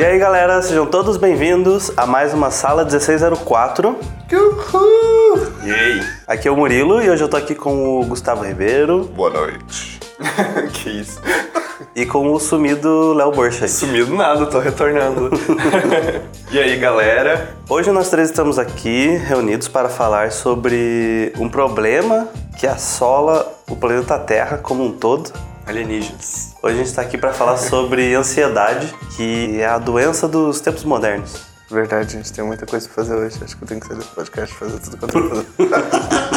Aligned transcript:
E 0.00 0.02
aí, 0.02 0.18
galera, 0.18 0.62
sejam 0.62 0.86
todos 0.86 1.18
bem-vindos 1.18 1.92
a 1.94 2.06
mais 2.06 2.32
uma 2.32 2.50
sala 2.50 2.84
1604. 2.84 3.98
Uhul! 4.32 5.52
E 5.62 5.70
aí? 5.70 6.02
Aqui 6.26 6.48
é 6.48 6.50
o 6.50 6.56
Murilo 6.56 7.02
e 7.02 7.10
hoje 7.10 7.22
eu 7.22 7.28
tô 7.28 7.36
aqui 7.36 7.54
com 7.54 8.00
o 8.00 8.06
Gustavo 8.06 8.42
Ribeiro 8.42 9.04
Boa 9.14 9.28
noite. 9.28 10.00
que 10.72 10.88
isso? 10.88 11.20
e 11.94 12.06
com 12.06 12.32
o 12.32 12.40
sumido 12.40 13.12
Léo 13.12 13.30
Borcha. 13.30 13.68
Sumido 13.68 14.14
nada, 14.14 14.46
tô 14.46 14.58
retornando. 14.58 15.28
e 16.50 16.58
aí, 16.58 16.78
galera? 16.78 17.54
Hoje 17.68 17.90
nós 17.90 18.08
três 18.08 18.30
estamos 18.30 18.58
aqui 18.58 19.08
reunidos 19.18 19.68
para 19.68 19.90
falar 19.90 20.32
sobre 20.32 21.30
um 21.38 21.46
problema 21.46 22.26
que 22.58 22.66
assola 22.66 23.52
o 23.68 23.76
planeta 23.76 24.18
Terra 24.18 24.56
como 24.56 24.82
um 24.82 24.92
todo. 24.92 25.30
Alienígenas. 25.66 26.49
Hoje 26.62 26.74
a 26.74 26.78
gente 26.78 26.88
está 26.88 27.00
aqui 27.00 27.16
para 27.16 27.32
falar 27.32 27.56
sobre 27.56 28.14
ansiedade, 28.14 28.94
que 29.16 29.58
é 29.58 29.66
a 29.66 29.78
doença 29.78 30.28
dos 30.28 30.60
tempos 30.60 30.84
modernos. 30.84 31.40
Verdade, 31.70 32.12
gente, 32.12 32.30
tem 32.30 32.44
muita 32.44 32.66
coisa 32.66 32.86
pra 32.86 32.96
fazer 32.96 33.14
hoje. 33.14 33.38
Acho 33.42 33.56
que 33.56 33.64
eu 33.64 33.68
tenho 33.68 33.80
que 33.80 33.86
sair 33.86 33.96
desse 33.96 34.10
podcast 34.10 34.54
e 34.54 34.58
fazer 34.58 34.78
tudo 34.80 34.98
que 34.98 35.04
eu 35.04 35.28
fazer. 35.30 35.46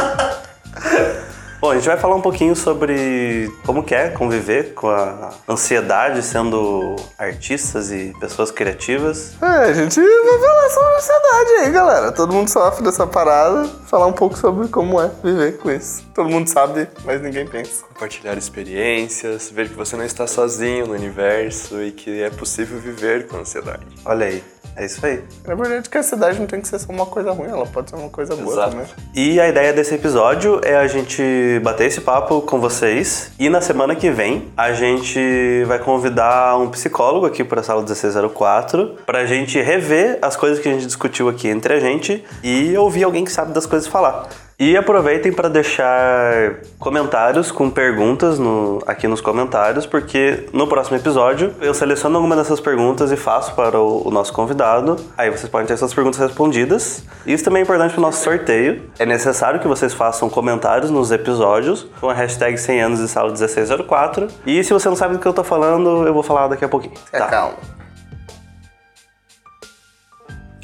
Bom, 1.63 1.71
a 1.71 1.75
gente 1.75 1.87
vai 1.87 1.95
falar 1.95 2.17
um 2.17 2.21
pouquinho 2.21 2.57
sobre 2.57 3.49
como 3.65 3.85
que 3.85 3.95
é 3.95 4.09
conviver 4.09 4.73
com 4.73 4.89
a 4.89 5.29
ansiedade 5.47 6.21
sendo 6.21 6.97
artistas 7.17 7.89
e 7.89 8.13
pessoas 8.19 8.51
criativas. 8.51 9.41
é, 9.41 9.69
a 9.69 9.73
gente 9.73 9.97
vai 9.97 10.39
falar 10.39 10.69
sobre 10.69 10.95
ansiedade 10.95 11.51
aí, 11.61 11.71
galera. 11.71 12.11
Todo 12.11 12.33
mundo 12.33 12.49
sofre 12.49 12.83
dessa 12.83 13.07
parada. 13.07 13.65
Falar 13.85 14.07
um 14.07 14.11
pouco 14.11 14.37
sobre 14.37 14.67
como 14.67 15.01
é 15.01 15.09
viver 15.23 15.57
com 15.57 15.71
isso. 15.71 16.05
Todo 16.13 16.27
mundo 16.27 16.49
sabe, 16.49 16.85
mas 17.05 17.21
ninguém 17.21 17.47
pensa. 17.47 17.85
Compartilhar 17.85 18.37
experiências, 18.37 19.49
ver 19.49 19.69
que 19.69 19.75
você 19.75 19.95
não 19.95 20.03
está 20.03 20.27
sozinho 20.27 20.87
no 20.87 20.93
universo 20.93 21.81
e 21.81 21.93
que 21.93 22.23
é 22.23 22.29
possível 22.29 22.77
viver 22.77 23.25
com 23.27 23.37
ansiedade. 23.37 23.85
Olha 24.03 24.25
aí, 24.25 24.43
é 24.75 24.85
isso 24.85 25.05
aí. 25.05 25.23
Na 25.45 25.55
verdade, 25.55 25.89
que 25.89 25.97
a 25.97 25.99
ansiedade 25.99 26.39
não 26.39 26.47
tem 26.47 26.61
que 26.61 26.67
ser 26.67 26.79
só 26.79 26.91
uma 26.91 27.05
coisa 27.05 27.31
ruim, 27.31 27.49
ela 27.49 27.65
pode 27.65 27.89
ser 27.89 27.95
uma 27.95 28.09
coisa 28.09 28.35
boa 28.35 28.53
Exato. 28.53 28.71
também. 28.71 28.87
E 29.13 29.39
a 29.39 29.47
ideia 29.47 29.73
desse 29.73 29.95
episódio 29.95 30.59
é 30.63 30.75
a 30.75 30.87
gente 30.87 31.59
bater 31.63 31.87
esse 31.87 32.01
papo 32.01 32.41
com 32.41 32.59
vocês 32.59 33.31
e 33.39 33.49
na 33.49 33.61
semana 33.61 33.95
que 33.95 34.09
vem 34.09 34.51
a 34.57 34.73
gente 34.73 35.63
vai 35.65 35.79
convidar 35.79 36.57
um 36.57 36.69
psicólogo 36.69 37.25
aqui 37.25 37.43
para 37.43 37.61
a 37.61 37.63
sala 37.63 37.81
1604 37.81 38.97
para 39.05 39.19
a 39.19 39.25
gente 39.25 39.61
rever 39.61 40.19
as 40.21 40.35
coisas 40.35 40.59
que 40.59 40.67
a 40.67 40.73
gente 40.73 40.85
discutiu 40.85 41.29
aqui 41.29 41.47
entre 41.47 41.73
a 41.73 41.79
gente 41.79 42.23
e 42.43 42.75
ouvir 42.77 43.03
alguém 43.03 43.23
que 43.23 43.31
sabe 43.31 43.53
das 43.53 43.65
coisas 43.65 43.87
falar. 43.87 44.27
E 44.59 44.77
aproveitem 44.77 45.33
para 45.33 45.49
deixar 45.49 46.55
comentários 46.77 47.51
com 47.51 47.69
perguntas 47.71 48.37
no- 48.37 48.81
aqui 48.85 49.07
nos 49.07 49.19
comentários, 49.19 49.85
porque 49.85 50.47
no 50.53 50.67
próximo 50.67 50.95
episódio 50.95 51.53
eu 51.59 51.73
seleciono 51.73 52.15
alguma 52.17 52.35
dessas 52.35 52.59
perguntas 52.59 53.11
e 53.11 53.17
faço 53.17 53.55
para 53.55 53.79
o, 53.79 54.07
o 54.07 54.11
nosso 54.11 54.31
convidado. 54.31 54.95
Aí 55.17 55.29
vocês 55.31 55.49
podem 55.49 55.65
ter 55.67 55.75
suas 55.75 55.93
perguntas 55.93 56.19
respondidas. 56.19 57.03
Isso 57.25 57.43
também 57.43 57.61
é 57.61 57.63
importante 57.63 57.91
para 57.91 57.99
o 57.99 58.01
nosso 58.03 58.23
sorteio. 58.23 58.89
É 58.99 59.05
necessário 59.07 59.59
que 59.59 59.67
vocês 59.67 59.91
façam 59.93 60.29
comentários 60.29 60.91
nos 60.91 61.11
episódios 61.11 61.87
com 61.99 62.09
a 62.09 62.13
hashtag 62.13 62.55
100 62.57 62.81
anos 62.83 62.99
de 62.99 63.07
sala 63.07 63.29
1604. 63.29 64.27
E 64.45 64.63
se 64.63 64.71
você 64.71 64.87
não 64.87 64.95
sabe 64.95 65.15
do 65.15 65.19
que 65.19 65.27
eu 65.27 65.33
tô 65.33 65.43
falando, 65.43 66.05
eu 66.07 66.13
vou 66.13 66.23
falar 66.23 66.47
daqui 66.47 66.63
a 66.63 66.69
pouquinho. 66.69 66.93
É, 67.11 67.19
calma. 67.19 67.55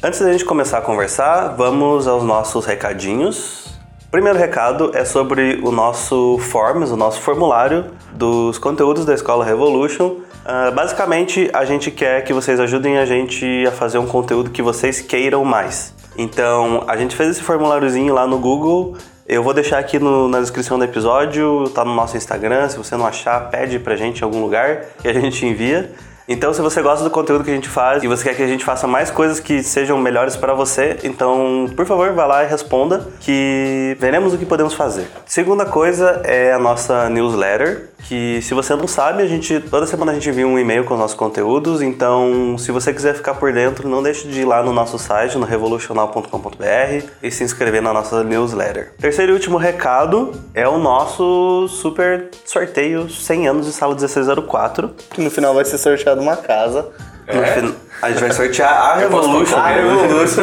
Antes 0.02 0.20
da 0.20 0.32
gente 0.32 0.44
começar 0.44 0.78
a 0.78 0.80
conversar, 0.80 1.48
vamos 1.56 2.06
aos 2.06 2.22
nossos 2.22 2.64
recadinhos. 2.64 3.68
Primeiro 4.10 4.36
recado 4.36 4.90
é 4.92 5.04
sobre 5.04 5.60
o 5.62 5.70
nosso 5.70 6.36
Forms, 6.38 6.90
o 6.90 6.96
nosso 6.96 7.20
formulário 7.20 7.86
dos 8.12 8.58
conteúdos 8.58 9.04
da 9.04 9.14
Escola 9.14 9.44
Revolution. 9.44 10.16
Ah, 10.44 10.72
basicamente, 10.74 11.48
a 11.52 11.64
gente 11.64 11.92
quer 11.92 12.24
que 12.24 12.32
vocês 12.32 12.58
ajudem 12.58 12.98
a 12.98 13.04
gente 13.06 13.64
a 13.68 13.70
fazer 13.70 13.98
um 13.98 14.06
conteúdo 14.06 14.50
que 14.50 14.62
vocês 14.62 15.00
queiram 15.00 15.44
mais. 15.44 15.94
Então, 16.18 16.82
a 16.88 16.96
gente 16.96 17.14
fez 17.14 17.30
esse 17.30 17.42
formuláriozinho 17.42 18.12
lá 18.12 18.26
no 18.26 18.38
Google. 18.38 18.96
Eu 19.28 19.44
vou 19.44 19.54
deixar 19.54 19.78
aqui 19.78 20.00
no- 20.00 20.26
na 20.28 20.40
descrição 20.40 20.76
do 20.76 20.84
episódio, 20.84 21.70
tá 21.72 21.84
no 21.84 21.94
nosso 21.94 22.16
Instagram. 22.16 22.68
Se 22.68 22.76
você 22.78 22.96
não 22.96 23.06
achar, 23.06 23.48
pede 23.48 23.78
pra 23.78 23.94
gente 23.94 24.22
em 24.22 24.24
algum 24.24 24.42
lugar 24.42 24.86
e 25.04 25.08
a 25.08 25.12
gente 25.12 25.46
envia. 25.46 25.92
Então, 26.32 26.54
se 26.54 26.62
você 26.62 26.80
gosta 26.80 27.02
do 27.02 27.10
conteúdo 27.10 27.42
que 27.42 27.50
a 27.50 27.54
gente 27.54 27.68
faz 27.68 28.04
e 28.04 28.06
você 28.06 28.22
quer 28.22 28.36
que 28.36 28.42
a 28.44 28.46
gente 28.46 28.64
faça 28.64 28.86
mais 28.86 29.10
coisas 29.10 29.40
que 29.40 29.64
sejam 29.64 29.98
melhores 29.98 30.36
para 30.36 30.54
você, 30.54 30.96
então, 31.02 31.68
por 31.74 31.84
favor, 31.84 32.12
vá 32.12 32.24
lá 32.24 32.44
e 32.44 32.46
responda 32.46 33.04
que 33.18 33.96
veremos 33.98 34.32
o 34.32 34.38
que 34.38 34.46
podemos 34.46 34.72
fazer. 34.72 35.08
Segunda 35.26 35.66
coisa 35.66 36.22
é 36.22 36.52
a 36.52 36.58
nossa 36.60 37.10
newsletter, 37.10 37.89
que 38.08 38.40
se 38.42 38.52
você 38.54 38.74
não 38.74 38.86
sabe, 38.88 39.22
a 39.22 39.26
gente 39.26 39.60
toda 39.60 39.86
semana 39.86 40.12
a 40.12 40.14
gente 40.14 40.28
envia 40.28 40.46
um 40.46 40.58
e-mail 40.58 40.84
com 40.84 40.94
os 40.94 41.00
nossos 41.00 41.16
conteúdos, 41.16 41.80
então, 41.82 42.56
se 42.58 42.70
você 42.72 42.92
quiser 42.92 43.14
ficar 43.14 43.34
por 43.34 43.52
dentro, 43.52 43.88
não 43.88 44.02
deixe 44.02 44.26
de 44.28 44.40
ir 44.40 44.44
lá 44.44 44.62
no 44.62 44.72
nosso 44.72 44.98
site, 44.98 45.36
no 45.38 45.44
revolucional.com.br 45.46 47.06
e 47.22 47.30
se 47.30 47.44
inscrever 47.44 47.82
na 47.82 47.92
nossa 47.92 48.22
newsletter. 48.24 48.92
Terceiro 49.00 49.32
e 49.32 49.34
último 49.34 49.56
recado 49.56 50.32
é 50.54 50.66
o 50.68 50.78
nosso 50.78 51.68
super 51.68 52.28
sorteio 52.44 53.08
100 53.08 53.48
anos 53.48 53.66
de 53.66 53.72
sala 53.72 53.94
1604. 53.94 54.90
Que 55.10 55.20
no 55.20 55.30
final 55.30 55.54
vai 55.54 55.64
ser 55.64 55.78
sorteado 55.78 56.20
uma 56.20 56.36
casa. 56.36 56.88
No 57.26 57.44
fin- 57.44 57.74
A 58.02 58.08
gente 58.10 58.20
vai 58.20 58.32
sortear 58.32 58.72
a 58.72 58.94
Revolution. 58.96 59.56
A 59.56 59.68
Revolution. 59.68 60.42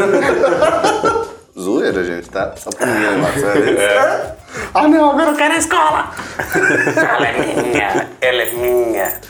Zoeira, 1.60 2.04
gente, 2.04 2.30
tá? 2.30 2.54
Só 2.56 2.70
por 2.70 2.86
mim. 2.86 3.78
É. 3.78 4.36
Ah, 4.74 4.88
não, 4.88 5.12
agora 5.12 5.32
eu 5.32 5.36
quero 5.36 5.54
a 5.56 5.58
escola. 5.58 6.12
Ela 6.96 7.28
é 7.28 7.64
minha, 7.64 8.10
ela 8.22 8.44
é 8.44 8.52
minha. 8.52 9.22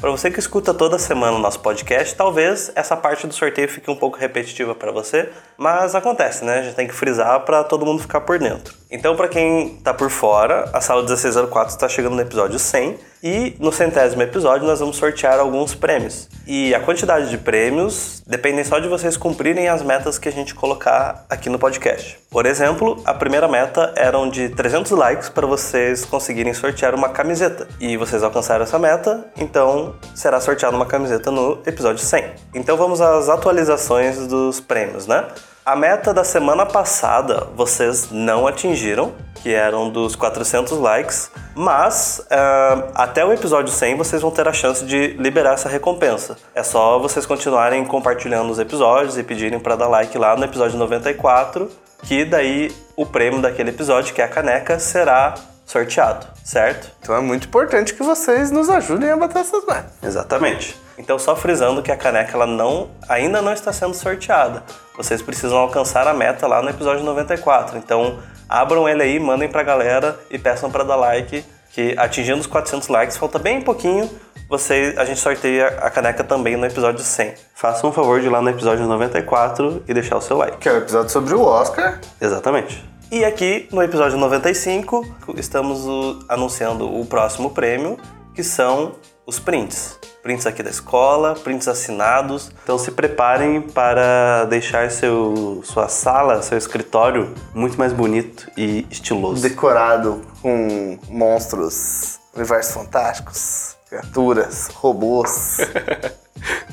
Para 0.00 0.10
você 0.10 0.30
que 0.30 0.38
escuta 0.38 0.74
toda 0.74 0.98
semana 0.98 1.36
o 1.36 1.40
nosso 1.40 1.58
podcast, 1.60 2.14
talvez 2.14 2.70
essa 2.74 2.96
parte 2.96 3.26
do 3.26 3.32
sorteio 3.32 3.66
fique 3.68 3.90
um 3.90 3.96
pouco 3.96 4.18
repetitiva 4.18 4.74
para 4.74 4.92
você, 4.92 5.30
mas 5.56 5.94
acontece, 5.94 6.44
né? 6.44 6.58
A 6.58 6.62
gente 6.62 6.76
tem 6.76 6.86
que 6.86 6.94
frisar 6.94 7.40
para 7.40 7.64
todo 7.64 7.84
mundo 7.86 8.02
ficar 8.02 8.20
por 8.20 8.38
dentro. 8.38 8.74
Então, 8.96 9.14
para 9.14 9.28
quem 9.28 9.76
tá 9.84 9.92
por 9.92 10.08
fora, 10.08 10.70
a 10.72 10.80
sala 10.80 11.02
1604 11.02 11.74
está 11.74 11.86
chegando 11.86 12.16
no 12.16 12.22
episódio 12.22 12.58
100 12.58 12.96
e 13.22 13.54
no 13.60 13.70
centésimo 13.70 14.22
episódio 14.22 14.66
nós 14.66 14.80
vamos 14.80 14.96
sortear 14.96 15.38
alguns 15.38 15.74
prêmios. 15.74 16.30
E 16.46 16.74
a 16.74 16.80
quantidade 16.80 17.28
de 17.28 17.36
prêmios 17.36 18.22
dependem 18.26 18.64
só 18.64 18.78
de 18.78 18.88
vocês 18.88 19.14
cumprirem 19.14 19.68
as 19.68 19.82
metas 19.82 20.18
que 20.18 20.30
a 20.30 20.32
gente 20.32 20.54
colocar 20.54 21.26
aqui 21.28 21.50
no 21.50 21.58
podcast. 21.58 22.18
Por 22.30 22.46
exemplo, 22.46 23.02
a 23.04 23.12
primeira 23.12 23.46
meta 23.46 23.92
eram 23.96 24.30
de 24.30 24.48
300 24.48 24.92
likes 24.92 25.28
para 25.28 25.46
vocês 25.46 26.06
conseguirem 26.06 26.54
sortear 26.54 26.94
uma 26.94 27.10
camiseta. 27.10 27.68
E 27.78 27.98
vocês 27.98 28.22
alcançaram 28.22 28.62
essa 28.62 28.78
meta, 28.78 29.26
então 29.36 29.94
será 30.14 30.40
sorteada 30.40 30.74
uma 30.74 30.86
camiseta 30.86 31.30
no 31.30 31.60
episódio 31.66 32.02
100. 32.02 32.30
Então 32.54 32.78
vamos 32.78 33.02
às 33.02 33.28
atualizações 33.28 34.26
dos 34.26 34.58
prêmios, 34.58 35.06
né? 35.06 35.26
A 35.66 35.74
meta 35.74 36.14
da 36.14 36.22
semana 36.22 36.64
passada 36.64 37.48
vocês 37.56 38.12
não 38.12 38.46
atingiram, 38.46 39.12
que 39.42 39.52
eram 39.52 39.90
dos 39.90 40.14
400 40.14 40.78
likes, 40.78 41.28
mas 41.56 42.24
ah, 42.30 42.84
até 42.94 43.24
o 43.24 43.32
episódio 43.32 43.72
100 43.72 43.96
vocês 43.96 44.22
vão 44.22 44.30
ter 44.30 44.46
a 44.46 44.52
chance 44.52 44.84
de 44.84 45.08
liberar 45.18 45.54
essa 45.54 45.68
recompensa. 45.68 46.36
É 46.54 46.62
só 46.62 47.00
vocês 47.00 47.26
continuarem 47.26 47.84
compartilhando 47.84 48.48
os 48.48 48.60
episódios 48.60 49.18
e 49.18 49.24
pedirem 49.24 49.58
para 49.58 49.74
dar 49.74 49.88
like 49.88 50.16
lá 50.16 50.36
no 50.36 50.44
episódio 50.44 50.78
94, 50.78 51.68
que 52.04 52.24
daí 52.24 52.72
o 52.94 53.04
prêmio 53.04 53.42
daquele 53.42 53.70
episódio, 53.70 54.14
que 54.14 54.22
é 54.22 54.24
a 54.24 54.28
caneca, 54.28 54.78
será 54.78 55.34
sorteado, 55.64 56.28
certo? 56.44 56.92
Então 57.02 57.12
é 57.16 57.20
muito 57.20 57.48
importante 57.48 57.92
que 57.92 58.04
vocês 58.04 58.52
nos 58.52 58.70
ajudem 58.70 59.10
a 59.10 59.16
bater 59.16 59.40
essas 59.40 59.66
metas. 59.66 59.90
Exatamente. 60.00 60.85
Então 60.98 61.18
só 61.18 61.36
frisando 61.36 61.82
que 61.82 61.92
a 61.92 61.96
caneca 61.96 62.34
ela 62.34 62.46
não, 62.46 62.88
ainda 63.08 63.42
não 63.42 63.52
está 63.52 63.72
sendo 63.72 63.94
sorteada. 63.94 64.62
Vocês 64.96 65.20
precisam 65.20 65.58
alcançar 65.58 66.06
a 66.08 66.14
meta 66.14 66.46
lá 66.46 66.62
no 66.62 66.70
episódio 66.70 67.04
94. 67.04 67.78
Então 67.78 68.18
abram 68.48 68.88
ele 68.88 69.02
aí, 69.02 69.18
mandem 69.18 69.48
pra 69.48 69.62
galera 69.62 70.18
e 70.30 70.38
peçam 70.38 70.70
para 70.70 70.84
dar 70.84 70.96
like, 70.96 71.44
que 71.72 71.94
atingindo 71.98 72.40
os 72.40 72.46
400 72.46 72.88
likes 72.88 73.16
falta 73.16 73.38
bem 73.38 73.60
pouquinho. 73.60 74.08
Você, 74.48 74.94
a 74.96 75.04
gente 75.04 75.18
sorteia 75.18 75.66
a 75.66 75.90
caneca 75.90 76.22
também 76.22 76.56
no 76.56 76.64
episódio 76.64 77.00
100. 77.00 77.34
Façam 77.54 77.90
um 77.90 77.92
favor 77.92 78.20
de 78.20 78.26
ir 78.26 78.30
lá 78.30 78.40
no 78.40 78.48
episódio 78.48 78.86
94 78.86 79.82
e 79.88 79.92
deixar 79.92 80.16
o 80.16 80.20
seu 80.20 80.36
like. 80.36 80.58
Que 80.58 80.68
é 80.68 80.72
o 80.72 80.76
episódio 80.78 81.10
sobre 81.10 81.34
o 81.34 81.42
Oscar. 81.42 82.00
Exatamente. 82.20 82.82
E 83.10 83.24
aqui 83.24 83.68
no 83.72 83.82
episódio 83.82 84.16
95, 84.18 85.04
estamos 85.36 85.84
anunciando 86.28 86.92
o 86.92 87.04
próximo 87.04 87.50
prêmio, 87.50 87.98
que 88.34 88.42
são 88.42 88.94
os 89.26 89.40
prints. 89.40 89.98
Prints 90.22 90.46
aqui 90.46 90.62
da 90.62 90.70
escola, 90.70 91.34
prints 91.34 91.66
assinados. 91.68 92.50
Então 92.62 92.78
se 92.78 92.92
preparem 92.92 93.60
para 93.60 94.44
deixar 94.44 94.90
seu, 94.90 95.60
sua 95.64 95.88
sala, 95.88 96.42
seu 96.42 96.56
escritório 96.56 97.34
muito 97.52 97.76
mais 97.78 97.92
bonito 97.92 98.50
e 98.56 98.86
estiloso. 98.90 99.42
Decorado 99.42 100.22
com 100.40 100.98
monstros, 101.08 102.18
universos 102.34 102.72
fantásticos, 102.72 103.76
criaturas, 103.88 104.68
robôs. 104.72 105.58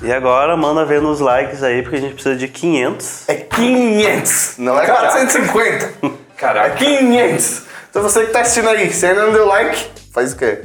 E 0.03 0.11
agora 0.11 0.57
manda 0.57 0.83
ver 0.83 1.01
nos 1.01 1.21
likes 1.21 1.63
aí, 1.63 1.81
porque 1.81 1.95
a 1.95 2.01
gente 2.01 2.15
precisa 2.15 2.35
de 2.35 2.50
500. 2.50 3.29
É 3.29 3.35
500, 3.35 4.55
não 4.57 4.77
é 4.77 4.85
450. 4.85 5.94
É 6.33 6.45
Caraca. 6.45 6.75
500. 6.75 7.61
Então 7.89 8.03
você 8.03 8.25
que 8.25 8.33
tá 8.33 8.41
assistindo 8.41 8.67
aí, 8.67 8.91
se 8.91 9.05
ainda 9.05 9.27
não 9.27 9.31
deu 9.31 9.45
like, 9.45 9.89
faz 10.11 10.33
o 10.33 10.35
quê? 10.35 10.61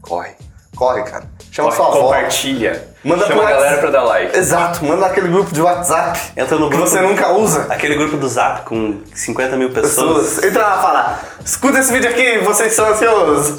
Corre. 0.00 0.39
Corre, 0.80 1.02
cara. 1.02 1.24
Chama 1.52 1.68
Corre, 1.68 1.76
sua 1.76 1.88
avó. 1.88 2.06
compartilha. 2.06 2.88
Manda 3.04 3.26
Chama 3.26 3.42
pro 3.42 3.46
a 3.46 3.50
galera 3.50 3.78
pra 3.78 3.90
dar 3.90 4.02
like. 4.04 4.38
Exato, 4.38 4.82
manda 4.82 5.08
naquele 5.08 5.28
grupo 5.28 5.52
de 5.52 5.60
WhatsApp. 5.60 6.18
Entra 6.34 6.56
no 6.56 6.70
que 6.70 6.76
grupo. 6.76 6.88
você 6.90 7.00
nunca 7.02 7.32
usa. 7.32 7.66
Aquele 7.68 7.96
grupo 7.96 8.16
do 8.16 8.26
Zap 8.26 8.62
com 8.62 9.02
50 9.14 9.56
mil 9.56 9.70
pessoas. 9.70 10.24
Pessoas. 10.24 10.44
Entra 10.44 10.62
lá 10.66 10.78
e 10.78 10.82
fala: 10.82 11.20
escuta 11.44 11.78
esse 11.78 11.92
vídeo 11.92 12.08
aqui, 12.08 12.38
vocês 12.38 12.72
são 12.72 12.88
ansiosos. 12.88 13.58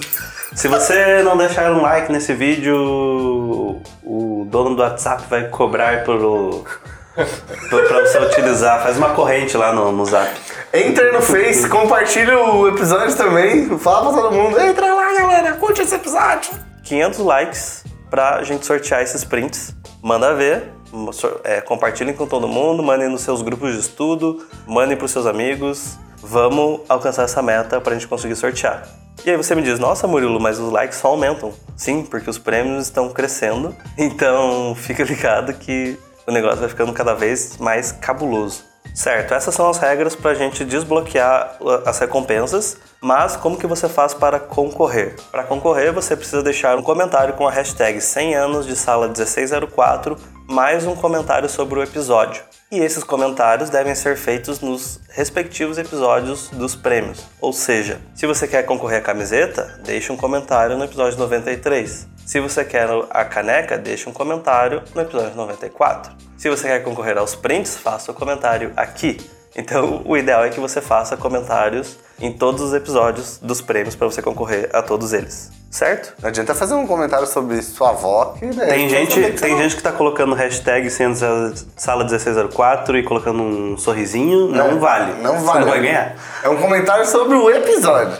Se 0.56 0.68
você 0.68 1.21
não 1.23 1.38
deixar 1.38 1.71
um 1.71 1.81
like 1.81 2.12
nesse 2.12 2.33
vídeo, 2.33 2.75
o 4.03 4.47
dono 4.50 4.75
do 4.75 4.81
WhatsApp 4.81 5.23
vai 5.29 5.47
cobrar 5.47 6.03
pelo. 6.03 6.65
pra 7.13 8.01
você 8.01 8.18
utilizar. 8.18 8.81
Faz 8.81 8.97
uma 8.97 9.09
corrente 9.09 9.56
lá 9.56 9.71
no, 9.73 9.91
no 9.91 10.06
Zap. 10.06 10.31
Entra 10.73 11.12
no 11.12 11.21
Face, 11.21 11.69
compartilha 11.69 12.38
o 12.39 12.68
episódio 12.68 13.15
também. 13.15 13.77
Fala 13.77 14.12
pra 14.12 14.21
todo 14.21 14.33
mundo: 14.33 14.59
entra 14.59 14.91
lá, 14.94 15.13
galera, 15.13 15.53
curte 15.53 15.83
esse 15.83 15.94
episódio. 15.94 16.70
500 16.83 17.19
likes 17.19 17.83
pra 18.10 18.44
gente 18.44 18.66
sortear 18.66 19.01
esses 19.01 19.24
prints. 19.24 19.75
Manda 20.01 20.33
ver. 20.33 20.74
é, 21.44 21.62
compartilhem 21.62 22.13
com 22.13 22.28
todo 22.28 22.48
mundo, 22.48 22.83
mandem 22.83 23.07
nos 23.10 23.22
seus 23.22 23.42
grupos 23.42 23.74
de 23.74 23.80
estudo, 23.80 24.45
mandem 24.68 24.98
pros 24.98 25.12
seus 25.12 25.25
amigos. 25.25 25.98
Vamos 26.18 26.81
alcançar 26.88 27.24
essa 27.24 27.42
meta 27.42 27.80
pra 27.81 27.94
gente 27.94 28.07
conseguir 28.07 28.36
sortear. 28.36 28.88
E 29.25 29.30
aí 29.30 29.38
você 29.38 29.54
me 29.54 29.62
diz, 29.62 29.78
nossa 29.80 30.07
Murilo, 30.07 30.39
mas 30.39 30.60
os 30.60 30.72
likes 30.72 30.98
só 30.98 31.10
aumentam. 31.10 31.54
Sim, 31.75 32.04
porque 32.04 32.30
os 32.30 32.38
prêmios 32.38 32.83
estão 32.83 33.10
crescendo. 33.10 33.75
Então 33.98 34.75
fica 34.75 35.04
ligado 35.04 35.54
que 35.54 35.98
o 36.28 36.31
negócio 36.31 36.60
vai 36.60 36.69
ficando 36.69 36.94
cada 36.94 37.13
vez 37.13 37.57
mais 37.57 37.92
cabuloso. 37.92 38.70
Certo, 38.94 39.34
essas 39.34 39.56
são 39.56 39.70
as 39.70 39.78
regras 39.78 40.16
para 40.16 40.32
a 40.32 40.36
gente 40.36 40.66
desbloquear 40.66 41.56
uh, 41.62 41.88
as 41.88 41.98
recompensas, 42.00 42.78
mas 43.00 43.36
como 43.36 43.58
que 43.58 43.66
você 43.66 43.88
faz 43.88 44.14
para 44.14 44.40
concorrer? 44.40 45.16
Para 45.32 45.44
concorrer, 45.44 45.94
você 45.94 46.16
precisa 46.16 46.44
deixar 46.44 46.78
um 46.78 46.84
comentário 46.84 47.34
com 47.36 47.48
a 47.48 47.52
hashtag 47.52 48.02
100 48.02 48.36
anos 48.36 48.68
de 48.68 48.76
sala 48.76 49.08
1604, 49.08 50.18
mais 50.51 50.86
um 50.86 50.95
comentário 50.95 51.48
sobre 51.48 51.80
o 51.80 51.83
episódio. 51.83 52.44
E 52.69 52.77
esses 52.77 53.03
comentários 53.03 53.69
devem 53.69 53.95
ser 53.95 54.18
feitos 54.18 54.59
nos 54.59 55.00
respectivos 55.09 55.77
episódios 55.77 56.50
dos 56.50 56.75
prêmios. 56.75 57.25
Ou 57.39 57.53
seja, 57.53 58.00
se 58.13 58.27
você 58.27 58.48
quer 58.48 58.63
concorrer 58.63 59.00
à 59.00 59.01
camiseta, 59.01 59.80
deixe 59.83 60.12
um 60.12 60.18
comentário 60.18 60.77
no 60.77 60.83
episódio 60.83 61.18
93. 61.18 62.07
Se 62.25 62.39
você 62.42 62.65
quer 62.65 62.89
a 63.09 63.24
caneca, 63.24 63.77
deixe 63.77 64.09
um 64.09 64.13
comentário 64.13 64.83
no 64.94 65.01
episódio 65.01 65.36
94. 65.36 66.12
Se 66.38 66.50
você 66.50 66.68
quer 66.68 66.83
concorrer 66.83 67.18
aos 67.18 67.33
prints, 67.33 67.77
faça 67.77 68.12
o 68.12 68.15
comentário 68.15 68.74
aqui. 68.75 69.18
Então, 69.56 70.01
o 70.06 70.18
ideal 70.18 70.44
é 70.44 70.50
que 70.50 70.59
você 70.59 70.81
faça 70.81 71.15
comentários 71.15 71.97
em 72.19 72.31
todos 72.31 72.62
os 72.62 72.74
episódios 72.74 73.38
dos 73.42 73.62
prêmios 73.62 73.95
para 73.95 74.07
você 74.07 74.21
concorrer 74.21 74.69
a 74.74 74.81
todos 74.81 75.13
eles. 75.13 75.61
Certo? 75.71 76.13
Não 76.21 76.27
adianta 76.27 76.53
fazer 76.53 76.73
um 76.73 76.85
comentário 76.85 77.25
sobre 77.25 77.62
sua 77.62 77.91
avó, 77.91 78.35
que 78.38 78.45
né, 78.45 78.65
Tem 78.65 78.89
gente, 78.89 79.13
que 79.13 79.31
tem 79.41 79.56
você 79.56 79.63
gente 79.63 79.75
que 79.77 79.81
tá 79.81 79.94
colocando 79.94 80.35
hashtag 80.35 80.89
sendo 80.89 81.15
sala 81.77 82.03
1604 82.03 82.97
e 82.97 83.03
colocando 83.03 83.41
um 83.41 83.77
sorrisinho. 83.77 84.50
Não 84.50 84.81
vale. 84.81 85.13
Não 85.21 85.38
Você 85.39 85.45
vale. 85.45 85.59
não 85.62 85.68
vai 85.69 85.81
ganhar. 85.81 86.15
É 86.44 86.50
um 86.50 86.57
comentário 86.57 87.06
sobre 87.06 87.35
o 87.35 87.50
episódio. 87.50 88.18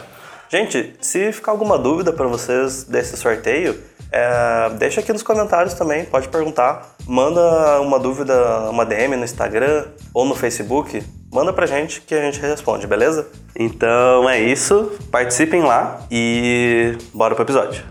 Gente, 0.48 0.96
se 1.00 1.30
ficar 1.30 1.52
alguma 1.52 1.78
dúvida 1.78 2.10
para 2.10 2.26
vocês 2.26 2.84
desse 2.84 3.18
sorteio, 3.18 3.78
é, 4.10 4.70
deixa 4.78 5.00
aqui 5.00 5.12
nos 5.12 5.22
comentários 5.22 5.74
também, 5.74 6.06
pode 6.06 6.28
perguntar. 6.28 6.94
Manda 7.06 7.80
uma 7.82 7.98
dúvida, 7.98 8.70
uma 8.70 8.84
DM 8.86 9.16
no 9.16 9.24
Instagram 9.24 9.86
ou 10.14 10.24
no 10.24 10.34
Facebook. 10.34 11.02
Manda 11.32 11.50
pra 11.50 11.64
gente 11.64 12.02
que 12.02 12.14
a 12.14 12.20
gente 12.20 12.38
responde, 12.38 12.86
beleza? 12.86 13.26
Então 13.56 14.28
é 14.28 14.38
isso, 14.38 14.92
participem 15.10 15.62
lá 15.62 16.02
e 16.10 16.94
bora 17.14 17.34
pro 17.34 17.42
episódio. 17.42 17.82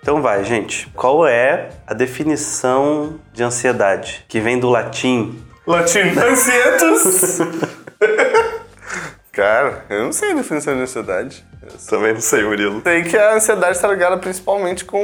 Então 0.00 0.22
vai, 0.22 0.44
gente. 0.44 0.86
Qual 0.94 1.26
é 1.26 1.70
a 1.84 1.92
definição 1.92 3.18
de 3.32 3.42
ansiedade? 3.42 4.24
Que 4.28 4.38
vem 4.40 4.58
do 4.58 4.70
latim 4.70 5.42
Latim, 5.66 5.98
ansietos. 6.16 7.38
Cara, 9.32 9.84
eu 9.90 10.04
não 10.04 10.12
sei 10.12 10.30
a 10.30 10.34
definição 10.34 10.74
de 10.74 10.82
ansiedade. 10.82 11.44
Eu 11.60 11.68
Também 11.88 12.14
não 12.14 12.20
sei, 12.20 12.42
Murilo. 12.44 12.80
sei 12.82 13.02
que 13.02 13.16
a 13.18 13.34
ansiedade 13.34 13.76
está 13.76 13.88
ligada 13.88 14.16
principalmente 14.16 14.84
com 14.84 15.02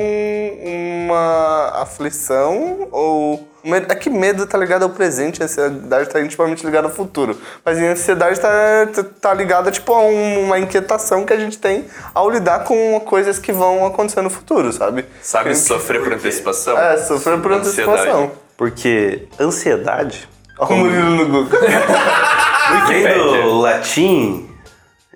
uma 0.64 1.82
aflição 1.82 2.88
ou... 2.90 3.53
medo- 3.64 3.86
É 3.90 3.94
que 3.94 4.10
medo 4.10 4.46
tá 4.46 4.58
ligado 4.58 4.82
ao 4.82 4.90
presente, 4.90 5.40
a 5.42 5.46
ansiedade 5.46 6.08
tá 6.08 6.20
intimamente 6.20 6.64
ligada 6.64 6.86
ao 6.88 6.92
futuro. 6.92 7.36
Mas 7.64 7.78
a 7.78 7.82
ansiedade 7.82 8.38
tá, 8.40 8.48
tá- 8.94 9.04
tá 9.20 9.34
ligada, 9.34 9.70
tipo, 9.70 9.92
a 9.92 10.00
um- 10.00 10.44
uma 10.44 10.58
inquietação 10.58 11.24
que 11.24 11.32
a 11.32 11.38
gente 11.38 11.58
tem 11.58 11.84
ao 12.14 12.30
lidar 12.30 12.64
com 12.64 13.00
coisas 13.00 13.38
que 13.38 13.52
vão 13.52 13.84
acontecer 13.86 14.20
no 14.22 14.30
futuro, 14.30 14.72
sabe? 14.72 15.04
Sabe 15.22 15.54
sofrer 15.54 16.02
por 16.02 16.12
antecipação? 16.12 16.76
É, 16.78 16.96
sofrer 16.98 17.40
por 17.40 17.52
Ansiedade. 17.52 17.90
antecipação. 17.92 18.32
porque 18.56 19.26
ansiedade 19.40 20.28
Olha 20.58 20.72
o 20.74 20.76
Murilo 20.78 21.10
no 21.16 21.26
Google. 21.26 21.58
Vem 22.86 23.02
do 23.18 23.58
latim. 23.58 24.48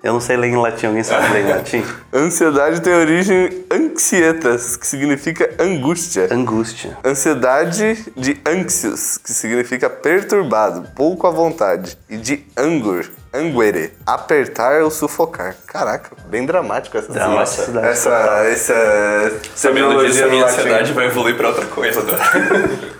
Eu 0.01 0.13
não 0.13 0.21
sei 0.21 0.37
ler 0.37 0.47
em 0.47 0.55
latim, 0.55 0.87
alguém 0.87 1.03
sabe 1.03 1.33
ler 1.33 1.45
em 1.45 1.49
latim? 1.49 1.85
Ansiedade 2.13 2.81
tem 2.81 2.93
origem 2.93 3.65
anxietas, 3.69 4.77
que 4.77 4.87
significa 4.87 5.49
angústia. 5.59 6.27
Angústia. 6.31 6.97
Ansiedade 7.03 8.05
de 8.15 8.39
anxious, 8.47 9.17
que 9.17 9.33
significa 9.33 9.89
perturbado, 9.89 10.87
pouco 10.95 11.27
à 11.27 11.31
vontade. 11.31 11.97
E 12.09 12.15
de 12.15 12.45
angur, 12.57 13.09
anguere, 13.33 13.93
apertar 14.05 14.81
ou 14.83 14.89
sufocar. 14.89 15.55
Caraca, 15.67 16.15
bem 16.27 16.45
dramático 16.45 16.97
essa 16.97 17.11
Dramaticidade 17.11 17.87
Essa, 17.87 18.09
essa, 18.45 18.73
Sabendo 19.53 20.05
disso, 20.05 20.23
a 20.23 20.27
minha 20.27 20.45
ansiedade 20.45 20.93
vai 20.93 21.07
evoluir 21.07 21.35
pra 21.35 21.49
outra 21.49 21.65
coisa 21.65 21.99
agora. 21.99 22.99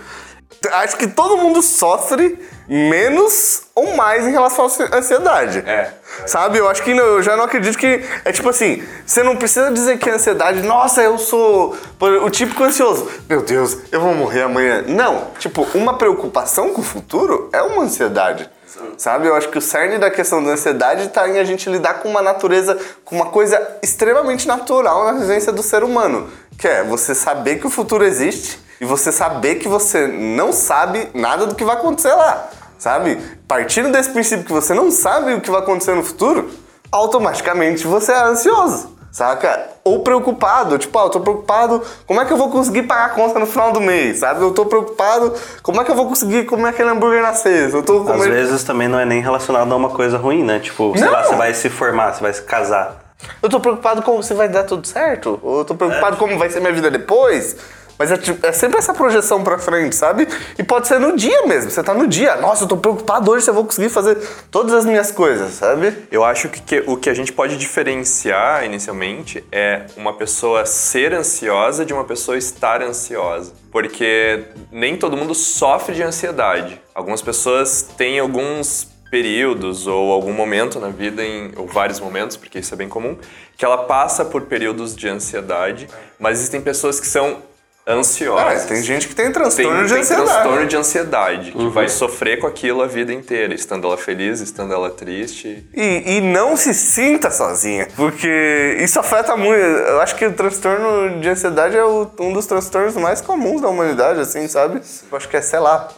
Acho 0.72 0.98
que 0.98 1.08
todo 1.08 1.38
mundo 1.38 1.62
sofre 1.62 2.38
menos 2.68 3.62
ou 3.74 3.96
mais 3.96 4.26
em 4.26 4.30
relação 4.30 4.66
à 4.66 4.96
ansiedade. 4.96 5.60
É. 5.60 5.94
Sabe? 6.26 6.58
Eu 6.58 6.68
acho 6.68 6.82
que 6.82 6.94
não- 6.94 7.04
eu 7.04 7.22
já 7.22 7.36
não 7.36 7.44
acredito 7.44 7.76
que. 7.78 8.04
É 8.24 8.32
tipo 8.32 8.48
assim, 8.48 8.82
você 9.06 9.22
não 9.22 9.36
precisa 9.36 9.70
dizer 9.70 9.98
que 9.98 10.08
a 10.08 10.14
ansiedade, 10.14 10.62
nossa, 10.62 11.02
eu 11.02 11.18
sou 11.18 11.76
o 12.00 12.30
típico 12.30 12.62
ansioso. 12.64 13.08
Meu 13.28 13.42
Deus, 13.42 13.76
eu 13.90 14.00
vou 14.00 14.14
morrer 14.14 14.42
amanhã. 14.42 14.84
Não. 14.86 15.28
Tipo, 15.38 15.66
uma 15.74 15.94
preocupação 15.94 16.72
com 16.72 16.80
o 16.80 16.84
futuro 16.84 17.48
é 17.52 17.62
uma 17.62 17.82
ansiedade. 17.82 18.48
Sabe? 18.96 19.26
Eu 19.26 19.34
acho 19.34 19.48
que 19.48 19.58
o 19.58 19.60
cerne 19.60 19.98
da 19.98 20.10
questão 20.10 20.42
da 20.42 20.52
ansiedade 20.52 21.06
está 21.06 21.28
em 21.28 21.38
a 21.38 21.44
gente 21.44 21.68
lidar 21.68 21.94
com 21.94 22.08
uma 22.08 22.22
natureza, 22.22 22.78
com 23.04 23.16
uma 23.16 23.26
coisa 23.26 23.60
extremamente 23.82 24.46
natural 24.46 25.04
na 25.04 25.12
vivência 25.12 25.52
do 25.52 25.62
ser 25.62 25.82
humano. 25.82 26.28
Que 26.56 26.68
é 26.68 26.84
você 26.84 27.14
saber 27.14 27.56
que 27.56 27.66
o 27.66 27.70
futuro 27.70 28.04
existe 28.04 28.58
e 28.80 28.84
você 28.84 29.10
saber 29.10 29.56
que 29.56 29.68
você 29.68 30.06
não 30.06 30.52
sabe 30.52 31.08
nada 31.12 31.46
do 31.46 31.54
que 31.54 31.64
vai 31.64 31.76
acontecer 31.76 32.12
lá. 32.14 32.48
Sabe? 32.80 33.18
Partindo 33.46 33.92
desse 33.92 34.08
princípio 34.08 34.42
que 34.42 34.52
você 34.52 34.72
não 34.72 34.90
sabe 34.90 35.34
o 35.34 35.40
que 35.42 35.50
vai 35.50 35.60
acontecer 35.60 35.94
no 35.94 36.02
futuro, 36.02 36.48
automaticamente 36.90 37.86
você 37.86 38.10
é 38.10 38.22
ansioso, 38.22 38.96
saca? 39.12 39.68
Ou 39.84 40.00
preocupado, 40.02 40.78
tipo, 40.78 40.98
ah, 40.98 41.02
eu 41.02 41.10
tô 41.10 41.20
preocupado, 41.20 41.82
como 42.06 42.22
é 42.22 42.24
que 42.24 42.32
eu 42.32 42.38
vou 42.38 42.48
conseguir 42.48 42.84
pagar 42.84 43.04
a 43.04 43.08
conta 43.10 43.38
no 43.38 43.44
final 43.44 43.70
do 43.70 43.82
mês, 43.82 44.20
sabe? 44.20 44.40
Eu 44.40 44.52
tô 44.52 44.64
preocupado, 44.64 45.34
como 45.62 45.78
é 45.78 45.84
que 45.84 45.90
eu 45.90 45.94
vou 45.94 46.06
conseguir 46.06 46.46
comer 46.46 46.70
aquele 46.70 46.88
hambúrguer 46.88 47.20
na 47.20 47.34
sexta? 47.34 47.76
Eu 47.76 47.82
tô 47.82 47.98
Às 48.00 48.06
comendo... 48.06 48.32
vezes 48.32 48.64
também 48.64 48.88
não 48.88 48.98
é 48.98 49.04
nem 49.04 49.20
relacionado 49.20 49.70
a 49.70 49.76
uma 49.76 49.90
coisa 49.90 50.16
ruim, 50.16 50.42
né? 50.42 50.58
Tipo, 50.58 50.94
sei 50.96 51.04
Não. 51.04 51.12
lá, 51.12 51.22
você 51.22 51.34
vai 51.34 51.52
se 51.52 51.68
formar, 51.68 52.14
você 52.14 52.22
vai 52.22 52.32
se 52.32 52.42
casar. 52.42 52.96
Eu 53.42 53.50
tô 53.50 53.60
preocupado 53.60 54.00
como 54.00 54.22
se 54.22 54.32
vai 54.32 54.48
dar 54.48 54.64
tudo 54.64 54.86
certo, 54.86 55.38
ou 55.42 55.58
eu 55.58 55.64
tô 55.66 55.74
preocupado 55.74 56.16
como 56.16 56.38
vai 56.38 56.48
ser 56.48 56.60
minha 56.60 56.72
vida 56.72 56.90
depois. 56.90 57.56
Mas 58.00 58.10
é, 58.10 58.16
tipo, 58.16 58.46
é 58.46 58.50
sempre 58.50 58.78
essa 58.78 58.94
projeção 58.94 59.44
pra 59.44 59.58
frente, 59.58 59.94
sabe? 59.94 60.26
E 60.58 60.64
pode 60.64 60.88
ser 60.88 60.98
no 60.98 61.14
dia 61.14 61.46
mesmo. 61.46 61.70
Você 61.70 61.82
tá 61.82 61.92
no 61.92 62.06
dia. 62.06 62.34
Nossa, 62.36 62.64
eu 62.64 62.68
tô 62.68 62.78
preocupado 62.78 63.30
hoje 63.30 63.44
se 63.44 63.50
eu 63.50 63.52
vou 63.52 63.62
conseguir 63.62 63.90
fazer 63.90 64.16
todas 64.50 64.72
as 64.72 64.86
minhas 64.86 65.12
coisas, 65.12 65.52
sabe? 65.52 65.92
Eu 66.10 66.24
acho 66.24 66.48
que, 66.48 66.62
que 66.62 66.82
o 66.86 66.96
que 66.96 67.10
a 67.10 67.14
gente 67.14 67.30
pode 67.30 67.58
diferenciar 67.58 68.64
inicialmente 68.64 69.44
é 69.52 69.84
uma 69.98 70.14
pessoa 70.14 70.64
ser 70.64 71.12
ansiosa 71.12 71.84
de 71.84 71.92
uma 71.92 72.04
pessoa 72.04 72.38
estar 72.38 72.80
ansiosa. 72.80 73.52
Porque 73.70 74.44
nem 74.72 74.96
todo 74.96 75.14
mundo 75.14 75.34
sofre 75.34 75.94
de 75.94 76.02
ansiedade. 76.02 76.80
Algumas 76.94 77.20
pessoas 77.20 77.82
têm 77.98 78.18
alguns 78.18 78.88
períodos 79.10 79.86
ou 79.86 80.10
algum 80.10 80.32
momento 80.32 80.80
na 80.80 80.88
vida, 80.88 81.22
em, 81.22 81.52
ou 81.54 81.66
vários 81.66 82.00
momentos, 82.00 82.38
porque 82.38 82.60
isso 82.60 82.72
é 82.72 82.78
bem 82.78 82.88
comum, 82.88 83.18
que 83.58 83.64
ela 83.64 83.84
passa 83.84 84.24
por 84.24 84.42
períodos 84.42 84.96
de 84.96 85.06
ansiedade, 85.06 85.86
mas 86.18 86.38
existem 86.38 86.62
pessoas 86.62 86.98
que 86.98 87.06
são 87.06 87.50
ansiosas. 87.86 88.64
É, 88.64 88.66
tem 88.66 88.82
gente 88.82 89.08
que 89.08 89.14
tem 89.14 89.26
Tem, 89.26 89.32
transtorno 89.32 89.84
de 89.84 89.92
tem 89.92 90.00
ansiedade. 90.02 90.28
transtorno 90.30 90.66
de 90.66 90.76
ansiedade, 90.76 91.52
que 91.52 91.68
vai 91.68 91.88
sofrer 91.88 92.38
com 92.38 92.46
aquilo 92.46 92.82
a 92.82 92.86
vida 92.86 93.12
inteira, 93.12 93.54
estando 93.54 93.86
ela 93.86 93.96
feliz, 93.96 94.40
estando 94.40 94.72
ela 94.72 94.90
triste. 94.90 95.68
E, 95.74 96.16
e 96.16 96.20
não 96.20 96.56
se 96.56 96.72
sinta 96.74 97.30
sozinha, 97.30 97.88
porque 97.96 98.76
isso 98.80 98.98
afeta 99.00 99.36
muito. 99.36 99.60
Eu 99.60 100.00
acho 100.00 100.14
que 100.16 100.26
o 100.26 100.32
transtorno 100.32 101.20
de 101.20 101.28
ansiedade 101.28 101.76
é 101.76 101.84
o- 101.84 102.08
um 102.20 102.32
dos 102.32 102.46
transtornos 102.46 102.94
mais 102.96 103.20
comuns 103.20 103.60
da 103.60 103.68
humanidade, 103.68 104.20
assim, 104.20 104.46
sabe? 104.46 104.80
Eu 105.10 105.16
acho 105.16 105.28
que 105.28 105.36
é, 105.36 105.42
sei 105.42 105.58
lá, 105.58 105.88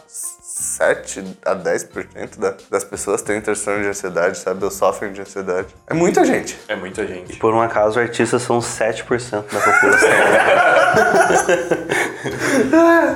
7 0.53 1.23
a 1.43 1.55
10% 1.55 2.37
da, 2.37 2.53
das 2.69 2.83
pessoas 2.83 3.23
têm 3.23 3.41
transtorno 3.41 3.81
de 3.81 3.87
ansiedade, 3.87 4.37
sabe? 4.37 4.63
Ou 4.63 4.69
sofrem 4.69 5.11
de 5.11 5.21
ansiedade. 5.21 5.69
É 5.87 5.95
muita 5.95 6.23
gente. 6.23 6.59
É 6.67 6.75
muita 6.75 7.07
gente. 7.07 7.37
Por 7.37 7.55
um 7.55 7.61
acaso, 7.61 7.99
artistas 7.99 8.43
são 8.43 8.59
7% 8.59 9.31
da 9.31 9.59
população. 9.59 10.09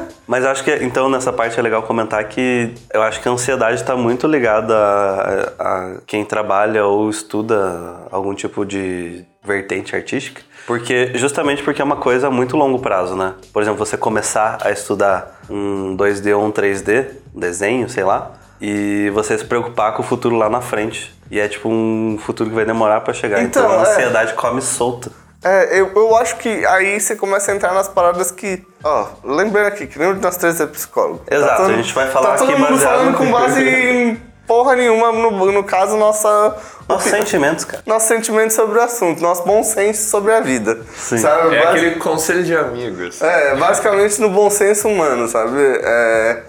Mas 0.26 0.46
acho 0.46 0.64
que, 0.64 0.76
então, 0.78 1.10
nessa 1.10 1.32
parte 1.32 1.60
é 1.60 1.62
legal 1.62 1.84
comentar 1.84 2.24
que 2.28 2.74
eu 2.92 3.04
acho 3.04 3.22
que 3.22 3.30
a 3.30 3.32
ansiedade 3.32 3.76
está 3.76 3.96
muito 3.96 4.26
ligada 4.26 4.76
a, 4.76 5.52
a 5.60 5.98
quem 6.08 6.26
trabalha 6.26 6.86
ou 6.86 7.08
estuda 7.08 8.08
algum 8.10 8.34
tipo 8.34 8.66
de 8.66 9.24
vertente 9.44 9.96
artística. 9.96 10.42
Porque, 10.66 11.12
justamente 11.16 11.64
porque 11.64 11.82
é 11.82 11.86
uma 11.86 11.96
coisa 11.96 12.28
a 12.28 12.32
muito 12.32 12.58
longo 12.58 12.80
prazo, 12.80 13.16
né? 13.16 13.36
Por 13.54 13.62
exemplo, 13.62 13.78
você 13.78 13.96
começar 13.96 14.58
a 14.62 14.70
estudar 14.72 15.37
um 15.50 15.96
2D 15.98 16.36
ou 16.36 16.44
um 16.46 16.52
3D, 16.52 17.08
um 17.36 17.40
desenho, 17.40 17.90
sei 17.90 18.04
lá, 18.04 18.32
e 18.62 19.10
você 19.14 19.38
se 19.38 19.46
preocupar 19.46 19.94
com 19.94 20.02
o 20.02 20.06
futuro 20.06 20.36
lá 20.36 20.50
na 20.50 20.62
frente. 20.62 21.16
E 21.30 21.40
é 21.40 21.48
tipo 21.48 21.68
um 21.70 22.18
futuro 22.22 22.50
que 22.50 22.56
vai 22.56 22.66
demorar 22.66 23.02
para 23.02 23.14
chegar. 23.14 23.42
Então, 23.44 23.64
Então, 23.66 23.80
a 23.80 23.84
é. 23.86 23.92
ansiedade 23.92 24.34
come 24.34 24.62
solta. 24.62 25.12
É, 25.44 25.80
eu, 25.80 25.92
eu 25.96 26.16
acho 26.18 26.38
que 26.38 26.66
aí 26.66 27.00
você 27.00 27.16
começa 27.16 27.52
a 27.52 27.56
entrar 27.56 27.72
nas 27.74 27.88
paradas 27.88 28.32
que. 28.32 28.64
Ó, 28.84 29.08
lembrando 29.24 29.68
aqui, 29.68 29.86
que 29.86 30.00
nenhum 30.00 30.16
de 30.16 30.22
nós 30.22 30.36
três 30.38 30.60
é 30.60 30.66
psicólogo. 30.66 31.22
Exato, 31.30 31.62
todo- 31.64 31.72
a 31.74 31.76
gente 31.76 31.94
vai 31.94 32.08
falar 32.10 32.30
tá 32.32 32.38
todo 32.38 32.50
aqui 32.52 32.60
mundo 32.60 32.72
baseado- 32.72 32.98
falando 32.98 33.18
com 33.18 33.32
base 33.32 33.62
em 33.70 34.22
porra 34.48 34.76
nenhuma, 34.76 35.12
no, 35.12 35.52
no 35.52 35.64
caso, 35.64 35.98
nossa. 35.98 36.56
Nossos 36.88 37.12
sentimentos, 37.12 37.66
cara. 37.66 37.84
Nosso 37.86 38.08
sentimento 38.08 38.54
sobre 38.54 38.80
o 38.80 38.82
assunto, 38.82 39.22
nosso 39.22 39.44
bom 39.44 39.62
senso 39.62 40.10
sobre 40.10 40.34
a 40.34 40.40
vida. 40.40 40.80
Sim. 40.96 41.18
Sabe? 41.18 41.54
É 41.56 41.60
Basi- 41.66 41.78
aquele 41.78 41.96
conselho 41.98 42.44
de 42.44 42.56
amigos. 42.56 43.22
É, 43.22 43.56
basicamente 43.56 44.22
no 44.22 44.30
bom 44.30 44.50
senso 44.50 44.88
humano, 44.88 45.28
sabe? 45.28 45.58
É, 45.84 46.44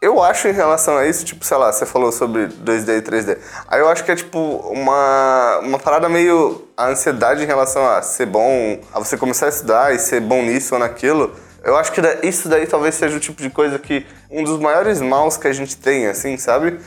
eu 0.00 0.22
acho 0.22 0.46
em 0.48 0.52
relação 0.52 0.96
a 0.96 1.06
isso, 1.06 1.24
tipo, 1.24 1.44
sei 1.44 1.56
lá, 1.56 1.72
você 1.72 1.84
falou 1.84 2.12
sobre 2.12 2.46
2D 2.46 2.98
e 2.98 3.02
3D. 3.02 3.36
Aí 3.68 3.80
eu 3.80 3.88
acho 3.88 4.04
que 4.04 4.12
é 4.12 4.16
tipo 4.16 4.38
uma, 4.38 5.58
uma 5.62 5.78
parada 5.78 6.08
meio. 6.08 6.62
a 6.76 6.86
ansiedade 6.86 7.42
em 7.42 7.46
relação 7.46 7.84
a 7.86 8.00
ser 8.00 8.26
bom, 8.26 8.80
a 8.94 8.98
você 9.00 9.16
começar 9.16 9.46
a 9.46 9.48
estudar 9.48 9.94
e 9.94 9.98
ser 9.98 10.20
bom 10.20 10.40
nisso 10.42 10.74
ou 10.74 10.78
naquilo. 10.80 11.32
Eu 11.62 11.76
acho 11.76 11.92
que 11.92 12.00
isso 12.22 12.48
daí 12.48 12.66
talvez 12.66 12.94
seja 12.94 13.16
o 13.16 13.20
tipo 13.20 13.42
de 13.42 13.50
coisa 13.50 13.78
que. 13.78 14.06
um 14.30 14.44
dos 14.44 14.58
maiores 14.58 15.00
maus 15.00 15.36
que 15.36 15.46
a 15.46 15.52
gente 15.52 15.76
tem, 15.76 16.06
assim, 16.06 16.36
sabe? 16.36 16.78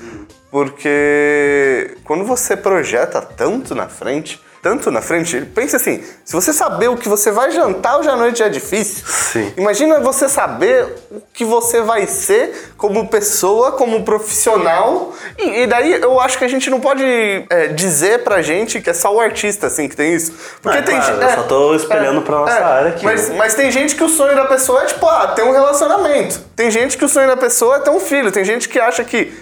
Porque 0.49 1.97
quando 2.03 2.23
você 2.25 2.55
projeta 2.55 3.21
tanto 3.21 3.75
na 3.75 3.87
frente, 3.87 4.39
tanto 4.63 4.89
na 4.89 5.01
frente, 5.01 5.41
pense 5.53 5.75
assim, 5.75 6.01
se 6.23 6.31
você 6.33 6.53
saber 6.53 6.87
o 6.87 6.95
que 6.95 7.09
você 7.09 7.29
vai 7.31 7.51
jantar 7.51 7.97
hoje 7.99 8.07
à 8.09 8.15
noite 8.15 8.39
já 8.39 8.45
é 8.45 8.49
difícil. 8.49 9.03
Sim. 9.05 9.51
Imagina 9.57 9.99
você 9.99 10.29
saber 10.29 10.87
o 11.11 11.21
que 11.33 11.43
você 11.43 11.81
vai 11.81 12.07
ser 12.07 12.71
como 12.77 13.09
pessoa, 13.09 13.73
como 13.73 14.03
profissional. 14.05 15.13
E, 15.37 15.63
e 15.63 15.67
daí 15.67 15.91
eu 16.01 16.17
acho 16.17 16.37
que 16.37 16.45
a 16.45 16.47
gente 16.47 16.69
não 16.69 16.79
pode 16.79 17.03
é, 17.49 17.67
dizer 17.67 18.23
pra 18.23 18.41
gente 18.41 18.79
que 18.79 18.89
é 18.89 18.93
só 18.93 19.13
o 19.13 19.19
artista 19.19 19.67
assim 19.67 19.89
que 19.89 19.97
tem 19.97 20.13
isso. 20.15 20.31
Porque 20.61 20.77
Não, 20.77 20.83
é 20.83 20.87
tem 20.87 20.95
claro, 20.95 21.13
gente- 21.19 21.23
eu 21.29 21.35
só 21.35 21.43
tô 21.43 21.75
espelhando 21.75 22.21
pra 22.21 22.37
nossa 22.37 22.53
área 22.65 22.89
aqui, 22.91 23.03
Mas, 23.03 23.27
né? 23.29 23.35
mas 23.37 23.53
tem 23.55 23.69
gente 23.69 23.95
que 23.95 24.03
o 24.03 24.07
sonho 24.09 24.33
da 24.33 24.45
pessoa 24.45 24.83
é 24.83 24.85
tipo, 24.85 25.05
ah, 25.05 25.27
ter 25.35 25.43
um 25.43 25.51
relacionamento. 25.51 26.39
Tem 26.55 26.71
gente 26.71 26.97
que 26.97 27.03
o 27.03 27.09
sonho 27.09 27.27
da 27.27 27.35
pessoa 27.35 27.75
é 27.75 27.79
ter 27.79 27.89
um 27.89 27.99
filho. 27.99 28.31
Tem 28.31 28.45
gente 28.45 28.69
que 28.69 28.79
acha 28.79 29.03
que. 29.03 29.33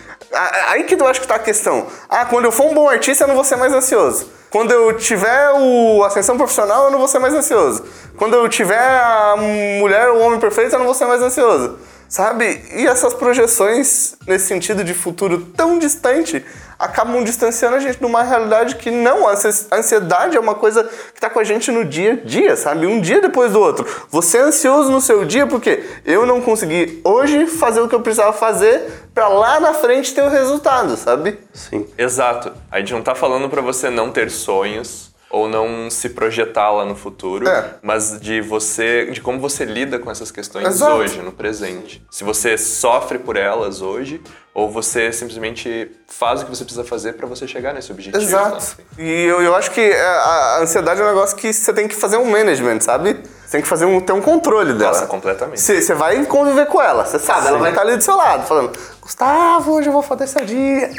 Aí 0.70 0.84
que 0.86 0.96
eu 0.96 1.06
acho 1.08 1.22
que 1.22 1.28
tá 1.28 1.36
a 1.36 1.40
questão. 1.40 1.86
Ah, 2.10 2.26
quando 2.26 2.46
eu 2.46 2.52
for 2.52 2.66
um 2.66 2.74
bom 2.74 2.90
artista, 2.90 3.26
eu 3.26 3.28
não 3.28 3.36
vou 3.36 3.44
ser 3.44 3.56
mais 3.58 3.72
ansioso. 3.72 4.41
Quando 4.52 4.72
eu 4.72 4.98
tiver 4.98 5.52
o 5.54 6.04
ascensão 6.04 6.36
profissional, 6.36 6.84
eu 6.86 6.92
não 6.92 7.00
vou 7.00 7.08
ser 7.08 7.20
mais 7.20 7.34
ansioso. 7.34 7.86
Quando 8.18 8.34
eu 8.36 8.50
tiver 8.50 8.78
a 8.78 9.36
mulher 9.80 10.10
ou 10.10 10.18
o 10.18 10.22
homem 10.24 10.42
perfeito, 10.42 10.76
eu 10.76 10.80
não 10.80 10.86
vou 10.86 10.94
ser 10.94 11.06
mais 11.06 11.22
ansioso. 11.22 11.78
Sabe? 12.10 12.62
E 12.76 12.86
essas 12.86 13.14
projeções 13.14 14.18
nesse 14.28 14.48
sentido 14.48 14.84
de 14.84 14.94
futuro 14.94 15.48
tão 15.56 15.80
distante 15.80 16.46
acabam 16.84 17.24
distanciando 17.24 17.76
a 17.76 17.80
gente 17.80 17.98
de 18.00 18.06
uma 18.06 18.24
realidade 18.24 18.76
que 18.76 18.90
não, 18.92 19.28
a 19.28 19.32
ansi- 19.34 19.68
a 19.72 19.78
ansiedade 19.78 20.36
é 20.36 20.40
uma 20.40 20.56
coisa 20.56 20.84
que 21.14 21.22
tá 21.22 21.30
com 21.30 21.40
a 21.40 21.44
gente 21.44 21.72
no 21.72 21.86
dia 21.86 22.14
a 22.14 22.16
dia, 22.28 22.56
sabe? 22.56 22.86
Um 22.88 23.00
dia 23.00 23.22
depois 23.22 23.52
do 23.54 23.60
outro. 23.60 23.86
Você 24.10 24.38
é 24.38 24.42
ansioso 24.42 24.92
no 24.92 25.00
seu 25.02 25.24
dia 25.26 25.46
porque 25.48 25.84
eu 26.06 26.26
não 26.26 26.42
consegui 26.42 27.00
hoje 27.04 27.46
fazer 27.48 27.82
o 27.82 27.88
que 27.88 27.96
eu 27.96 28.02
precisava 28.02 28.34
fazer 28.34 28.92
pra 29.14 29.28
lá 29.28 29.60
na 29.60 29.74
frente 29.74 30.14
ter 30.14 30.24
o 30.24 30.30
resultado, 30.30 30.96
sabe? 30.98 31.38
Sim. 31.54 31.86
Exato. 31.98 32.52
A 32.72 32.80
gente 32.80 32.94
não 32.94 33.02
tá 33.02 33.14
falando 33.14 33.50
pra 33.50 33.62
você 33.62 33.90
não 33.90 34.10
ter 34.12 34.32
sonhos 34.32 35.11
ou 35.32 35.48
não 35.48 35.90
se 35.90 36.10
projetar 36.10 36.70
lá 36.72 36.84
no 36.84 36.96
futuro, 36.96 37.48
É. 37.48 37.76
mas 37.82 38.20
de 38.20 38.42
você, 38.42 39.06
de 39.12 39.22
como 39.22 39.40
você 39.40 39.64
lida 39.64 39.98
com 39.98 40.12
essas 40.12 40.30
questões 40.30 40.68
Exato. 40.68 40.94
hoje, 40.94 41.22
no 41.22 41.32
presente. 41.32 42.06
Se 42.12 42.24
você 42.24 42.58
sofre 42.58 43.18
por 43.18 43.38
elas 43.38 43.82
hoje 43.82 44.22
ou 44.54 44.70
você 44.70 45.14
simplesmente 45.14 45.90
faz 46.08 46.42
o 46.42 46.46
que 46.46 46.50
você 46.50 46.66
precisa 46.66 46.84
fazer 46.84 47.14
pra 47.14 47.26
você 47.26 47.48
chegar 47.48 47.74
nesse 47.74 47.90
objetivo. 47.92 48.22
Exato. 48.22 48.62
sabe? 48.62 48.84
E 48.98 49.24
eu, 49.24 49.42
eu 49.42 49.56
acho 49.56 49.72
que 49.72 49.94
a, 49.94 50.12
a 50.58 50.60
ansiedade 50.62 51.00
é 51.00 51.04
um 51.06 51.08
negócio 51.08 51.38
que 51.38 51.54
você 51.54 51.72
tem 51.72 51.88
que 51.88 51.96
fazer 51.96 52.18
um 52.18 52.30
management, 52.30 52.82
sabe? 52.82 53.14
Você 53.46 53.52
tem 53.58 53.62
que 53.62 53.68
fazer 53.68 53.86
um, 53.86 54.02
ter 54.02 54.12
um 54.12 54.22
controle 54.22 54.74
dela. 54.74 54.92
Nossa, 54.92 55.08
completamente. 55.08 55.62
Você 55.62 55.94
vai 55.94 56.26
conviver 56.26 56.66
com 56.68 56.82
ela, 56.82 57.06
você 57.06 57.18
sabe, 57.18 57.48
ela 57.48 57.58
vai 57.58 57.70
estar 57.70 57.84
ali 57.84 57.96
do 57.96 58.04
seu 58.04 58.16
lado, 58.18 58.46
falando, 58.46 58.78
Gustavo, 59.00 59.72
hoje 59.74 59.88
eu 59.88 59.94
vou 59.94 60.02
foder 60.02 60.28
seu 60.28 60.44
dia. 60.46 60.90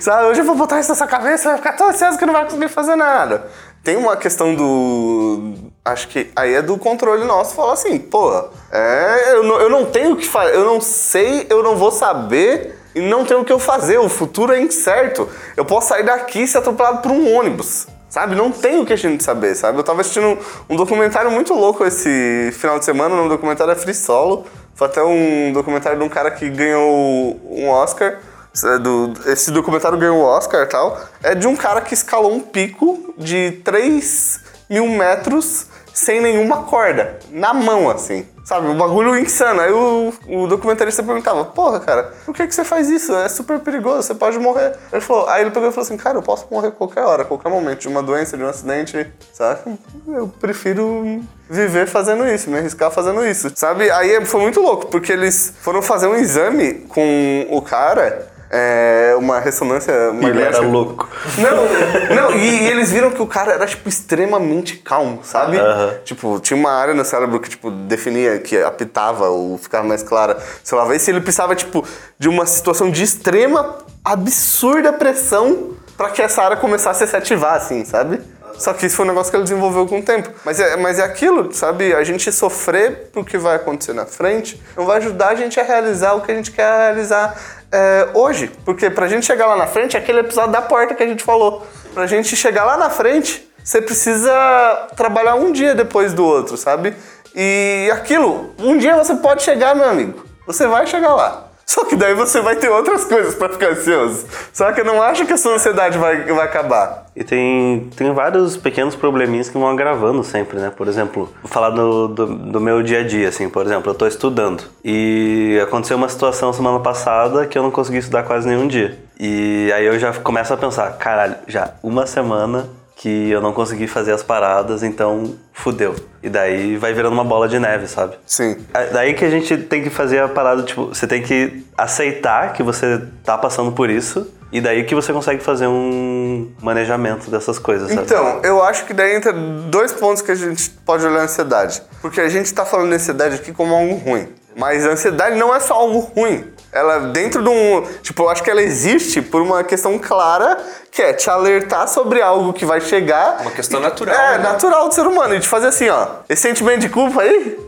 Sabe, 0.00 0.26
hoje 0.26 0.40
eu 0.40 0.44
vou 0.44 0.54
botar 0.54 0.80
isso 0.80 0.88
na 0.88 0.94
sua 0.94 1.06
cabeça, 1.06 1.50
vai 1.50 1.58
ficar 1.58 1.72
tão 1.72 1.88
ansioso 1.88 2.18
que 2.18 2.26
não 2.26 2.32
vai 2.32 2.44
conseguir 2.44 2.68
fazer 2.68 2.96
nada. 2.96 3.46
Tem 3.82 3.96
uma 3.96 4.16
questão 4.16 4.54
do. 4.54 5.54
Acho 5.84 6.08
que 6.08 6.30
aí 6.36 6.54
é 6.54 6.62
do 6.62 6.76
controle 6.76 7.24
nosso 7.24 7.54
falar 7.54 7.72
assim, 7.72 7.98
pô, 7.98 8.30
é, 8.70 9.32
eu, 9.32 9.42
não, 9.42 9.60
eu 9.60 9.70
não 9.70 9.86
tenho 9.86 10.12
o 10.12 10.16
que 10.16 10.26
fazer, 10.26 10.54
eu 10.54 10.64
não 10.66 10.80
sei, 10.80 11.46
eu 11.48 11.62
não 11.62 11.76
vou 11.76 11.90
saber 11.90 12.78
e 12.94 13.00
não 13.00 13.24
tenho 13.24 13.40
o 13.40 13.44
que 13.44 13.52
eu 13.52 13.58
fazer. 13.58 13.98
O 13.98 14.08
futuro 14.08 14.52
é 14.52 14.60
incerto. 14.60 15.28
Eu 15.56 15.64
posso 15.64 15.88
sair 15.88 16.02
daqui 16.02 16.42
e 16.42 16.48
ser 16.48 16.58
atropelado 16.58 16.98
por 16.98 17.10
um 17.10 17.34
ônibus. 17.34 17.86
Sabe? 18.08 18.34
Não 18.34 18.50
tem 18.50 18.80
o 18.80 18.84
que 18.84 18.92
a 18.92 18.96
gente 18.96 19.22
saber, 19.22 19.54
sabe? 19.54 19.78
Eu 19.78 19.84
tava 19.84 20.00
assistindo 20.00 20.36
um 20.68 20.74
documentário 20.74 21.30
muito 21.30 21.54
louco 21.54 21.84
esse 21.84 22.50
final 22.52 22.78
de 22.78 22.84
semana, 22.84 23.14
o 23.14 23.16
nome 23.16 23.28
do 23.28 23.36
documentário 23.36 23.72
é 23.72 23.76
Free 23.76 23.94
Solo. 23.94 24.44
Foi 24.74 24.88
até 24.88 25.02
um 25.02 25.52
documentário 25.52 25.96
de 25.96 26.04
um 26.04 26.08
cara 26.08 26.30
que 26.30 26.50
ganhou 26.50 27.40
um 27.48 27.68
Oscar. 27.68 28.18
Esse 28.54 28.78
do- 28.78 29.12
Esse 29.26 29.50
documentário 29.50 29.98
ganhou 29.98 30.18
o 30.18 30.22
Oscar 30.24 30.62
e 30.62 30.66
tal. 30.66 31.00
É 31.22 31.34
de 31.34 31.46
um 31.46 31.56
cara 31.56 31.80
que 31.80 31.94
escalou 31.94 32.32
um 32.32 32.40
pico 32.40 33.14
de 33.16 33.52
3 33.64 34.40
mil 34.68 34.86
metros 34.88 35.66
sem 35.92 36.20
nenhuma 36.20 36.62
corda. 36.64 37.18
Na 37.30 37.52
mão, 37.52 37.90
assim. 37.90 38.26
Sabe? 38.44 38.66
Um 38.66 38.76
bagulho 38.76 39.16
insano. 39.16 39.60
Aí 39.60 39.70
o, 39.70 40.12
o 40.28 40.46
documentarista 40.48 41.02
perguntava, 41.04 41.44
porra, 41.44 41.78
cara, 41.78 42.12
por 42.24 42.34
que, 42.34 42.46
que 42.48 42.54
você 42.54 42.64
faz 42.64 42.88
isso? 42.88 43.14
É 43.14 43.28
super 43.28 43.60
perigoso, 43.60 44.02
você 44.02 44.14
pode 44.14 44.38
morrer. 44.40 44.74
Ele 44.92 45.00
falou, 45.00 45.28
aí 45.28 45.42
ele 45.42 45.50
pegou 45.50 45.68
e 45.68 45.72
falou 45.72 45.84
assim, 45.84 45.96
cara, 45.96 46.18
eu 46.18 46.22
posso 46.22 46.46
morrer 46.50 46.72
qualquer 46.72 47.02
hora, 47.04 47.24
qualquer 47.24 47.48
momento, 47.48 47.80
de 47.80 47.88
uma 47.88 48.02
doença, 48.02 48.36
de 48.36 48.42
um 48.42 48.48
acidente, 48.48 49.06
sabe? 49.32 49.78
Eu 50.08 50.26
prefiro 50.40 51.20
viver 51.48 51.86
fazendo 51.86 52.26
isso, 52.26 52.50
me 52.50 52.58
arriscar 52.58 52.90
fazendo 52.90 53.24
isso, 53.24 53.52
sabe? 53.54 53.88
Aí 53.90 54.24
foi 54.24 54.40
muito 54.40 54.60
louco, 54.60 54.86
porque 54.86 55.12
eles 55.12 55.52
foram 55.60 55.80
fazer 55.80 56.08
um 56.08 56.16
exame 56.16 56.74
com 56.88 57.46
o 57.50 57.62
cara, 57.62 58.26
é, 58.50 59.14
uma 59.16 59.38
ressonância 59.38 59.92
Ele 59.92 60.00
era 60.00 60.12
magnética. 60.12 60.60
louco. 60.60 61.08
Não, 61.38 62.14
não, 62.16 62.36
e, 62.36 62.62
e 62.64 62.68
eles 62.68 62.90
viram 62.90 63.10
que 63.12 63.22
o 63.22 63.26
cara 63.26 63.52
era, 63.52 63.66
tipo, 63.66 63.88
extremamente 63.88 64.76
calmo, 64.78 65.20
sabe? 65.22 65.56
Tipo, 66.04 66.40
tinha 66.40 66.56
uma 66.58 66.72
área 66.72 66.92
no 66.92 67.04
cérebro 67.04 67.38
que, 67.38 67.48
tipo, 67.48 67.70
definia, 67.70 68.38
que 68.40 68.60
apitava 68.60 69.28
ou 69.28 69.56
ficava 69.56 69.86
mais 69.86 70.02
clara. 70.02 70.36
Sei 70.64 70.76
lá, 70.76 70.84
vai 70.84 70.98
se 70.98 71.10
ele 71.10 71.20
precisava, 71.20 71.54
tipo, 71.54 71.84
de 72.18 72.28
uma 72.28 72.44
situação 72.44 72.90
de 72.90 73.02
extrema, 73.04 73.76
absurda 74.04 74.92
pressão 74.92 75.70
pra 75.96 76.10
que 76.10 76.20
essa 76.20 76.42
área 76.42 76.56
começasse 76.56 77.04
a 77.04 77.06
se 77.06 77.16
ativar, 77.16 77.54
assim, 77.54 77.84
sabe? 77.84 78.20
Só 78.58 78.74
que 78.74 78.84
isso 78.84 78.96
foi 78.96 79.06
um 79.06 79.08
negócio 79.08 79.30
que 79.30 79.36
ele 79.38 79.44
desenvolveu 79.44 79.86
com 79.86 80.00
o 80.00 80.02
tempo. 80.02 80.28
Mas 80.44 80.60
é, 80.60 80.76
mas 80.76 80.98
é 80.98 81.02
aquilo, 81.02 81.50
sabe? 81.50 81.94
A 81.94 82.04
gente 82.04 82.30
sofrer 82.30 83.08
pro 83.10 83.24
que 83.24 83.38
vai 83.38 83.56
acontecer 83.56 83.94
na 83.94 84.04
frente 84.04 84.60
não 84.76 84.84
vai 84.84 84.98
ajudar 84.98 85.28
a 85.28 85.34
gente 85.34 85.58
a 85.58 85.62
realizar 85.62 86.12
o 86.12 86.20
que 86.20 86.30
a 86.30 86.34
gente 86.34 86.50
quer 86.50 86.70
realizar 86.70 87.34
é, 87.72 88.08
hoje. 88.14 88.50
Porque 88.64 88.90
pra 88.90 89.08
gente 89.08 89.26
chegar 89.26 89.46
lá 89.46 89.56
na 89.56 89.66
frente, 89.66 89.96
é 89.96 90.00
aquele 90.00 90.20
episódio 90.20 90.52
da 90.52 90.62
porta 90.62 90.94
que 90.94 91.02
a 91.02 91.06
gente 91.06 91.22
falou. 91.22 91.66
Pra 91.94 92.06
gente 92.06 92.36
chegar 92.36 92.64
lá 92.64 92.76
na 92.76 92.90
frente, 92.90 93.48
você 93.62 93.80
precisa 93.80 94.88
trabalhar 94.96 95.34
um 95.34 95.52
dia 95.52 95.74
depois 95.74 96.12
do 96.12 96.24
outro, 96.24 96.56
sabe? 96.56 96.94
E 97.34 97.90
aquilo, 97.92 98.54
um 98.58 98.76
dia 98.76 98.96
você 98.96 99.14
pode 99.16 99.42
chegar, 99.42 99.74
meu 99.74 99.88
amigo. 99.88 100.24
Você 100.46 100.66
vai 100.66 100.86
chegar 100.86 101.14
lá. 101.14 101.49
Só 101.70 101.84
que 101.84 101.94
daí 101.94 102.14
você 102.14 102.40
vai 102.40 102.56
ter 102.56 102.68
outras 102.68 103.04
coisas 103.04 103.36
pra 103.36 103.48
ficar 103.48 103.68
ansioso. 103.68 104.26
Só 104.52 104.72
que 104.72 104.80
eu 104.80 104.84
não 104.84 105.00
acho 105.00 105.24
que 105.24 105.32
a 105.32 105.36
sua 105.36 105.54
ansiedade 105.54 105.96
vai, 105.98 106.24
vai 106.24 106.44
acabar. 106.44 107.06
E 107.14 107.22
tem, 107.22 107.88
tem 107.94 108.12
vários 108.12 108.56
pequenos 108.56 108.96
probleminhas 108.96 109.48
que 109.48 109.56
vão 109.56 109.68
agravando 109.68 110.24
sempre, 110.24 110.58
né? 110.58 110.72
Por 110.76 110.88
exemplo, 110.88 111.32
vou 111.40 111.48
falar 111.48 111.70
do, 111.70 112.08
do, 112.08 112.26
do 112.26 112.60
meu 112.60 112.82
dia 112.82 112.98
a 112.98 113.02
dia, 113.04 113.28
assim. 113.28 113.48
Por 113.48 113.64
exemplo, 113.64 113.88
eu 113.88 113.94
tô 113.94 114.04
estudando. 114.08 114.64
E 114.84 115.60
aconteceu 115.62 115.96
uma 115.96 116.08
situação 116.08 116.52
semana 116.52 116.80
passada 116.80 117.46
que 117.46 117.56
eu 117.56 117.62
não 117.62 117.70
consegui 117.70 117.98
estudar 117.98 118.24
quase 118.24 118.48
nenhum 118.48 118.66
dia. 118.66 118.98
E 119.16 119.72
aí 119.72 119.86
eu 119.86 119.96
já 119.96 120.12
começo 120.12 120.52
a 120.52 120.56
pensar, 120.56 120.90
caralho, 120.98 121.36
já 121.46 121.74
uma 121.84 122.04
semana 122.04 122.68
que 123.00 123.30
eu 123.30 123.40
não 123.40 123.54
consegui 123.54 123.86
fazer 123.86 124.12
as 124.12 124.22
paradas, 124.22 124.82
então 124.82 125.34
fudeu. 125.54 125.96
E 126.22 126.28
daí 126.28 126.76
vai 126.76 126.92
virando 126.92 127.14
uma 127.14 127.24
bola 127.24 127.48
de 127.48 127.58
neve, 127.58 127.86
sabe? 127.86 128.18
Sim. 128.26 128.58
É 128.74 128.88
daí 128.88 129.14
que 129.14 129.24
a 129.24 129.30
gente 129.30 129.56
tem 129.56 129.82
que 129.82 129.88
fazer 129.88 130.18
a 130.18 130.28
parada, 130.28 130.62
tipo, 130.64 130.88
você 130.88 131.06
tem 131.06 131.22
que 131.22 131.64
aceitar 131.78 132.52
que 132.52 132.62
você 132.62 133.00
tá 133.24 133.38
passando 133.38 133.72
por 133.72 133.88
isso. 133.88 134.30
E 134.52 134.60
daí 134.60 134.84
que 134.84 134.94
você 134.94 135.14
consegue 135.14 135.42
fazer 135.42 135.66
um 135.66 136.52
manejamento 136.60 137.30
dessas 137.30 137.58
coisas, 137.58 137.88
sabe? 137.88 138.02
Então, 138.02 138.40
eu 138.42 138.62
acho 138.62 138.84
que 138.84 138.92
daí 138.92 139.16
entra 139.16 139.32
dois 139.32 139.92
pontos 139.92 140.20
que 140.20 140.32
a 140.32 140.34
gente 140.34 140.68
pode 140.84 141.06
olhar 141.06 141.20
a 141.20 141.22
ansiedade. 141.22 141.82
Porque 142.02 142.20
a 142.20 142.28
gente 142.28 142.52
tá 142.52 142.66
falando 142.66 142.90
de 142.90 142.96
ansiedade 142.96 143.36
aqui 143.36 143.50
como 143.50 143.74
algo 143.74 143.94
ruim. 143.94 144.28
Mas 144.54 144.84
a 144.84 144.90
ansiedade 144.90 145.38
não 145.38 145.54
é 145.54 145.60
só 145.60 145.72
algo 145.72 146.00
ruim. 146.00 146.44
Ela, 146.72 147.00
dentro 147.00 147.42
de 147.42 147.48
um. 147.48 147.82
Tipo, 148.02 148.22
eu 148.24 148.30
acho 148.30 148.42
que 148.42 148.50
ela 148.50 148.62
existe 148.62 149.20
por 149.20 149.42
uma 149.42 149.64
questão 149.64 149.98
clara, 149.98 150.56
que 150.90 151.02
é 151.02 151.12
te 151.12 151.28
alertar 151.28 151.88
sobre 151.88 152.22
algo 152.22 152.52
que 152.52 152.64
vai 152.64 152.80
chegar. 152.80 153.38
Uma 153.40 153.50
questão 153.50 153.80
natural, 153.80 154.14
É, 154.14 154.38
né? 154.38 154.44
natural 154.44 154.88
do 154.88 154.94
ser 154.94 155.06
humano. 155.06 155.34
E 155.34 155.40
te 155.40 155.48
fazer 155.48 155.66
assim, 155.68 155.88
ó. 155.88 156.06
Esse 156.28 156.42
sentimento 156.42 156.80
de 156.80 156.88
culpa 156.88 157.22
aí. 157.22 157.58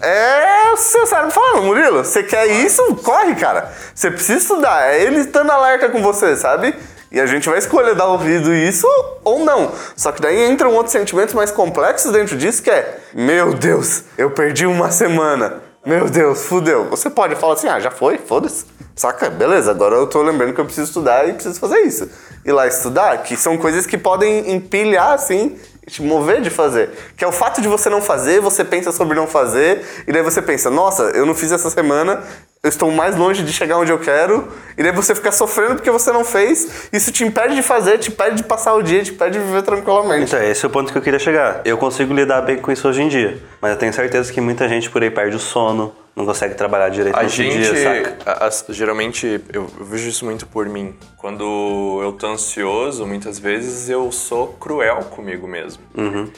É 0.00 0.72
o 0.72 0.76
seu 0.76 1.06
cérebro 1.06 1.30
falando, 1.30 1.62
Murilo, 1.64 2.04
você 2.04 2.22
quer 2.22 2.46
isso? 2.46 2.82
Corre, 2.96 3.34
cara. 3.34 3.70
Você 3.94 4.10
precisa 4.10 4.38
estudar. 4.38 4.88
É 4.90 5.02
ele 5.02 5.20
estando 5.20 5.50
alerta 5.50 5.88
com 5.88 6.02
você, 6.02 6.34
sabe? 6.36 6.74
E 7.12 7.20
a 7.20 7.26
gente 7.26 7.46
vai 7.48 7.58
escolher 7.58 7.94
dar 7.94 8.06
ouvido 8.06 8.52
isso 8.54 8.86
ou 9.22 9.40
não. 9.44 9.70
Só 9.94 10.10
que 10.10 10.22
daí 10.22 10.50
entram 10.50 10.72
outros 10.72 10.92
sentimentos 10.92 11.34
mais 11.34 11.50
complexos 11.50 12.10
dentro 12.10 12.36
disso, 12.36 12.62
que 12.62 12.70
é: 12.70 12.98
Meu 13.12 13.52
Deus, 13.52 14.04
eu 14.16 14.30
perdi 14.30 14.64
uma 14.66 14.90
semana. 14.90 15.60
Meu 15.84 16.08
Deus, 16.08 16.44
fudeu. 16.44 16.88
Você 16.90 17.10
pode 17.10 17.34
falar 17.34 17.54
assim: 17.54 17.66
Ah, 17.66 17.80
já 17.80 17.90
foi, 17.90 18.16
foda-se. 18.18 18.64
Saca? 18.94 19.28
Beleza, 19.28 19.70
agora 19.70 19.96
eu 19.96 20.06
tô 20.06 20.22
lembrando 20.22 20.54
que 20.54 20.60
eu 20.60 20.64
preciso 20.64 20.86
estudar 20.86 21.28
e 21.28 21.32
preciso 21.32 21.58
fazer 21.58 21.80
isso. 21.80 22.08
Ir 22.44 22.52
lá 22.52 22.68
estudar, 22.68 23.22
que 23.24 23.36
são 23.36 23.58
coisas 23.58 23.84
que 23.84 23.98
podem 23.98 24.52
empilhar, 24.52 25.12
assim, 25.12 25.58
te 25.88 26.02
mover 26.02 26.40
de 26.40 26.50
fazer. 26.50 26.90
Que 27.16 27.24
é 27.24 27.26
o 27.26 27.32
fato 27.32 27.60
de 27.60 27.66
você 27.66 27.90
não 27.90 28.00
fazer, 28.00 28.40
você 28.40 28.64
pensa 28.64 28.92
sobre 28.92 29.16
não 29.16 29.26
fazer, 29.26 29.84
e 30.06 30.12
daí 30.12 30.22
você 30.22 30.40
pensa, 30.40 30.70
nossa, 30.70 31.04
eu 31.14 31.26
não 31.26 31.34
fiz 31.34 31.50
essa 31.50 31.70
semana, 31.70 32.22
eu 32.64 32.68
estou 32.68 32.92
mais 32.92 33.16
longe 33.16 33.42
de 33.42 33.52
chegar 33.52 33.76
onde 33.76 33.90
eu 33.90 33.98
quero, 33.98 34.46
e 34.78 34.84
daí 34.84 34.92
você 34.92 35.16
fica 35.16 35.32
sofrendo 35.32 35.74
porque 35.74 35.90
você 35.90 36.12
não 36.12 36.24
fez, 36.24 36.88
isso 36.92 37.10
te 37.10 37.24
impede 37.24 37.56
de 37.56 37.62
fazer, 37.62 37.98
te 37.98 38.08
impede 38.08 38.36
de 38.36 38.44
passar 38.44 38.74
o 38.74 38.82
dia, 38.82 39.02
te 39.02 39.10
impede 39.10 39.36
de 39.36 39.44
viver 39.44 39.62
tranquilamente. 39.62 40.26
Então, 40.26 40.40
esse 40.40 40.64
é 40.64 40.68
o 40.68 40.70
ponto 40.70 40.92
que 40.92 40.96
eu 40.96 41.02
queria 41.02 41.18
chegar. 41.18 41.60
Eu 41.64 41.76
consigo 41.76 42.14
lidar 42.14 42.40
bem 42.42 42.58
com 42.58 42.70
isso 42.70 42.88
hoje 42.88 43.02
em 43.02 43.08
dia. 43.08 43.42
Mas 43.60 43.72
eu 43.72 43.78
tenho 43.78 43.92
certeza 43.92 44.32
que 44.32 44.40
muita 44.40 44.68
gente 44.68 44.88
por 44.90 45.02
aí 45.02 45.10
perde 45.10 45.34
o 45.34 45.40
sono, 45.40 45.92
não 46.14 46.26
consegue 46.26 46.54
trabalhar 46.54 46.90
direito 46.90 47.16
A 47.18 47.26
gente, 47.26 47.58
dia, 47.72 48.16
a- 48.26 48.46
as- 48.46 48.66
geralmente, 48.68 49.40
eu, 49.52 49.66
eu 49.78 49.84
vejo 49.84 50.08
isso 50.08 50.24
muito 50.24 50.46
por 50.46 50.66
mim. 50.68 50.94
Quando 51.16 52.00
eu 52.02 52.12
tô 52.12 52.26
ansioso, 52.26 53.06
muitas 53.06 53.38
vezes 53.38 53.88
eu 53.88 54.10
sou 54.12 54.48
cruel 54.48 54.96
comigo 55.10 55.46
mesmo. 55.48 55.82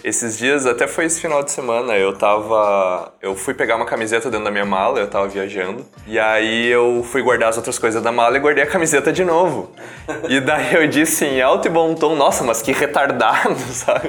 Esses 0.04 0.38
dias, 0.38 0.64
até 0.66 0.86
foi 0.86 1.06
esse 1.06 1.20
final 1.20 1.42
de 1.42 1.50
semana, 1.50 1.96
eu 1.96 2.12
tava. 2.16 3.12
Eu 3.20 3.34
fui 3.34 3.52
pegar 3.54 3.76
uma 3.76 3.86
camiseta 3.86 4.30
dentro 4.30 4.44
da 4.44 4.50
minha 4.50 4.64
mala, 4.66 5.00
eu 5.00 5.08
tava 5.08 5.26
viajando. 5.26 5.84
E 6.06 6.18
aí 6.18 6.66
eu 6.68 7.04
fui 7.10 7.22
guardar 7.22 7.48
as 7.48 7.56
outras 7.56 7.78
coisas 7.78 8.02
da 8.02 8.12
mala 8.12 8.36
e 8.36 8.40
guardei 8.40 8.62
a 8.62 8.66
camiseta 8.66 9.12
de 9.12 9.24
novo. 9.24 9.72
E 10.28 10.38
daí 10.40 10.74
eu 10.74 10.86
disse 10.86 11.24
em 11.24 11.40
alto 11.42 11.66
e 11.66 11.70
bom 11.70 11.94
tom, 11.94 12.14
nossa, 12.14 12.44
mas 12.44 12.62
que 12.62 12.70
retardado, 12.72 13.56
sabe? 13.72 14.08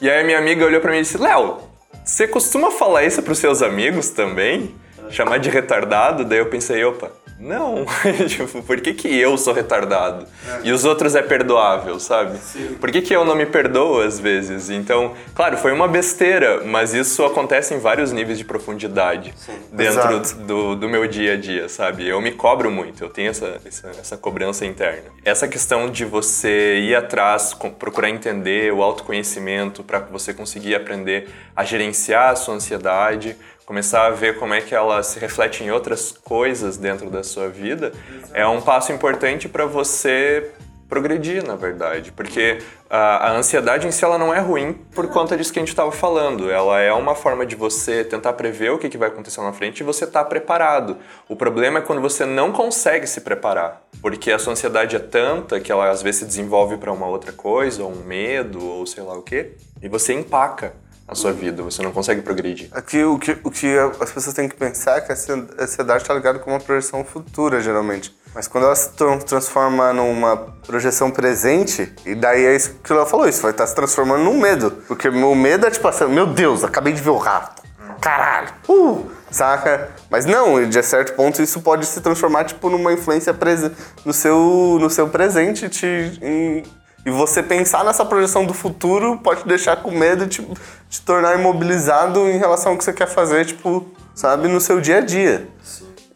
E 0.00 0.08
aí 0.08 0.20
a 0.20 0.24
minha 0.24 0.38
amiga 0.38 0.64
olhou 0.64 0.80
pra 0.80 0.90
mim 0.92 0.98
e 0.98 1.02
disse, 1.02 1.18
Léo, 1.18 1.58
você 2.04 2.26
costuma 2.28 2.70
falar 2.70 3.04
isso 3.04 3.22
pros 3.22 3.38
seus 3.38 3.60
amigos 3.62 4.10
também? 4.10 4.74
Chamar 5.10 5.38
de 5.38 5.50
retardado? 5.50 6.24
Daí 6.24 6.38
eu 6.38 6.46
pensei, 6.46 6.84
opa, 6.84 7.10
não. 7.38 7.84
tipo, 8.28 8.62
por 8.62 8.80
que, 8.80 8.94
que 8.94 9.08
eu 9.18 9.36
sou 9.36 9.52
retardado? 9.52 10.26
E 10.62 10.72
os 10.72 10.84
outros 10.84 11.14
é 11.14 11.22
perdoável, 11.22 11.98
sabe? 11.98 12.38
Por 12.80 12.90
que, 12.90 13.02
que 13.02 13.14
eu 13.14 13.24
não 13.24 13.34
me 13.34 13.44
perdoo 13.44 14.00
às 14.00 14.18
vezes? 14.18 14.70
Então, 14.70 15.14
claro, 15.34 15.56
foi 15.56 15.72
uma 15.72 15.86
besteira, 15.88 16.62
mas 16.64 16.94
isso 16.94 17.24
acontece 17.24 17.74
em 17.74 17.78
vários 17.78 18.12
níveis 18.12 18.38
de 18.38 18.44
profundidade 18.44 19.34
dentro 19.72 20.16
Exato. 20.16 20.34
do, 20.44 20.76
do 20.76 20.88
meu 20.88 21.06
dia 21.06 21.34
a 21.34 21.36
dia, 21.36 21.68
sabe? 21.68 22.06
Eu 22.06 22.20
me 22.20 22.32
cobro 22.32 22.70
muito, 22.70 23.02
eu 23.02 23.10
tenho 23.10 23.30
essa, 23.30 23.60
essa, 23.64 23.88
essa 23.88 24.16
cobrança 24.16 24.64
interna. 24.64 25.10
Essa 25.24 25.48
questão 25.48 25.90
de 25.90 26.04
você 26.04 26.78
ir 26.78 26.94
atrás, 26.94 27.52
com- 27.52 27.70
procurar 27.70 28.08
entender 28.10 28.72
o 28.72 28.82
autoconhecimento 28.82 29.82
para 29.82 29.98
você 29.98 30.32
conseguir 30.32 30.74
aprender 30.74 31.28
a 31.54 31.64
gerenciar 31.64 32.30
a 32.30 32.36
sua 32.36 32.54
ansiedade, 32.54 33.36
começar 33.66 34.06
a 34.06 34.10
ver 34.10 34.38
como 34.38 34.54
é 34.54 34.60
que 34.60 34.74
ela 34.74 35.02
se 35.02 35.18
reflete 35.18 35.64
em 35.64 35.70
outras 35.70 36.12
coisas 36.12 36.76
dentro 36.76 37.08
da 37.10 37.22
sua 37.22 37.48
vida, 37.48 37.92
é 38.32 38.46
um 38.46 38.60
passo 38.60 38.92
importante 38.92 39.48
para 39.48 39.64
você 39.64 40.52
progredir, 40.88 41.44
na 41.44 41.56
verdade, 41.56 42.12
porque 42.12 42.58
a, 42.88 43.28
a 43.28 43.36
ansiedade 43.36 43.86
em 43.86 43.90
si 43.90 44.04
ela 44.04 44.18
não 44.18 44.32
é 44.32 44.38
ruim 44.38 44.74
por 44.94 45.08
conta 45.08 45.36
disso 45.36 45.52
que 45.52 45.58
a 45.58 45.62
gente 45.62 45.70
estava 45.70 45.90
falando. 45.90 46.50
Ela 46.50 46.80
é 46.80 46.92
uma 46.92 47.14
forma 47.14 47.44
de 47.44 47.56
você 47.56 48.04
tentar 48.04 48.34
prever 48.34 48.70
o 48.70 48.78
que, 48.78 48.88
que 48.88 48.98
vai 48.98 49.08
acontecer 49.08 49.40
na 49.40 49.52
frente 49.52 49.80
e 49.80 49.82
você 49.82 50.04
estar 50.04 50.24
preparado. 50.26 50.98
O 51.28 51.34
problema 51.34 51.78
é 51.78 51.82
quando 51.82 52.00
você 52.00 52.24
não 52.24 52.52
consegue 52.52 53.06
se 53.06 53.22
preparar, 53.22 53.82
porque 54.00 54.30
a 54.30 54.38
sua 54.38 54.52
ansiedade 54.52 54.94
é 54.94 55.00
tanta 55.00 55.58
que 55.58 55.72
ela 55.72 55.88
às 55.90 56.02
vezes 56.02 56.20
se 56.20 56.26
desenvolve 56.26 56.76
para 56.76 56.92
uma 56.92 57.06
outra 57.06 57.32
coisa, 57.32 57.82
ou 57.82 57.90
um 57.90 58.04
medo, 58.04 58.64
ou 58.64 58.86
sei 58.86 59.02
lá 59.02 59.14
o 59.16 59.22
quê, 59.22 59.52
e 59.82 59.88
você 59.88 60.12
empaca 60.12 60.74
a 61.14 61.16
sua 61.16 61.32
vida, 61.32 61.62
você 61.62 61.82
não 61.82 61.90
consegue 61.90 62.20
progredir. 62.22 62.68
Aqui 62.72 63.02
o 63.02 63.18
que, 63.18 63.36
o 63.42 63.50
que 63.50 63.76
as 64.00 64.10
pessoas 64.12 64.34
têm 64.34 64.48
que 64.48 64.54
pensar 64.56 64.98
é 64.98 65.00
que 65.00 65.10
a 65.10 65.14
ansi- 65.14 65.32
a 65.58 65.62
ansiedade 65.64 66.02
está 66.02 66.12
ligada 66.14 66.38
com 66.38 66.50
uma 66.50 66.60
projeção 66.60 67.04
futura, 67.04 67.60
geralmente. 67.60 68.14
Mas 68.34 68.46
quando 68.48 68.64
ela 68.64 68.74
se 68.76 68.90
tran- 68.90 69.18
transforma 69.18 69.92
numa 69.92 70.36
projeção 70.66 71.10
presente, 71.10 71.92
e 72.04 72.14
daí 72.14 72.44
é 72.44 72.54
isso 72.56 72.74
que 72.82 72.92
ela 72.92 73.06
falou, 73.06 73.28
isso 73.28 73.40
vai 73.42 73.52
estar 73.52 73.66
se 73.66 73.74
transformando 73.74 74.24
num 74.24 74.38
medo. 74.38 74.70
Porque 74.88 75.08
o 75.08 75.34
medo 75.34 75.66
é 75.66 75.70
tipo 75.70 75.86
assim, 75.88 76.06
meu 76.08 76.26
Deus, 76.26 76.62
acabei 76.64 76.92
de 76.92 77.00
ver 77.00 77.10
o 77.10 77.16
rato. 77.16 77.62
Caralho. 78.00 78.48
Uh, 78.68 79.06
saca? 79.30 79.90
Mas 80.10 80.26
não, 80.26 80.68
de 80.68 80.82
certo 80.82 81.14
ponto 81.14 81.40
isso 81.40 81.60
pode 81.62 81.86
se 81.86 82.00
transformar 82.00 82.44
tipo 82.44 82.68
numa 82.68 82.92
influência 82.92 83.32
prese 83.32 83.70
no 84.04 84.12
seu 84.12 84.78
no 84.80 84.90
seu 84.90 85.08
presente 85.08 85.68
te 85.68 85.86
em- 86.20 86.62
e 87.04 87.10
você 87.10 87.42
pensar 87.42 87.84
nessa 87.84 88.04
projeção 88.04 88.46
do 88.46 88.54
futuro 88.54 89.18
pode 89.18 89.42
te 89.42 89.48
deixar 89.48 89.76
com 89.76 89.90
medo 89.90 90.24
e 90.24 90.28
te, 90.28 90.46
tornar 91.04 91.38
imobilizado 91.38 92.20
em 92.30 92.38
relação 92.38 92.72
ao 92.72 92.78
que 92.78 92.84
você 92.84 92.92
quer 92.92 93.08
fazer, 93.08 93.44
tipo, 93.44 93.86
sabe, 94.14 94.48
no 94.48 94.60
seu 94.60 94.80
dia 94.80 94.98
a 94.98 95.00
dia. 95.00 95.46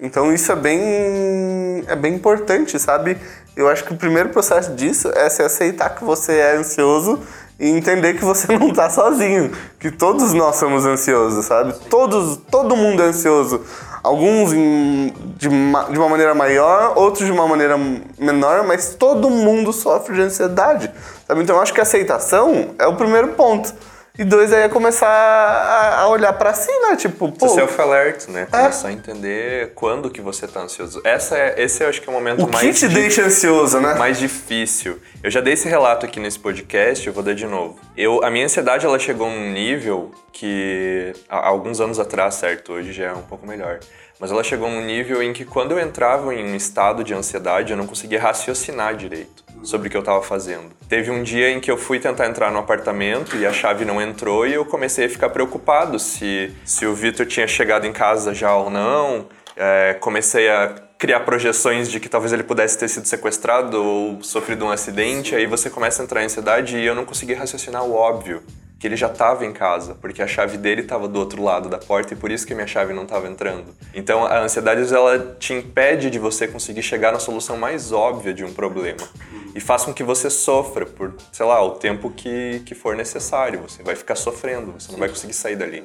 Então 0.01 0.33
isso 0.33 0.51
é 0.53 0.57
bem 0.57 1.85
é 1.87 1.97
bem 1.97 2.15
importante, 2.15 2.79
sabe? 2.79 3.19
Eu 3.57 3.69
acho 3.69 3.85
que 3.85 3.93
o 3.93 3.97
primeiro 3.97 4.29
processo 4.29 4.73
disso 4.75 5.11
é 5.15 5.29
se 5.29 5.43
aceitar 5.43 5.91
que 5.91 6.05
você 6.05 6.39
é 6.39 6.57
ansioso 6.57 7.21
e 7.59 7.69
entender 7.69 8.15
que 8.15 8.25
você 8.25 8.47
não 8.57 8.73
tá 8.73 8.89
sozinho, 8.89 9.51
que 9.79 9.91
todos 9.91 10.33
nós 10.33 10.57
somos 10.57 10.87
ansiosos, 10.87 11.45
sabe? 11.45 11.75
Todos, 11.91 12.39
todo 12.51 12.77
mundo 12.77 13.03
é 13.03 13.07
ansioso. 13.07 13.63
Alguns 14.03 14.53
em- 14.53 15.13
de, 15.37 15.49
ma- 15.49 15.85
de 15.85 15.99
uma 15.99 16.09
maneira 16.09 16.35
maior, 16.35 16.93
outros 16.97 17.27
de 17.27 17.33
uma 17.33 17.47
maneira 17.47 17.77
menor, 18.19 18.65
mas 18.67 18.95
todo 18.95 19.29
mundo 19.29 19.73
sofre 19.73 20.15
de 20.15 20.23
ansiedade, 20.23 20.91
sabe? 21.27 21.43
Então 21.43 21.57
eu 21.57 21.63
acho 21.63 21.73
que 21.75 21.81
a 21.81 21.83
aceitação 21.83 22.71
é 22.79 22.87
o 22.87 22.95
primeiro 22.97 23.29
ponto. 23.29 23.73
E 24.19 24.25
dois 24.25 24.53
aí 24.53 24.63
é 24.63 24.69
começar 24.69 25.07
a, 25.09 26.01
a 26.01 26.09
olhar 26.09 26.33
pra 26.33 26.53
si, 26.53 26.73
né? 26.81 26.97
Tipo, 26.97 27.31
pô, 27.31 27.49
Self-alert, 27.49 28.29
né? 28.29 28.49
Começar 28.51 28.89
a 28.89 28.93
entender 28.93 29.71
quando 29.77 30.11
que 30.11 30.21
você 30.21 30.49
tá 30.49 30.61
ansioso. 30.61 31.01
Essa 31.05 31.39
é, 31.39 31.55
esse 31.63 31.85
eu 31.85 31.89
acho 31.89 32.03
que 32.03 32.09
é 32.09 32.11
o 32.11 32.15
momento 32.15 32.45
o 32.45 32.51
mais 32.51 32.81
que 32.81 32.89
te 32.89 32.93
deixa 32.93 33.23
ansioso, 33.23 33.79
né? 33.79 33.95
mais 33.95 34.19
difícil. 34.19 34.99
Eu 35.23 35.31
já 35.31 35.41
dei 35.41 35.55
esse 35.55 35.69
relato 35.69 36.05
aqui 36.05 36.19
nesse 36.19 36.37
podcast, 36.37 37.07
eu 37.07 37.13
vou 37.13 37.23
dar 37.23 37.33
de 37.33 37.47
novo. 37.47 37.79
Eu, 37.97 38.25
a 38.25 38.29
minha 38.29 38.45
ansiedade 38.45 38.85
ela 38.85 38.99
chegou 38.99 39.29
a 39.29 39.31
um 39.31 39.53
nível 39.53 40.11
que 40.33 41.13
há 41.29 41.47
alguns 41.47 41.81
anos 41.81 42.01
atrás, 42.01 42.35
certo, 42.35 42.73
hoje 42.73 42.93
já 42.93 43.05
é 43.05 43.13
um 43.13 43.23
pouco 43.23 43.47
melhor. 43.47 43.79
Mas 44.21 44.31
ela 44.31 44.43
chegou 44.43 44.67
a 44.67 44.71
um 44.71 44.85
nível 44.85 45.23
em 45.23 45.33
que 45.33 45.45
quando 45.45 45.73
eu 45.73 45.81
entrava 45.81 46.35
em 46.35 46.45
um 46.45 46.57
estado 46.57 47.05
de 47.05 47.15
ansiedade, 47.15 47.73
eu 47.73 47.77
não 47.77 47.87
conseguia 47.87 48.21
raciocinar 48.21 48.97
direito 48.97 49.45
sobre 49.63 49.89
o 49.89 49.91
que 49.91 49.97
eu 49.97 50.01
estava 50.01 50.23
fazendo. 50.23 50.71
Teve 50.89 51.11
um 51.11 51.23
dia 51.23 51.51
em 51.51 51.61
que 51.61 51.71
eu 51.71 51.77
fui 51.77 51.99
tentar 51.99 52.27
entrar 52.27 52.51
no 52.51 52.59
apartamento 52.59 53.37
e 53.37 53.47
a 53.47 53.53
chave 53.53 53.85
não 53.85 54.01
entrou 54.01 54.47
e 54.47 54.55
eu 54.55 54.65
comecei 54.65 55.07
a 55.07 55.09
ficar 55.09 55.31
preocupado 55.31 55.99
se, 55.99 56.53
se 56.65 56.87
o 56.87 56.95
Vitor 56.95 57.27
tinha 57.27 57.47
chegado 57.47 57.87
em 57.87 57.93
casa 57.93 58.35
já 58.35 58.55
ou 58.55 58.71
não. 58.71 59.27
É, 59.57 59.95
comecei 60.01 60.49
a 60.49 60.88
criar 60.99 61.21
projeções 61.21 61.89
de 61.89 62.01
que 62.01 62.09
talvez 62.09 62.33
ele 62.33 62.43
pudesse 62.43 62.77
ter 62.77 62.89
sido 62.89 63.07
sequestrado 63.07 63.83
ou 63.83 64.23
sofrido 64.23 64.65
um 64.65 64.71
acidente. 64.71 65.35
Aí 65.35 65.47
você 65.47 65.71
começa 65.71 66.03
a 66.03 66.05
entrar 66.05 66.23
em 66.23 66.25
ansiedade 66.25 66.77
e 66.77 66.85
eu 66.85 66.95
não 66.95 67.05
consegui 67.05 67.35
raciocinar 67.35 67.85
o 67.85 67.95
óbvio. 67.95 68.43
Que 68.81 68.87
ele 68.87 68.97
já 68.97 69.09
estava 69.09 69.45
em 69.45 69.53
casa, 69.53 69.97
porque 70.01 70.23
a 70.23 70.27
chave 70.29 70.57
dele 70.57 70.83
estava 70.83 71.09
do 71.09 71.19
outro 71.19 71.43
lado 71.43 71.69
da 71.69 71.79
porta 71.79 72.15
e 72.15 72.17
por 72.17 72.31
isso 72.31 72.47
que 72.47 72.53
a 72.53 72.57
minha 72.57 72.67
chave 72.67 72.93
não 72.93 73.03
estava 73.03 73.27
entrando. 73.27 73.75
Então 73.93 74.25
a 74.25 74.39
ansiedade 74.39 74.93
ela 74.95 75.37
te 75.39 75.53
impede 75.53 76.11
de 76.11 76.19
você 76.19 76.47
conseguir 76.47 76.83
chegar 76.83 77.13
na 77.13 77.19
solução 77.19 77.57
mais 77.57 77.91
óbvia 77.91 78.33
de 78.33 78.45
um 78.45 78.53
problema 78.53 79.09
e 79.53 79.59
faz 79.59 79.85
com 79.85 79.93
que 79.93 80.05
você 80.05 80.31
sofra 80.31 80.87
por, 80.87 81.13
sei 81.33 81.45
lá, 81.45 81.61
o 81.61 81.73
tempo 81.73 82.09
que, 82.11 82.63
que 82.65 82.75
for 82.75 82.95
necessário. 82.95 83.63
Você 83.63 83.83
vai 83.83 83.97
ficar 83.97 84.15
sofrendo, 84.15 84.71
você 84.71 84.93
não 84.93 84.99
vai 85.01 85.09
conseguir 85.09 85.35
sair 85.35 85.57
dali. 85.57 85.83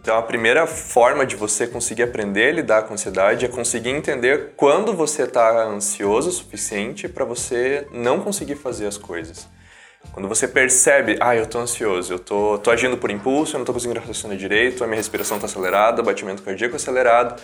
Então 0.00 0.16
a 0.16 0.22
primeira 0.22 0.66
forma 0.66 1.26
de 1.26 1.36
você 1.36 1.66
conseguir 1.66 2.04
aprender 2.04 2.48
a 2.48 2.52
lidar 2.52 2.82
com 2.84 2.90
a 2.90 2.92
ansiedade 2.94 3.44
é 3.44 3.48
conseguir 3.48 3.90
entender 3.90 4.52
quando 4.56 4.94
você 4.94 5.24
está 5.24 5.62
ansioso 5.64 6.30
o 6.30 6.32
suficiente 6.32 7.06
para 7.06 7.22
você 7.22 7.86
não 7.92 8.18
conseguir 8.18 8.54
fazer 8.56 8.86
as 8.86 8.96
coisas. 8.96 9.46
Quando 10.12 10.26
você 10.26 10.48
percebe, 10.48 11.18
ah, 11.20 11.36
eu 11.36 11.46
tô 11.46 11.58
ansioso, 11.58 12.14
eu 12.14 12.18
tô, 12.18 12.56
tô 12.56 12.70
agindo 12.70 12.96
por 12.96 13.10
impulso, 13.10 13.54
eu 13.54 13.58
não 13.58 13.66
tô 13.66 13.74
conseguindo 13.74 14.00
raciocinar 14.00 14.38
direito, 14.38 14.82
a 14.82 14.86
minha 14.86 14.96
respiração 14.96 15.38
tá 15.38 15.44
acelerada, 15.44 16.02
batimento 16.02 16.42
cardíaco 16.42 16.76
acelerado, 16.76 17.38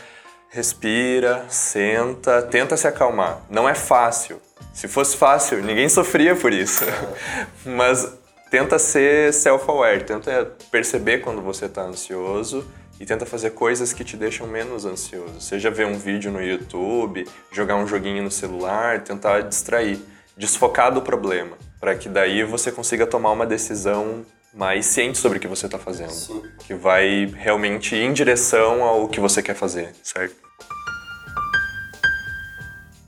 respira, 0.48 1.44
senta, 1.50 2.40
tenta 2.40 2.74
se 2.78 2.88
acalmar. 2.88 3.42
Não 3.50 3.68
é 3.68 3.74
fácil. 3.74 4.40
Se 4.72 4.88
fosse 4.88 5.14
fácil, 5.14 5.62
ninguém 5.62 5.90
sofria 5.90 6.34
por 6.34 6.54
isso. 6.54 6.84
Mas 7.66 8.10
tenta 8.50 8.78
ser 8.78 9.32
self-aware, 9.32 10.04
tenta 10.04 10.52
perceber 10.70 11.18
quando 11.18 11.42
você 11.42 11.66
está 11.66 11.82
ansioso 11.82 12.66
e 12.98 13.04
tenta 13.04 13.26
fazer 13.26 13.50
coisas 13.50 13.92
que 13.92 14.04
te 14.04 14.16
deixam 14.16 14.46
menos 14.46 14.84
ansioso. 14.84 15.40
Seja 15.40 15.70
ver 15.70 15.86
um 15.86 15.98
vídeo 15.98 16.30
no 16.30 16.42
YouTube, 16.42 17.26
jogar 17.52 17.76
um 17.76 17.86
joguinho 17.86 18.22
no 18.22 18.30
celular, 18.30 19.02
tentar 19.02 19.40
distrair, 19.42 19.98
desfocar 20.36 20.92
do 20.92 21.02
problema, 21.02 21.56
para 21.78 21.94
que 21.94 22.08
daí 22.08 22.42
você 22.42 22.72
consiga 22.72 23.06
tomar 23.06 23.32
uma 23.32 23.46
decisão 23.46 24.24
mais 24.54 24.86
ciente 24.86 25.18
sobre 25.18 25.36
o 25.36 25.40
que 25.40 25.46
você 25.46 25.66
está 25.66 25.78
fazendo, 25.78 26.10
Sim. 26.10 26.42
que 26.60 26.72
vai 26.72 27.26
realmente 27.26 27.94
ir 27.94 28.04
em 28.04 28.12
direção 28.12 28.82
ao 28.82 29.06
que 29.06 29.20
você 29.20 29.42
quer 29.42 29.54
fazer, 29.54 29.92
certo? 30.02 30.45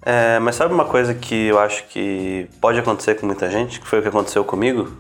É, 0.03 0.39
mas 0.39 0.55
sabe 0.55 0.73
uma 0.73 0.85
coisa 0.85 1.13
que 1.15 1.49
eu 1.49 1.59
acho 1.59 1.85
que 1.89 2.49
pode 2.61 2.79
acontecer 2.79 3.17
com 3.17 3.27
muita 3.27 3.51
gente, 3.51 3.81
que 3.81 3.87
foi 3.87 3.99
o 3.99 4.03
que 4.03 4.09
aconteceu 4.09 4.45
comigo? 4.45 4.93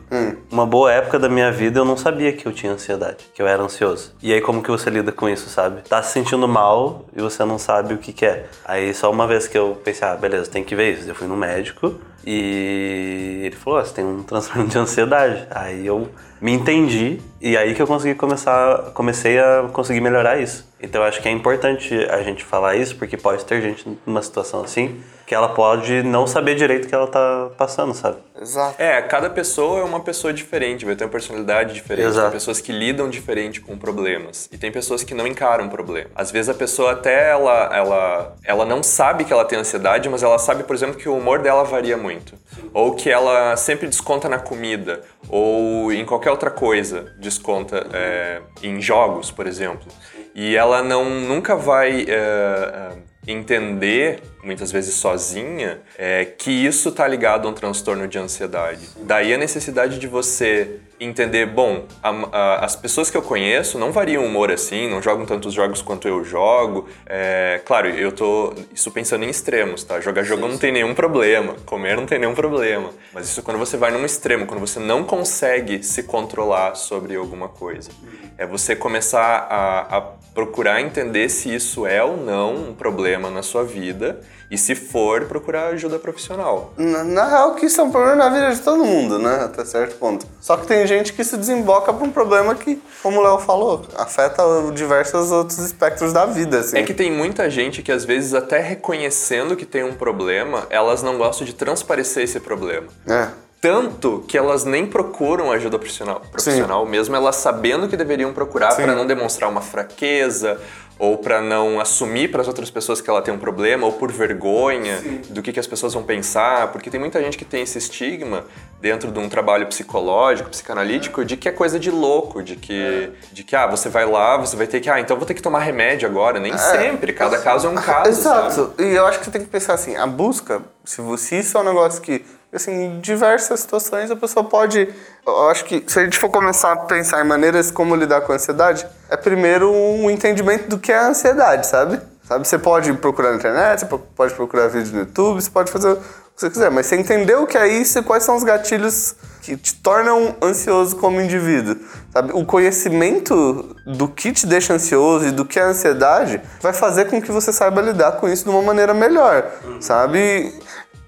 Uma 0.50 0.66
boa 0.66 0.92
época 0.92 1.18
da 1.18 1.28
minha 1.28 1.50
vida 1.52 1.78
eu 1.78 1.84
não 1.84 1.96
sabia 1.96 2.32
que 2.32 2.46
eu 2.46 2.52
tinha 2.52 2.72
ansiedade, 2.72 3.24
que 3.32 3.40
eu 3.40 3.46
era 3.46 3.62
ansioso. 3.62 4.14
E 4.22 4.32
aí 4.32 4.40
como 4.40 4.62
que 4.62 4.70
você 4.70 4.90
lida 4.90 5.12
com 5.12 5.28
isso, 5.28 5.48
sabe? 5.48 5.82
Tá 5.82 6.02
se 6.02 6.12
sentindo 6.12 6.46
mal 6.48 7.06
e 7.16 7.20
você 7.20 7.44
não 7.44 7.58
sabe 7.58 7.94
o 7.94 7.98
que, 7.98 8.12
que 8.12 8.26
é. 8.26 8.46
Aí 8.64 8.92
só 8.92 9.10
uma 9.10 9.26
vez 9.26 9.46
que 9.46 9.56
eu 9.56 9.80
pensei, 9.84 10.06
ah, 10.06 10.16
beleza, 10.16 10.50
tem 10.50 10.64
que 10.64 10.74
ver 10.74 10.98
isso. 10.98 11.08
Eu 11.08 11.14
fui 11.14 11.26
no 11.26 11.36
médico 11.36 11.94
e 12.26 13.42
ele 13.44 13.56
falou, 13.56 13.78
ah, 13.78 13.84
você 13.84 13.94
tem 13.94 14.04
um 14.04 14.22
transtorno 14.22 14.66
de 14.68 14.78
ansiedade. 14.78 15.46
Aí 15.50 15.86
eu 15.86 16.08
me 16.40 16.52
entendi 16.52 17.20
e 17.40 17.56
aí 17.56 17.74
que 17.74 17.82
eu 17.82 17.86
consegui 17.86 18.14
começar, 18.14 18.90
comecei 18.94 19.38
a 19.38 19.68
conseguir 19.72 20.00
melhorar 20.00 20.40
isso. 20.40 20.68
Então 20.80 21.02
eu 21.02 21.08
acho 21.08 21.20
que 21.20 21.28
é 21.28 21.32
importante 21.32 21.94
a 22.10 22.22
gente 22.22 22.44
falar 22.44 22.76
isso, 22.76 22.96
porque 22.96 23.16
pode 23.16 23.44
ter 23.44 23.60
gente 23.60 23.84
numa 24.06 24.22
situação 24.22 24.62
assim 24.62 25.00
que 25.28 25.34
ela 25.34 25.50
pode 25.50 26.02
não 26.02 26.26
saber 26.26 26.54
direito 26.54 26.86
o 26.86 26.88
que 26.88 26.94
ela 26.94 27.06
tá 27.06 27.50
passando, 27.58 27.92
sabe? 27.92 28.16
Exato. 28.40 28.80
É, 28.80 29.02
cada 29.02 29.28
pessoa 29.28 29.80
é 29.80 29.84
uma 29.84 30.00
pessoa 30.00 30.32
diferente, 30.32 30.86
vai 30.86 30.96
ter 30.96 31.04
uma 31.04 31.10
personalidade 31.10 31.74
diferente. 31.74 32.06
Exato. 32.06 32.30
Tem 32.30 32.32
pessoas 32.32 32.62
que 32.62 32.72
lidam 32.72 33.10
diferente 33.10 33.60
com 33.60 33.76
problemas 33.76 34.48
e 34.50 34.56
tem 34.56 34.72
pessoas 34.72 35.04
que 35.04 35.12
não 35.12 35.26
encaram 35.26 35.66
o 35.66 35.68
problema. 35.68 36.08
Às 36.14 36.30
vezes 36.30 36.48
a 36.48 36.54
pessoa 36.54 36.92
até 36.92 37.28
ela, 37.28 37.70
ela, 37.76 38.36
ela 38.42 38.64
não 38.64 38.82
sabe 38.82 39.26
que 39.26 39.32
ela 39.32 39.44
tem 39.44 39.58
ansiedade, 39.58 40.08
mas 40.08 40.22
ela 40.22 40.38
sabe, 40.38 40.64
por 40.64 40.74
exemplo, 40.74 40.96
que 40.96 41.10
o 41.10 41.16
humor 41.18 41.40
dela 41.40 41.62
varia 41.62 41.98
muito. 41.98 42.34
Ou 42.72 42.94
que 42.94 43.10
ela 43.10 43.54
sempre 43.56 43.86
desconta 43.86 44.30
na 44.30 44.38
comida, 44.38 45.02
ou 45.28 45.92
em 45.92 46.06
qualquer 46.06 46.30
outra 46.30 46.50
coisa 46.50 47.14
desconta, 47.18 47.86
é, 47.92 48.40
em 48.62 48.80
jogos, 48.80 49.30
por 49.30 49.46
exemplo. 49.46 49.86
E 50.34 50.56
ela 50.56 50.82
não 50.82 51.04
nunca 51.04 51.54
vai 51.54 52.06
é, 52.08 52.12
é, 52.12 52.92
entender, 53.26 54.22
muitas 54.42 54.70
vezes 54.72 54.94
sozinha, 54.94 55.80
é, 55.96 56.24
que 56.24 56.50
isso 56.50 56.90
está 56.90 57.06
ligado 57.06 57.46
a 57.46 57.50
um 57.50 57.54
transtorno 57.54 58.06
de 58.06 58.18
ansiedade. 58.18 58.88
Daí 59.02 59.34
a 59.34 59.38
necessidade 59.38 59.98
de 59.98 60.06
você 60.06 60.80
entender, 61.00 61.46
bom, 61.46 61.84
a- 62.02 62.10
a- 62.32 62.64
as 62.64 62.74
pessoas 62.74 63.08
que 63.08 63.16
eu 63.16 63.22
conheço 63.22 63.78
não 63.78 63.92
variam 63.92 64.24
o 64.24 64.26
humor 64.26 64.50
assim, 64.50 64.88
não 64.90 65.00
jogam 65.00 65.24
tantos 65.24 65.54
jogos 65.54 65.80
quanto 65.80 66.08
eu 66.08 66.24
jogo. 66.24 66.88
É, 67.06 67.60
claro, 67.64 67.88
eu 67.88 68.10
tô 68.10 68.52
isso 68.74 68.90
pensando 68.90 69.24
em 69.24 69.28
extremos, 69.30 69.84
tá? 69.84 70.00
Jogar 70.00 70.24
jogo 70.24 70.48
não 70.48 70.58
tem 70.58 70.72
nenhum 70.72 70.94
problema, 70.94 71.54
comer 71.64 71.96
não 71.96 72.04
tem 72.06 72.18
nenhum 72.18 72.34
problema. 72.34 72.90
Mas 73.12 73.26
isso 73.28 73.42
quando 73.42 73.58
você 73.58 73.76
vai 73.76 73.92
num 73.92 74.04
extremo, 74.04 74.44
quando 74.46 74.60
você 74.60 74.80
não 74.80 75.04
consegue 75.04 75.84
se 75.84 76.02
controlar 76.02 76.74
sobre 76.74 77.14
alguma 77.14 77.48
coisa. 77.48 77.90
É 78.36 78.44
você 78.46 78.74
começar 78.74 79.46
a, 79.48 79.96
a 79.98 80.00
procurar 80.34 80.80
entender 80.80 81.28
se 81.28 81.52
isso 81.54 81.86
é 81.86 82.02
ou 82.02 82.16
não 82.16 82.70
um 82.70 82.74
problema 82.74 83.30
na 83.30 83.42
sua 83.42 83.64
vida 83.64 84.20
e 84.50 84.56
se 84.56 84.74
for, 84.74 85.26
procurar 85.26 85.68
ajuda 85.68 85.98
profissional. 85.98 86.72
Na, 86.76 87.04
na 87.04 87.28
real, 87.28 87.54
que 87.54 87.66
isso 87.66 87.80
é 87.80 87.84
um 87.84 87.90
problema 87.90 88.16
na 88.16 88.28
vida 88.30 88.54
de 88.54 88.60
todo 88.60 88.84
mundo, 88.84 89.18
né? 89.18 89.44
Até 89.44 89.64
certo 89.64 89.96
ponto. 89.96 90.26
Só 90.40 90.56
que 90.56 90.66
tem 90.66 90.86
gente 90.86 91.12
que 91.12 91.22
se 91.22 91.36
desemboca 91.36 91.92
pra 91.92 92.04
um 92.04 92.10
problema 92.10 92.54
que, 92.54 92.80
como 93.02 93.20
o 93.20 93.22
Léo 93.22 93.38
falou, 93.38 93.84
afeta 93.96 94.42
diversos 94.74 95.30
outros 95.30 95.58
espectros 95.58 96.12
da 96.12 96.24
vida, 96.24 96.60
assim. 96.60 96.78
É 96.78 96.82
que 96.82 96.94
tem 96.94 97.12
muita 97.12 97.50
gente 97.50 97.82
que 97.82 97.92
às 97.92 98.04
vezes 98.04 98.32
até 98.32 98.58
reconhecendo 98.60 99.54
que 99.54 99.66
tem 99.66 99.84
um 99.84 99.94
problema, 99.94 100.66
elas 100.70 101.02
não 101.02 101.18
gostam 101.18 101.46
de 101.46 101.52
transparecer 101.52 102.24
esse 102.24 102.40
problema. 102.40 102.86
É. 103.06 103.28
Tanto 103.60 104.24
que 104.28 104.38
elas 104.38 104.64
nem 104.64 104.86
procuram 104.86 105.50
ajuda 105.50 105.78
profissional, 105.78 106.22
profissional 106.30 106.86
mesmo 106.86 107.16
elas 107.16 107.36
sabendo 107.36 107.88
que 107.88 107.96
deveriam 107.96 108.32
procurar 108.32 108.70
Sim. 108.70 108.82
para 108.82 108.94
não 108.94 109.04
demonstrar 109.04 109.50
uma 109.50 109.60
fraqueza 109.60 110.60
ou 110.98 111.16
para 111.16 111.40
não 111.40 111.78
assumir 111.80 112.28
para 112.28 112.42
as 112.42 112.48
outras 112.48 112.70
pessoas 112.70 113.00
que 113.00 113.08
ela 113.08 113.22
tem 113.22 113.32
um 113.32 113.38
problema 113.38 113.86
ou 113.86 113.92
por 113.92 114.10
vergonha 114.10 115.00
do 115.30 115.40
que, 115.40 115.52
que 115.52 115.60
as 115.60 115.66
pessoas 115.66 115.94
vão 115.94 116.02
pensar, 116.02 116.72
porque 116.72 116.90
tem 116.90 116.98
muita 116.98 117.22
gente 117.22 117.38
que 117.38 117.44
tem 117.44 117.62
esse 117.62 117.78
estigma 117.78 118.44
dentro 118.80 119.12
de 119.12 119.18
um 119.18 119.28
trabalho 119.28 119.66
psicológico, 119.66 120.50
psicanalítico, 120.50 121.24
de 121.24 121.36
que 121.36 121.48
é 121.48 121.52
coisa 121.52 121.78
de 121.78 121.90
louco, 121.90 122.42
de 122.42 122.56
que 122.56 123.12
de 123.32 123.44
que 123.44 123.54
ah, 123.54 123.66
você 123.66 123.88
vai 123.88 124.06
lá, 124.06 124.36
você 124.36 124.56
vai 124.56 124.66
ter 124.66 124.80
que 124.80 124.90
ah, 124.90 124.98
então 124.98 125.16
vou 125.16 125.26
ter 125.26 125.34
que 125.34 125.42
tomar 125.42 125.60
remédio 125.60 126.08
agora, 126.08 126.40
nem 126.40 126.56
sempre, 126.58 127.12
cada 127.12 127.38
caso 127.38 127.68
é 127.68 127.70
um 127.70 127.74
caso, 127.74 128.10
Exato. 128.10 128.52
sabe? 128.52 128.84
E 128.84 128.94
eu 128.94 129.06
acho 129.06 129.20
que 129.20 129.24
você 129.24 129.30
tem 129.30 129.42
que 129.42 129.48
pensar 129.48 129.74
assim, 129.74 129.94
a 129.96 130.06
busca, 130.06 130.62
se 130.84 131.00
você 131.00 131.38
isso 131.38 131.56
é 131.56 131.60
um 131.60 131.64
negócio 131.64 132.02
que, 132.02 132.24
assim, 132.52 132.72
em 132.72 133.00
diversas 133.00 133.60
situações 133.60 134.10
a 134.10 134.16
pessoa 134.16 134.44
pode. 134.44 134.88
Eu 135.26 135.48
acho 135.48 135.64
que 135.64 135.84
se 135.86 135.98
a 135.98 136.04
gente 136.04 136.18
for 136.18 136.30
começar 136.30 136.72
a 136.72 136.76
pensar 136.76 137.24
em 137.24 137.28
maneiras 137.28 137.70
como 137.70 137.94
lidar 137.94 138.22
com 138.22 138.32
a 138.32 138.36
ansiedade, 138.36 138.86
é 139.10 139.16
primeiro 139.16 139.70
um 139.70 140.10
entendimento 140.10 140.68
do 140.68 140.78
que 140.78 140.90
é 140.92 140.98
a 140.98 141.08
ansiedade, 141.08 141.66
sabe? 141.66 142.00
Sabe, 142.26 142.46
você 142.46 142.58
pode 142.58 142.92
procurar 142.92 143.30
na 143.30 143.36
internet, 143.36 143.80
você 143.80 143.86
po- 143.86 143.98
pode 143.98 144.34
procurar 144.34 144.68
vídeo 144.68 144.92
no 144.92 144.98
YouTube, 145.00 145.40
você 145.40 145.50
pode 145.50 145.72
fazer 145.72 145.92
o 145.92 145.96
que 145.96 146.02
você 146.36 146.50
quiser, 146.50 146.70
mas 146.70 146.84
você 146.84 146.94
entender 146.94 147.36
o 147.36 147.46
que 147.46 147.56
é 147.56 147.66
isso 147.66 147.98
e 147.98 148.02
quais 148.02 148.22
são 148.22 148.36
os 148.36 148.44
gatilhos 148.44 149.14
que 149.40 149.56
te 149.56 149.74
tornam 149.76 150.36
ansioso 150.42 150.94
como 150.96 151.22
indivíduo, 151.22 151.76
sabe? 152.12 152.32
O 152.34 152.44
conhecimento 152.44 153.74
do 153.86 154.06
que 154.08 154.30
te 154.30 154.46
deixa 154.46 154.74
ansioso 154.74 155.26
e 155.28 155.30
do 155.30 155.46
que 155.46 155.58
é 155.58 155.62
ansiedade 155.62 156.38
vai 156.60 156.74
fazer 156.74 157.06
com 157.06 157.20
que 157.22 157.32
você 157.32 157.50
saiba 157.50 157.80
lidar 157.80 158.12
com 158.12 158.28
isso 158.28 158.44
de 158.44 158.50
uma 158.50 158.60
maneira 158.60 158.92
melhor, 158.92 159.46
sabe? 159.80 160.52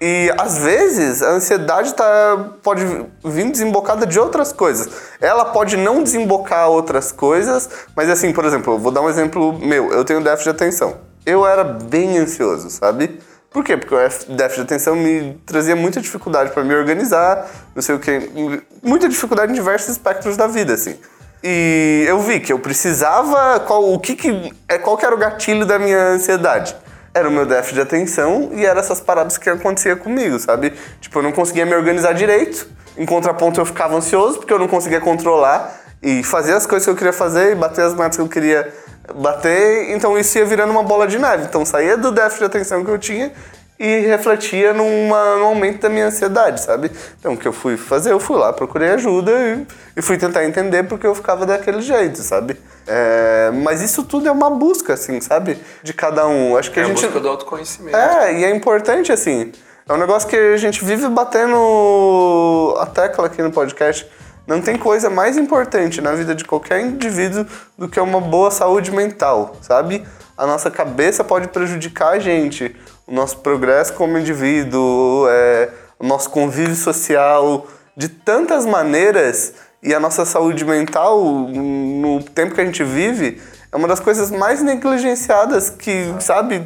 E 0.01 0.33
às 0.35 0.57
vezes 0.57 1.21
a 1.21 1.29
ansiedade 1.29 1.93
tá, 1.93 2.49
pode 2.63 2.83
vir 3.23 3.51
desembocada 3.51 4.07
de 4.07 4.19
outras 4.19 4.51
coisas. 4.51 4.89
Ela 5.21 5.45
pode 5.45 5.77
não 5.77 6.01
desembocar 6.01 6.69
outras 6.69 7.11
coisas, 7.11 7.69
mas 7.95 8.09
assim, 8.09 8.33
por 8.33 8.43
exemplo, 8.43 8.79
vou 8.79 8.91
dar 8.91 9.01
um 9.01 9.09
exemplo 9.09 9.53
meu. 9.59 9.93
Eu 9.93 10.03
tenho 10.03 10.19
déficit 10.19 10.45
de 10.45 10.49
atenção. 10.49 10.97
Eu 11.23 11.45
era 11.45 11.63
bem 11.63 12.17
ansioso, 12.17 12.71
sabe? 12.71 13.19
Por 13.51 13.63
quê? 13.63 13.77
Porque 13.77 13.93
o 13.93 14.35
déficit 14.35 14.55
de 14.55 14.61
atenção 14.61 14.95
me 14.95 15.39
trazia 15.45 15.75
muita 15.75 16.01
dificuldade 16.01 16.51
para 16.51 16.63
me 16.63 16.73
organizar, 16.73 17.47
não 17.75 17.81
sei 17.83 17.93
o 17.93 17.99
quê. 17.99 18.31
Muita 18.81 19.07
dificuldade 19.07 19.51
em 19.51 19.55
diversos 19.55 19.89
espectros 19.89 20.35
da 20.35 20.47
vida, 20.47 20.73
assim. 20.73 20.97
E 21.43 22.05
eu 22.07 22.19
vi 22.21 22.39
que 22.39 22.51
eu 22.51 22.57
precisava. 22.57 23.59
Qual, 23.59 23.93
o 23.93 23.99
que 23.99 24.15
que, 24.15 24.51
é, 24.67 24.79
qual 24.79 24.97
que 24.97 25.05
era 25.05 25.13
o 25.13 25.17
gatilho 25.17 25.65
da 25.65 25.77
minha 25.77 26.07
ansiedade? 26.09 26.75
Era 27.13 27.27
o 27.27 27.31
meu 27.31 27.45
déficit 27.45 27.75
de 27.75 27.81
atenção 27.81 28.51
e 28.53 28.65
eram 28.65 28.79
essas 28.79 29.01
paradas 29.01 29.37
que 29.37 29.49
acontecia 29.49 29.95
comigo, 29.95 30.39
sabe? 30.39 30.73
Tipo, 31.01 31.19
eu 31.19 31.23
não 31.23 31.31
conseguia 31.31 31.65
me 31.65 31.75
organizar 31.75 32.13
direito. 32.13 32.67
Em 32.97 33.05
contraponto, 33.05 33.59
eu 33.59 33.65
ficava 33.65 33.95
ansioso 33.95 34.37
porque 34.37 34.53
eu 34.53 34.59
não 34.59 34.67
conseguia 34.67 35.01
controlar 35.01 35.77
e 36.01 36.23
fazer 36.23 36.53
as 36.53 36.65
coisas 36.65 36.85
que 36.85 36.91
eu 36.91 36.95
queria 36.95 37.13
fazer 37.13 37.51
e 37.51 37.55
bater 37.55 37.83
as 37.83 37.93
metas 37.93 38.15
que 38.15 38.21
eu 38.21 38.29
queria 38.29 38.73
bater. 39.15 39.91
Então 39.91 40.17
isso 40.17 40.37
ia 40.37 40.45
virando 40.45 40.71
uma 40.71 40.83
bola 40.83 41.07
de 41.07 41.19
neve. 41.19 41.43
Então 41.43 41.65
saía 41.65 41.97
do 41.97 42.11
déficit 42.11 42.39
de 42.39 42.45
atenção 42.45 42.83
que 42.85 42.91
eu 42.91 42.97
tinha 42.97 43.31
e 43.83 44.01
refletia 44.05 44.73
numa, 44.73 45.37
num 45.37 45.45
aumento 45.45 45.81
da 45.81 45.89
minha 45.89 46.05
ansiedade, 46.05 46.61
sabe? 46.61 46.91
Então 47.19 47.33
o 47.33 47.37
que 47.37 47.47
eu 47.47 47.51
fui 47.53 47.77
fazer? 47.77 48.11
Eu 48.11 48.19
fui 48.19 48.37
lá, 48.37 48.53
procurei 48.53 48.89
ajuda 48.91 49.31
e, 49.31 49.65
e 49.97 50.01
fui 50.03 50.17
tentar 50.19 50.45
entender 50.45 50.83
porque 50.83 51.07
eu 51.07 51.15
ficava 51.15 51.47
daquele 51.47 51.81
jeito, 51.81 52.19
sabe? 52.19 52.57
É, 52.85 53.49
mas 53.63 53.81
isso 53.81 54.03
tudo 54.03 54.27
é 54.27 54.31
uma 54.31 54.51
busca, 54.51 54.93
assim, 54.93 55.19
sabe? 55.19 55.57
De 55.81 55.93
cada 55.93 56.27
um. 56.27 56.55
Acho 56.55 56.69
que 56.69 56.79
É 56.79 56.83
a 56.83 56.85
a 56.85 56.89
gente. 56.89 57.01
busca 57.03 57.19
do 57.19 57.27
autoconhecimento. 57.27 57.97
É, 57.97 58.39
e 58.39 58.45
é 58.45 58.55
importante, 58.55 59.11
assim. 59.11 59.51
É 59.89 59.93
um 59.93 59.97
negócio 59.97 60.29
que 60.29 60.35
a 60.35 60.57
gente 60.57 60.85
vive 60.85 61.07
batendo 61.09 62.75
a 62.79 62.85
tecla 62.85 63.25
aqui 63.25 63.41
no 63.41 63.51
podcast. 63.51 64.07
Não 64.45 64.61
tem 64.61 64.77
coisa 64.77 65.09
mais 65.09 65.37
importante 65.37 66.01
na 66.01 66.11
vida 66.13 66.35
de 66.35 66.43
qualquer 66.45 66.81
indivíduo 66.81 67.45
do 67.77 67.87
que 67.87 67.99
uma 67.99 68.21
boa 68.21 68.51
saúde 68.51 68.91
mental, 68.91 69.55
sabe? 69.61 70.05
A 70.37 70.45
nossa 70.47 70.71
cabeça 70.71 71.23
pode 71.23 71.47
prejudicar 71.49 72.13
a 72.13 72.19
gente, 72.19 72.75
o 73.11 73.13
nosso 73.13 73.39
progresso 73.39 73.93
como 73.93 74.17
indivíduo, 74.17 75.27
é, 75.29 75.69
o 75.99 76.07
nosso 76.07 76.29
convívio 76.29 76.75
social, 76.75 77.67
de 77.95 78.07
tantas 78.07 78.65
maneiras. 78.65 79.53
E 79.83 79.93
a 79.93 79.99
nossa 79.99 80.25
saúde 80.25 80.63
mental, 80.63 81.19
no 81.21 82.23
tempo 82.23 82.55
que 82.55 82.61
a 82.61 82.65
gente 82.65 82.83
vive, 82.83 83.41
é 83.71 83.75
uma 83.75 83.87
das 83.87 83.99
coisas 83.99 84.31
mais 84.31 84.61
negligenciadas 84.61 85.69
que, 85.69 86.13
sabe, 86.19 86.61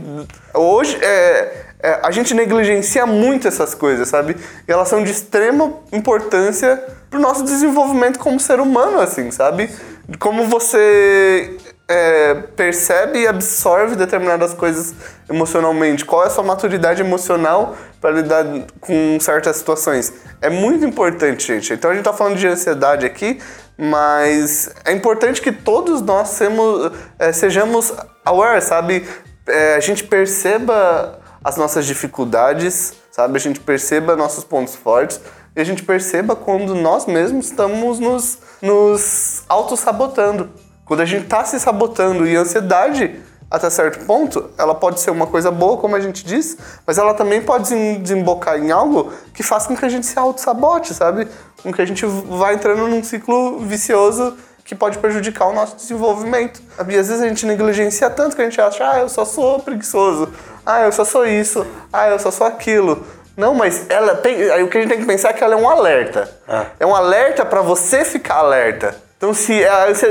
hoje 0.54 0.98
é, 1.02 1.66
é, 1.82 2.00
a 2.04 2.12
gente 2.12 2.34
negligencia 2.34 3.06
muito 3.06 3.48
essas 3.48 3.74
coisas, 3.74 4.10
sabe? 4.10 4.36
E 4.68 4.72
elas 4.72 4.90
são 4.90 5.04
de 5.04 5.12
extrema 5.12 5.74
importância 5.94 6.84
pro 7.10 7.20
nosso 7.20 7.44
desenvolvimento 7.44 8.20
como 8.20 8.40
ser 8.40 8.60
humano, 8.60 9.00
assim, 9.00 9.32
sabe? 9.32 9.70
Como 10.20 10.46
você 10.46 11.58
é, 11.88 12.34
percebe 12.56 13.20
e 13.20 13.28
absorve 13.28 13.96
determinadas 13.96 14.54
coisas 14.54 14.94
emocionalmente, 15.30 16.04
qual 16.04 16.24
é 16.24 16.28
a 16.28 16.30
sua 16.30 16.44
maturidade 16.44 17.02
emocional 17.02 17.76
para 18.02 18.12
lidar 18.12 18.46
com 18.80 19.20
certas 19.20 19.58
situações. 19.58 20.14
É 20.42 20.50
muito 20.50 20.86
importante, 20.86 21.46
gente. 21.48 21.74
Então 21.74 21.92
a 21.92 21.94
gente 21.94 22.04
tá 22.04 22.14
falando 22.14 22.38
de 22.38 22.48
ansiedade 22.48 23.06
aqui, 23.06 23.40
mas 23.78 24.70
é 24.84 24.92
importante 24.94 25.42
que 25.42 25.52
todos 25.52 26.02
nós 26.02 26.30
semos, 26.30 26.92
é, 27.20 27.32
sejamos 27.32 27.94
aware, 28.24 28.62
sabe? 28.62 29.08
É, 29.48 29.76
a 29.76 29.80
gente 29.80 30.04
perceba 30.04 31.20
as 31.44 31.58
nossas 31.58 31.86
dificuldades, 31.86 32.94
sabe? 33.12 33.38
A 33.38 33.40
gente 33.40 33.60
perceba 33.60 34.16
nossos 34.16 34.44
pontos 34.44 34.76
fortes 34.76 35.22
e 35.56 35.62
a 35.62 35.64
gente 35.64 35.84
perceba 35.84 36.36
quando 36.36 36.74
nós 36.74 37.06
mesmos 37.06 37.46
estamos 37.48 38.00
nos, 38.00 38.40
nos 38.62 39.44
auto-sabotando. 39.48 40.50
Quando 40.86 41.02
a 41.02 41.06
gente 41.06 41.24
está 41.24 41.44
se 41.44 41.60
sabotando 41.60 42.28
e 42.28 42.38
a 42.38 42.42
ansiedade, 42.42 43.20
até 43.50 43.70
certo 43.70 44.06
ponto, 44.06 44.52
ela 44.58 44.76
pode 44.76 45.00
ser 45.00 45.10
uma 45.10 45.26
coisa 45.26 45.50
boa, 45.50 45.78
como 45.78 45.96
a 45.96 46.00
gente 46.00 46.24
diz, 46.24 46.58
mas 46.86 46.98
ela 46.98 47.14
também 47.14 47.42
pode 47.42 47.74
desembocar 47.98 48.58
em 48.58 48.72
algo 48.72 49.12
que 49.34 49.42
faz 49.42 49.66
com 49.66 49.76
que 49.76 49.84
a 49.84 49.90
gente 49.90 50.06
se 50.06 50.18
auto-sabote, 50.18 50.94
sabe? 50.94 51.28
Com 51.64 51.74
que 51.74 51.82
a 51.82 51.86
gente 51.86 52.06
vá 52.06 52.54
entrando 52.54 52.88
num 52.88 53.04
ciclo 53.04 53.60
vicioso 53.60 54.38
que 54.64 54.76
pode 54.76 54.98
prejudicar 54.98 55.48
o 55.48 55.54
nosso 55.54 55.76
desenvolvimento. 55.76 56.62
E 56.88 56.98
às 56.98 57.08
vezes 57.08 57.22
a 57.22 57.28
gente 57.28 57.46
negligencia 57.46 58.10
tanto 58.10 58.36
que 58.36 58.42
a 58.42 58.46
gente 58.46 58.60
acha, 58.60 58.92
ah, 58.92 59.00
eu 59.00 59.10
só 59.10 59.24
sou 59.24 59.60
preguiçoso, 59.60 60.32
ah, 60.66 60.82
eu 60.82 60.92
só 60.92 61.06
sou 61.06 61.26
isso, 61.26 61.66
ah, 61.94 62.10
eu 62.10 62.20
só 62.20 62.32
sou 62.32 62.46
aquilo. 62.46 63.06
Não, 63.38 63.54
mas 63.54 63.86
ela 63.90 64.22
aí 64.24 64.64
o 64.64 64.68
que 64.68 64.78
a 64.78 64.82
gente 64.82 64.90
tem 64.90 65.00
que 65.00 65.06
pensar 65.06 65.30
é 65.30 65.34
que 65.34 65.44
ela 65.44 65.54
é 65.56 65.58
um 65.58 65.70
alerta. 65.70 66.30
Ah. 66.48 66.68
É 66.80 66.86
um 66.86 66.96
alerta 66.96 67.46
para 67.46 67.62
você 67.62 68.04
ficar 68.04 68.38
alerta. 68.38 69.05
Então, 69.18 69.34
se, 69.34 69.64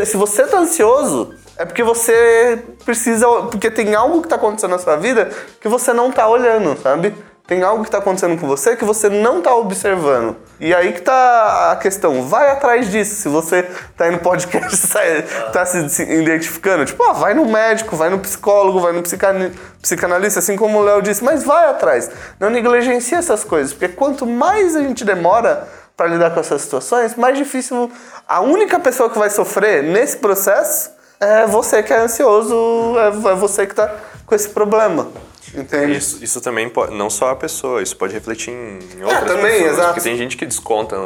se 0.06 0.16
você 0.16 0.42
está 0.42 0.58
ansioso, 0.58 1.34
é 1.56 1.64
porque 1.64 1.82
você 1.82 2.62
precisa. 2.84 3.26
Porque 3.50 3.70
tem 3.70 3.94
algo 3.94 4.20
que 4.20 4.26
está 4.26 4.36
acontecendo 4.36 4.70
na 4.70 4.78
sua 4.78 4.96
vida 4.96 5.30
que 5.60 5.68
você 5.68 5.92
não 5.92 6.10
está 6.10 6.26
olhando, 6.28 6.76
sabe? 6.80 7.14
Tem 7.46 7.62
algo 7.62 7.82
que 7.82 7.88
está 7.88 7.98
acontecendo 7.98 8.40
com 8.40 8.46
você 8.46 8.74
que 8.74 8.86
você 8.86 9.10
não 9.10 9.38
está 9.38 9.54
observando. 9.54 10.34
E 10.58 10.74
aí 10.74 10.94
que 10.94 11.02
tá 11.02 11.72
a 11.72 11.76
questão. 11.76 12.22
Vai 12.22 12.50
atrás 12.50 12.90
disso. 12.90 13.16
Se 13.16 13.28
você 13.28 13.64
tá 13.94 14.06
aí 14.06 14.12
no 14.12 14.18
podcast 14.18 14.88
tá 15.52 15.66
se 15.66 16.02
identificando, 16.02 16.86
tipo, 16.86 17.02
ah, 17.04 17.12
vai 17.12 17.34
no 17.34 17.44
médico, 17.44 17.96
vai 17.96 18.08
no 18.08 18.18
psicólogo, 18.18 18.80
vai 18.80 18.92
no 18.92 19.02
psicanalista, 19.02 20.38
assim 20.38 20.56
como 20.56 20.78
o 20.78 20.82
Léo 20.82 21.02
disse, 21.02 21.22
mas 21.22 21.44
vai 21.44 21.68
atrás. 21.68 22.10
Não 22.40 22.48
negligencie 22.48 23.18
essas 23.18 23.44
coisas, 23.44 23.74
porque 23.74 23.88
quanto 23.88 24.26
mais 24.26 24.74
a 24.74 24.80
gente 24.80 25.04
demora 25.04 25.68
para 25.96 26.06
lidar 26.08 26.30
com 26.32 26.40
essas 26.40 26.62
situações, 26.62 27.14
mais 27.14 27.36
difícil. 27.36 27.90
A 28.28 28.40
única 28.40 28.78
pessoa 28.80 29.08
que 29.08 29.18
vai 29.18 29.30
sofrer 29.30 29.82
nesse 29.82 30.16
processo 30.16 30.90
é 31.20 31.46
você 31.46 31.82
que 31.82 31.92
é 31.92 31.98
ansioso, 31.98 32.94
é 32.98 33.34
você 33.34 33.66
que 33.66 33.72
está 33.72 33.94
com 34.26 34.34
esse 34.34 34.48
problema. 34.48 35.08
Entende? 35.56 35.96
Isso, 35.96 36.22
isso 36.22 36.40
também 36.40 36.68
pode, 36.68 36.94
não 36.94 37.08
só 37.08 37.30
a 37.30 37.36
pessoa, 37.36 37.82
isso 37.82 37.96
pode 37.96 38.12
refletir 38.12 38.50
em 38.50 38.78
É, 39.00 39.04
outras 39.04 39.24
também, 39.24 39.52
pessoas. 39.52 39.72
exato. 39.72 39.88
Porque 39.94 40.00
tem 40.00 40.16
gente 40.16 40.36
que 40.36 40.44
desconta 40.46 40.96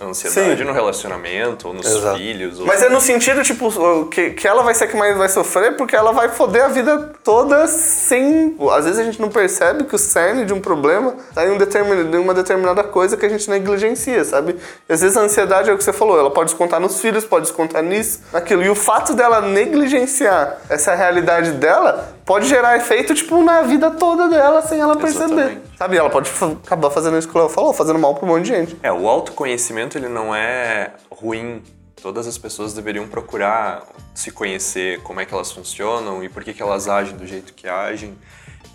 a 0.00 0.04
ansiedade 0.06 0.58
Sim. 0.58 0.64
no 0.64 0.72
relacionamento, 0.72 1.68
ou 1.68 1.74
nos 1.74 1.86
Exato. 1.86 2.16
filhos. 2.18 2.60
Ou... 2.60 2.66
Mas 2.66 2.82
é 2.82 2.88
no 2.88 3.00
sentido, 3.00 3.42
tipo, 3.42 4.06
que, 4.06 4.30
que 4.30 4.46
ela 4.48 4.62
vai 4.62 4.74
ser 4.74 4.84
a 4.84 4.86
que 4.86 4.96
mais 4.96 5.16
vai 5.16 5.28
sofrer 5.28 5.76
porque 5.76 5.94
ela 5.94 6.12
vai 6.12 6.28
foder 6.28 6.64
a 6.64 6.68
vida 6.68 7.12
toda 7.22 7.66
sem. 7.66 8.56
Às 8.72 8.84
vezes 8.84 9.00
a 9.00 9.04
gente 9.04 9.20
não 9.20 9.28
percebe 9.28 9.84
que 9.84 9.94
o 9.94 9.98
cerne 9.98 10.44
de 10.44 10.52
um 10.52 10.60
problema 10.60 11.16
tá 11.34 11.46
em, 11.46 11.50
um 11.50 11.58
determin, 11.58 12.14
em 12.14 12.18
uma 12.18 12.34
determinada 12.34 12.82
coisa 12.82 13.16
que 13.16 13.26
a 13.26 13.28
gente 13.28 13.48
negligencia, 13.50 14.24
sabe? 14.24 14.56
E 14.88 14.92
às 14.92 15.00
vezes 15.00 15.16
a 15.16 15.20
ansiedade 15.20 15.70
é 15.70 15.72
o 15.72 15.78
que 15.78 15.84
você 15.84 15.92
falou, 15.92 16.18
ela 16.18 16.30
pode 16.30 16.50
descontar 16.50 16.80
nos 16.80 17.00
filhos, 17.00 17.24
pode 17.24 17.46
descontar 17.46 17.82
nisso, 17.82 18.20
naquilo. 18.32 18.62
E 18.62 18.70
o 18.70 18.74
fato 18.74 19.14
dela 19.14 19.40
negligenciar 19.40 20.58
essa 20.68 20.94
realidade 20.94 21.52
dela 21.52 22.14
pode 22.30 22.46
gerar 22.46 22.76
efeito, 22.76 23.12
tipo, 23.12 23.42
na 23.42 23.62
vida 23.62 23.90
toda 23.90 24.28
dela 24.28 24.62
sem 24.62 24.78
ela 24.78 24.94
perceber. 24.94 25.24
Exatamente. 25.24 25.60
Sabe? 25.76 25.96
Ela 25.96 26.08
pode 26.08 26.30
acabar 26.64 26.88
fazendo 26.88 27.18
isso 27.18 27.28
que 27.28 27.36
o 27.36 27.40
Léo 27.40 27.48
falou, 27.48 27.72
fazendo 27.72 27.98
mal 27.98 28.14
pra 28.14 28.24
um 28.24 28.28
monte 28.28 28.42
de 28.44 28.50
gente. 28.50 28.76
É, 28.84 28.92
o 28.92 29.08
autoconhecimento 29.08 29.98
ele 29.98 30.08
não 30.08 30.32
é 30.32 30.92
ruim. 31.10 31.60
Todas 32.00 32.28
as 32.28 32.38
pessoas 32.38 32.72
deveriam 32.72 33.08
procurar 33.08 33.82
se 34.14 34.30
conhecer, 34.30 35.02
como 35.02 35.18
é 35.18 35.26
que 35.26 35.34
elas 35.34 35.50
funcionam 35.50 36.22
e 36.22 36.28
por 36.28 36.44
que, 36.44 36.54
que 36.54 36.62
elas 36.62 36.86
agem 36.86 37.16
do 37.16 37.26
jeito 37.26 37.52
que 37.52 37.66
agem. 37.66 38.16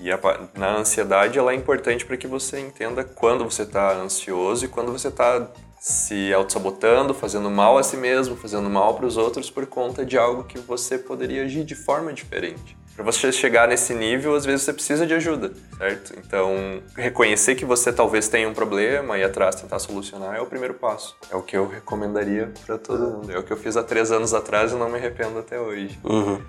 E 0.01 0.11
a 0.11 0.19
na 0.53 0.75
ansiedade 0.75 1.39
ela 1.39 1.53
é 1.53 1.55
importante 1.55 2.05
para 2.05 2.17
que 2.17 2.27
você 2.27 2.59
entenda 2.59 3.05
quando 3.05 3.45
você 3.45 3.61
está 3.61 3.93
ansioso 3.93 4.65
e 4.65 4.67
quando 4.67 4.91
você 4.91 5.07
está 5.07 5.47
se 5.79 6.33
auto-sabotando, 6.33 7.13
fazendo 7.13 7.49
mal 7.49 7.77
a 7.77 7.83
si 7.83 7.95
mesmo, 7.95 8.35
fazendo 8.35 8.69
mal 8.69 8.95
para 8.95 9.05
os 9.05 9.15
outros 9.15 9.49
por 9.49 9.65
conta 9.65 10.05
de 10.05 10.17
algo 10.17 10.43
que 10.43 10.59
você 10.59 10.97
poderia 10.97 11.45
agir 11.45 11.63
de 11.63 11.73
forma 11.73 12.11
diferente. 12.11 12.75
Para 12.95 13.03
você 13.03 13.29
chegar 13.29 13.67
nesse 13.67 13.93
nível, 13.93 14.35
às 14.35 14.45
vezes 14.45 14.61
você 14.63 14.71
precisa 14.71 15.05
de 15.05 15.13
ajuda, 15.13 15.51
certo? 15.77 16.13
Então, 16.17 16.81
reconhecer 16.95 17.55
que 17.55 17.65
você 17.65 17.91
talvez 17.91 18.29
tenha 18.29 18.47
um 18.47 18.53
problema 18.53 19.17
e 19.17 19.23
atrás 19.23 19.55
tentar 19.55 19.79
solucionar 19.79 20.35
é 20.35 20.39
o 20.39 20.45
primeiro 20.45 20.75
passo. 20.75 21.17
É 21.29 21.35
o 21.35 21.41
que 21.41 21.57
eu 21.57 21.67
recomendaria 21.67 22.53
para 22.65 22.77
todo 22.77 23.17
mundo. 23.17 23.31
É 23.31 23.37
o 23.37 23.43
que 23.43 23.51
eu 23.51 23.57
fiz 23.57 23.75
há 23.75 23.83
três 23.83 24.13
anos 24.13 24.33
atrás 24.33 24.71
e 24.71 24.75
não 24.75 24.89
me 24.89 24.97
arrependo 24.97 25.37
até 25.37 25.59
hoje. 25.59 25.99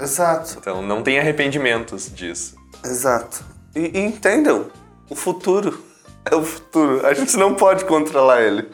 Exato. 0.00 0.56
Então, 0.56 0.80
não 0.82 1.02
tem 1.02 1.18
arrependimentos 1.18 2.14
disso. 2.14 2.54
Exato. 2.85 3.44
E, 3.74 3.98
e 3.98 4.00
entendam, 4.00 4.70
o 5.11 5.16
futuro 5.16 5.82
é 6.30 6.35
o 6.35 6.42
futuro. 6.42 7.06
A 7.06 7.14
gente 7.14 7.37
não 7.37 7.54
pode 7.54 7.85
controlar 7.85 8.42
ele. 8.42 8.68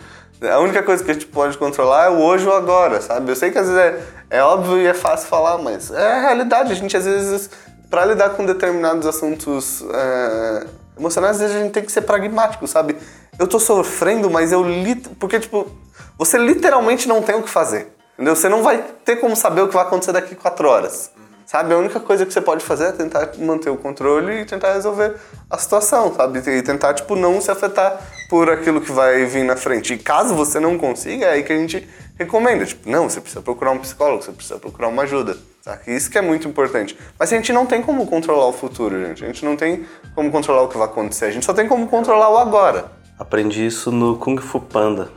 A 0.51 0.59
única 0.59 0.83
coisa 0.83 1.05
que 1.05 1.11
a 1.11 1.15
gente 1.15 1.27
pode 1.27 1.57
controlar 1.57 2.07
é 2.07 2.11
o 2.11 2.21
hoje 2.21 2.47
ou 2.47 2.55
agora, 2.55 3.01
sabe? 3.01 3.31
Eu 3.31 3.37
sei 3.37 3.51
que 3.51 3.59
às 3.59 3.69
vezes 3.69 3.81
é, 3.81 4.39
é 4.39 4.43
óbvio 4.43 4.79
e 4.79 4.87
é 4.87 4.95
fácil 4.95 5.29
falar, 5.29 5.59
mas 5.59 5.91
é 5.91 6.13
a 6.13 6.21
realidade. 6.21 6.73
A 6.73 6.75
gente 6.75 6.97
às 6.97 7.05
vezes, 7.05 7.51
para 7.89 8.05
lidar 8.05 8.31
com 8.31 8.45
determinados 8.45 9.07
assuntos 9.07 9.85
é, 9.93 10.67
emocionais, 10.99 11.37
às 11.37 11.43
vezes 11.43 11.57
a 11.57 11.61
gente 11.61 11.73
tem 11.73 11.85
que 11.85 11.93
ser 11.93 12.03
pragmático, 12.03 12.67
sabe? 12.67 12.97
Eu 13.39 13.47
tô 13.47 13.61
sofrendo, 13.61 14.31
mas 14.31 14.53
eu 14.53 14.63
li. 14.63 14.97
Porque, 14.97 15.39
tipo, 15.39 15.71
você 16.19 16.39
literalmente 16.39 17.09
não 17.09 17.23
tem 17.23 17.35
o 17.35 17.43
que 17.43 17.51
fazer. 17.51 17.95
Entendeu? 18.15 18.37
Você 18.37 18.49
não 18.49 18.63
vai 18.63 18.85
ter 19.05 19.17
como 19.17 19.35
saber 19.35 19.63
o 19.63 19.69
que 19.69 19.75
vai 19.75 19.85
acontecer 19.85 20.13
daqui 20.13 20.35
quatro 20.35 20.69
horas. 20.69 21.11
Sabe? 21.47 21.75
A 21.75 21.77
única 21.77 22.01
coisa 22.01 22.25
que 22.25 22.33
você 22.33 22.41
pode 22.41 22.65
fazer 22.65 22.87
é 22.87 22.93
tentar 22.93 23.31
manter 23.39 23.71
o 23.71 23.77
controle 23.77 24.41
e 24.41 24.45
tentar 24.45 24.73
resolver 24.73 25.17
a 25.51 25.59
situação, 25.59 26.15
sabe? 26.15 26.39
E 26.39 26.63
tentar, 26.63 26.95
tipo, 26.95 27.15
não 27.15 27.41
se 27.41 27.51
afetar 27.51 28.01
por 28.33 28.49
aquilo 28.49 28.81
que 28.81 28.91
vai 28.91 29.27
vir 29.27 29.45
na 29.45 29.57
frente. 29.57 29.93
E 29.93 29.99
caso 29.99 30.35
você 30.35 30.59
não 30.59 30.79
consiga, 30.79 31.27
é 31.27 31.33
aí 31.33 31.43
que 31.43 31.53
a 31.53 31.57
gente 31.59 31.87
recomenda. 32.19 32.65
Tipo, 32.65 32.89
não, 32.89 33.07
você 33.07 33.21
precisa 33.21 33.43
procurar 33.43 33.73
um 33.73 33.79
psicólogo, 33.79 34.23
você 34.23 34.33
precisa 34.33 34.59
procurar 34.59 34.89
uma 34.89 35.03
ajuda. 35.03 35.37
Saca? 35.61 35.91
Isso 35.91 36.11
que 36.11 36.17
é 36.17 36.23
muito 36.23 36.49
importante. 36.49 36.97
Mas 37.19 37.31
a 37.31 37.37
gente 37.37 37.53
não 37.53 37.67
tem 37.67 37.83
como 37.83 38.07
controlar 38.07 38.47
o 38.47 38.53
futuro, 38.55 38.99
gente. 39.05 39.23
A 39.23 39.27
gente 39.27 39.45
não 39.45 39.55
tem 39.55 39.85
como 40.15 40.31
controlar 40.31 40.63
o 40.63 40.69
que 40.69 40.79
vai 40.79 40.87
acontecer. 40.87 41.27
A 41.27 41.31
gente 41.31 41.45
só 41.45 41.53
tem 41.53 41.69
como 41.69 41.87
controlar 41.89 42.31
o 42.31 42.39
agora. 42.39 42.91
Aprendi 43.19 43.67
isso 43.67 43.93
no 43.93 44.17
Kung 44.17 44.39
Fu 44.39 44.61
Panda. 44.61 45.11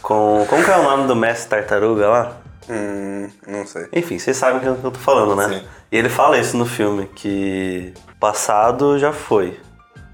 Com. 0.00 0.46
Como 0.48 0.64
que 0.64 0.70
é 0.70 0.78
o 0.78 0.82
nome 0.82 1.06
do 1.06 1.14
mestre 1.14 1.50
tartaruga 1.50 2.08
lá? 2.08 2.36
Hum, 2.70 3.28
não 3.46 3.66
sei. 3.66 3.86
Enfim, 3.92 4.18
vocês 4.18 4.34
sabem 4.34 4.56
o 4.56 4.60
que 4.78 4.86
eu 4.86 4.90
tô 4.90 4.98
falando, 4.98 5.36
né? 5.36 5.46
Sim. 5.46 5.66
E 5.92 5.96
ele 5.98 6.08
fala 6.08 6.38
isso 6.38 6.56
no 6.56 6.64
filme, 6.64 7.06
que 7.14 7.92
o 8.14 8.18
passado 8.18 8.98
já 8.98 9.12
foi, 9.12 9.60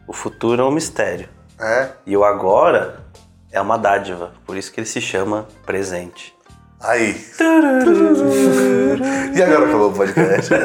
o 0.08 0.12
futuro 0.12 0.60
é 0.60 0.64
um 0.64 0.72
mistério. 0.72 1.28
É? 1.60 1.90
E 2.06 2.16
o 2.16 2.24
agora 2.24 3.00
é 3.52 3.60
uma 3.60 3.76
dádiva, 3.76 4.32
por 4.46 4.56
isso 4.56 4.72
que 4.72 4.80
ele 4.80 4.86
se 4.86 5.00
chama 5.00 5.46
presente. 5.66 6.34
Aí. 6.80 7.20
e 9.36 9.42
agora 9.42 9.66
acabou 9.66 9.90
o 9.90 9.92
podcast. 9.92 10.50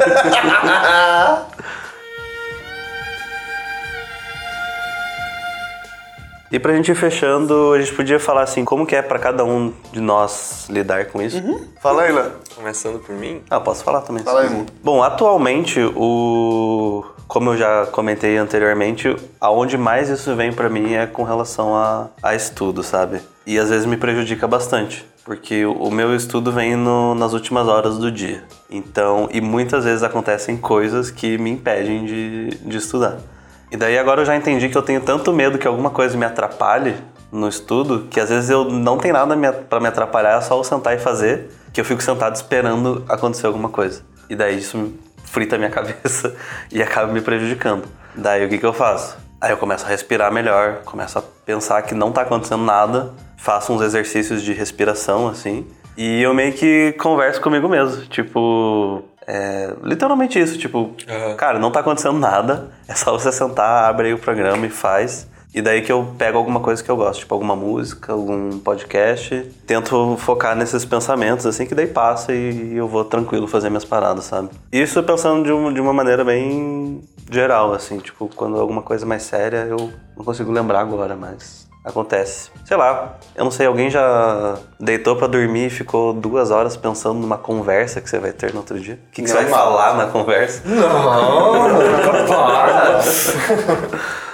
E 6.50 6.60
pra 6.60 6.72
gente 6.74 6.92
ir 6.92 6.94
fechando, 6.94 7.72
a 7.72 7.80
gente 7.80 7.92
podia 7.92 8.20
falar 8.20 8.42
assim, 8.42 8.64
como 8.64 8.86
que 8.86 8.94
é 8.94 9.02
pra 9.02 9.18
cada 9.18 9.44
um 9.44 9.72
de 9.92 10.00
nós 10.00 10.68
lidar 10.70 11.06
com 11.06 11.20
isso? 11.20 11.42
Fala 11.82 12.02
aí, 12.02 12.12
Léo. 12.12 12.32
Começando 12.54 13.00
por 13.00 13.14
mim, 13.16 13.42
Ah, 13.50 13.58
posso 13.58 13.82
falar 13.82 14.02
também. 14.02 14.22
Fala 14.22 14.42
aí. 14.42 14.66
Bom, 14.82 15.02
atualmente, 15.02 15.80
o... 15.96 17.04
como 17.28 17.50
eu 17.50 17.56
já 17.56 17.86
comentei 17.86 18.36
anteriormente, 18.36 19.14
aonde 19.40 19.76
mais 19.76 20.08
isso 20.08 20.34
vem 20.34 20.52
pra 20.52 20.68
mim 20.68 20.94
é 20.94 21.06
com 21.06 21.22
relação 21.24 21.74
a, 21.74 22.08
a 22.22 22.34
estudo, 22.34 22.82
sabe? 22.82 23.20
E 23.46 23.58
às 23.58 23.68
vezes 23.70 23.86
me 23.86 23.96
prejudica 23.96 24.46
bastante, 24.46 25.04
porque 25.24 25.64
o 25.66 25.90
meu 25.90 26.14
estudo 26.14 26.52
vem 26.52 26.76
no- 26.76 27.14
nas 27.14 27.32
últimas 27.32 27.66
horas 27.68 27.98
do 27.98 28.10
dia. 28.10 28.42
Então, 28.70 29.28
e 29.32 29.40
muitas 29.40 29.84
vezes 29.84 30.02
acontecem 30.02 30.56
coisas 30.56 31.10
que 31.10 31.36
me 31.38 31.50
impedem 31.50 32.04
de, 32.04 32.50
de 32.64 32.76
estudar. 32.76 33.18
E 33.70 33.76
daí 33.76 33.98
agora 33.98 34.20
eu 34.22 34.24
já 34.24 34.36
entendi 34.36 34.68
que 34.68 34.76
eu 34.78 34.82
tenho 34.82 35.00
tanto 35.00 35.32
medo 35.32 35.58
que 35.58 35.66
alguma 35.66 35.90
coisa 35.90 36.16
me 36.16 36.24
atrapalhe 36.24 36.94
no 37.32 37.48
estudo, 37.48 38.06
que 38.08 38.20
às 38.20 38.28
vezes 38.30 38.48
eu 38.50 38.64
não 38.70 38.96
tem 38.98 39.12
nada 39.12 39.36
pra 39.68 39.80
me 39.80 39.88
atrapalhar, 39.88 40.38
é 40.38 40.40
só 40.40 40.56
eu 40.56 40.62
sentar 40.64 40.94
e 40.94 40.98
fazer, 40.98 41.50
que 41.72 41.80
eu 41.80 41.84
fico 41.84 42.00
sentado 42.02 42.34
esperando 42.36 43.04
acontecer 43.08 43.46
alguma 43.46 43.68
coisa. 43.68 44.02
E 44.30 44.36
daí 44.36 44.58
isso 44.58 44.92
frita 45.26 45.56
a 45.56 45.58
minha 45.58 45.70
cabeça 45.70 46.34
e 46.72 46.82
acaba 46.82 47.12
me 47.12 47.20
prejudicando. 47.20 47.84
Daí 48.14 48.44
o 48.44 48.48
que, 48.48 48.58
que 48.58 48.66
eu 48.66 48.72
faço? 48.72 49.16
Aí 49.40 49.50
eu 49.50 49.58
começo 49.58 49.84
a 49.84 49.88
respirar 49.88 50.32
melhor, 50.32 50.82
começo 50.84 51.18
a 51.18 51.22
pensar 51.22 51.82
que 51.82 51.94
não 51.94 52.10
tá 52.10 52.22
acontecendo 52.22 52.64
nada, 52.64 53.12
faço 53.36 53.72
uns 53.72 53.82
exercícios 53.82 54.42
de 54.42 54.54
respiração, 54.54 55.28
assim, 55.28 55.66
e 55.96 56.22
eu 56.22 56.32
meio 56.32 56.52
que 56.52 56.92
converso 56.98 57.40
comigo 57.40 57.68
mesmo. 57.68 58.06
Tipo, 58.06 59.02
é, 59.26 59.74
literalmente 59.82 60.38
isso, 60.38 60.58
tipo, 60.58 60.94
cara, 61.36 61.58
não 61.58 61.70
tá 61.70 61.80
acontecendo 61.80 62.18
nada, 62.18 62.70
é 62.88 62.94
só 62.94 63.12
você 63.12 63.30
sentar, 63.30 63.84
abre 63.84 64.08
aí 64.08 64.14
o 64.14 64.18
programa 64.18 64.64
e 64.66 64.70
faz. 64.70 65.28
E 65.56 65.62
daí 65.62 65.80
que 65.80 65.90
eu 65.90 66.06
pego 66.18 66.36
alguma 66.36 66.60
coisa 66.60 66.84
que 66.84 66.90
eu 66.90 66.96
gosto, 66.98 67.20
tipo 67.20 67.32
alguma 67.32 67.56
música, 67.56 68.12
algum 68.12 68.58
podcast, 68.58 69.50
tento 69.66 70.14
focar 70.18 70.54
nesses 70.54 70.84
pensamentos, 70.84 71.46
assim, 71.46 71.64
que 71.64 71.74
daí 71.74 71.86
passa 71.86 72.34
e 72.34 72.76
eu 72.76 72.86
vou 72.86 73.06
tranquilo 73.06 73.48
fazer 73.48 73.70
minhas 73.70 73.84
paradas, 73.84 74.26
sabe? 74.26 74.50
Isso 74.70 75.02
pensando 75.02 75.44
de, 75.44 75.50
um, 75.50 75.72
de 75.72 75.80
uma 75.80 75.94
maneira 75.94 76.22
bem 76.22 77.00
geral, 77.30 77.72
assim, 77.72 77.96
tipo, 78.00 78.28
quando 78.36 78.60
alguma 78.60 78.82
coisa 78.82 79.06
mais 79.06 79.22
séria 79.22 79.66
eu 79.66 79.90
não 80.14 80.26
consigo 80.26 80.52
lembrar 80.52 80.80
agora, 80.80 81.16
mas 81.16 81.66
acontece. 81.82 82.50
Sei 82.66 82.76
lá, 82.76 83.14
eu 83.34 83.42
não 83.42 83.50
sei, 83.50 83.64
alguém 83.64 83.88
já 83.88 84.58
deitou 84.78 85.16
pra 85.16 85.26
dormir 85.26 85.68
e 85.68 85.70
ficou 85.70 86.12
duas 86.12 86.50
horas 86.50 86.76
pensando 86.76 87.18
numa 87.18 87.38
conversa 87.38 88.02
que 88.02 88.10
você 88.10 88.18
vai 88.18 88.32
ter 88.32 88.52
no 88.52 88.58
outro 88.58 88.78
dia? 88.78 89.00
O 89.08 89.10
que, 89.10 89.22
que 89.22 89.28
você 89.28 89.36
vai 89.36 89.46
falar 89.46 89.96
na 89.96 90.08
conversa? 90.08 90.60
Não, 90.66 91.70
para. 92.28 93.00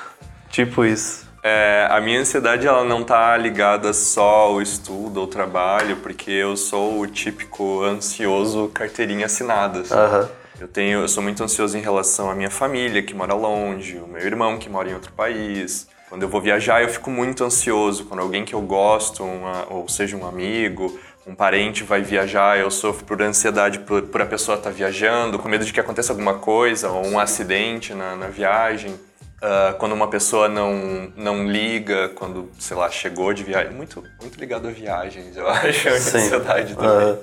Tipo 0.52 0.84
isso. 0.84 1.26
É, 1.42 1.88
a 1.90 2.00
minha 2.00 2.20
ansiedade 2.20 2.66
ela 2.68 2.84
não 2.84 3.02
tá 3.02 3.36
ligada 3.36 3.92
só 3.92 4.22
ao 4.22 4.62
estudo 4.62 5.20
ou 5.20 5.26
trabalho, 5.26 5.96
porque 5.96 6.30
eu 6.30 6.56
sou 6.56 7.00
o 7.00 7.06
típico 7.06 7.82
ansioso 7.82 8.68
carteirinha 8.72 9.26
assinada. 9.26 9.84
sabe? 9.84 10.00
Aham. 10.02 10.28
Eu 10.60 10.68
tenho, 10.68 11.00
eu 11.00 11.08
sou 11.08 11.20
muito 11.20 11.42
ansioso 11.42 11.76
em 11.76 11.80
relação 11.80 12.30
à 12.30 12.34
minha 12.36 12.50
família 12.50 13.02
que 13.02 13.12
mora 13.12 13.34
longe, 13.34 13.96
o 13.98 14.06
meu 14.06 14.20
irmão 14.24 14.56
que 14.58 14.68
mora 14.70 14.88
em 14.88 14.94
outro 14.94 15.10
país. 15.12 15.88
Quando 16.08 16.22
eu 16.22 16.28
vou 16.28 16.40
viajar, 16.40 16.82
eu 16.82 16.88
fico 16.88 17.10
muito 17.10 17.42
ansioso. 17.42 18.04
Quando 18.04 18.20
alguém 18.20 18.44
que 18.44 18.54
eu 18.54 18.60
gosto, 18.60 19.24
uma- 19.24 19.66
ou 19.70 19.88
seja, 19.88 20.16
um 20.16 20.24
amigo, 20.28 20.96
um 21.26 21.34
parente 21.34 21.82
vai 21.82 22.02
viajar, 22.02 22.58
eu 22.60 22.70
sofro 22.70 23.04
por 23.04 23.20
ansiedade 23.20 23.80
por, 23.80 24.02
por 24.02 24.20
a 24.22 24.26
pessoa 24.26 24.56
estar 24.56 24.70
viajando, 24.70 25.38
com 25.38 25.48
medo 25.48 25.64
de 25.64 25.72
que 25.72 25.80
aconteça 25.80 26.12
alguma 26.12 26.34
coisa 26.34 26.90
ou 26.90 27.04
um 27.06 27.18
acidente 27.18 27.92
na, 27.94 28.14
na 28.14 28.26
viagem. 28.28 28.94
Ah, 29.42 29.74
quando 29.76 29.90
uma 29.90 30.06
pessoa 30.06 30.48
não, 30.48 31.12
não 31.16 31.44
liga, 31.48 32.10
quando, 32.10 32.48
sei 32.60 32.76
lá, 32.76 32.88
chegou 32.88 33.34
de 33.34 33.42
viagem. 33.42 33.72
Muito, 33.72 34.00
muito 34.20 34.38
ligado 34.38 34.68
a 34.68 34.70
viagens, 34.70 35.36
eu 35.36 35.46
acho, 35.50 35.88
a 35.88 35.98
Sim. 35.98 36.18
ansiedade 36.18 36.76
também. 36.76 37.18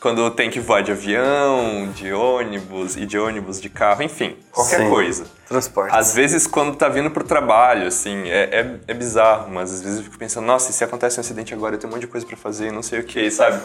quando 0.00 0.30
tem 0.30 0.48
que 0.48 0.58
voar 0.58 0.82
de 0.82 0.90
avião, 0.90 1.92
de 1.94 2.14
ônibus, 2.14 2.96
e 2.96 3.04
de 3.04 3.18
ônibus, 3.18 3.60
de 3.60 3.68
carro, 3.68 4.02
enfim, 4.02 4.38
qualquer 4.50 4.78
Sim. 4.78 4.88
coisa. 4.88 5.26
Transporte. 5.46 5.94
Às 5.94 6.14
vezes, 6.14 6.46
quando 6.46 6.76
tá 6.76 6.88
vindo 6.88 7.10
pro 7.10 7.22
trabalho, 7.22 7.86
assim, 7.86 8.30
é, 8.30 8.44
é, 8.44 8.76
é 8.88 8.94
bizarro, 8.94 9.50
mas 9.50 9.70
às 9.70 9.82
vezes 9.82 9.98
eu 9.98 10.04
fico 10.04 10.16
pensando, 10.16 10.46
nossa, 10.46 10.70
e 10.70 10.72
se 10.72 10.82
acontece 10.82 11.18
um 11.18 11.20
acidente 11.20 11.52
agora, 11.52 11.74
eu 11.74 11.78
tenho 11.78 11.92
um 11.92 11.94
monte 11.94 12.06
de 12.06 12.10
coisa 12.10 12.26
pra 12.26 12.38
fazer 12.38 12.68
e 12.68 12.70
não 12.70 12.82
sei 12.82 13.00
o 13.00 13.04
que, 13.04 13.30
sabe? 13.30 13.60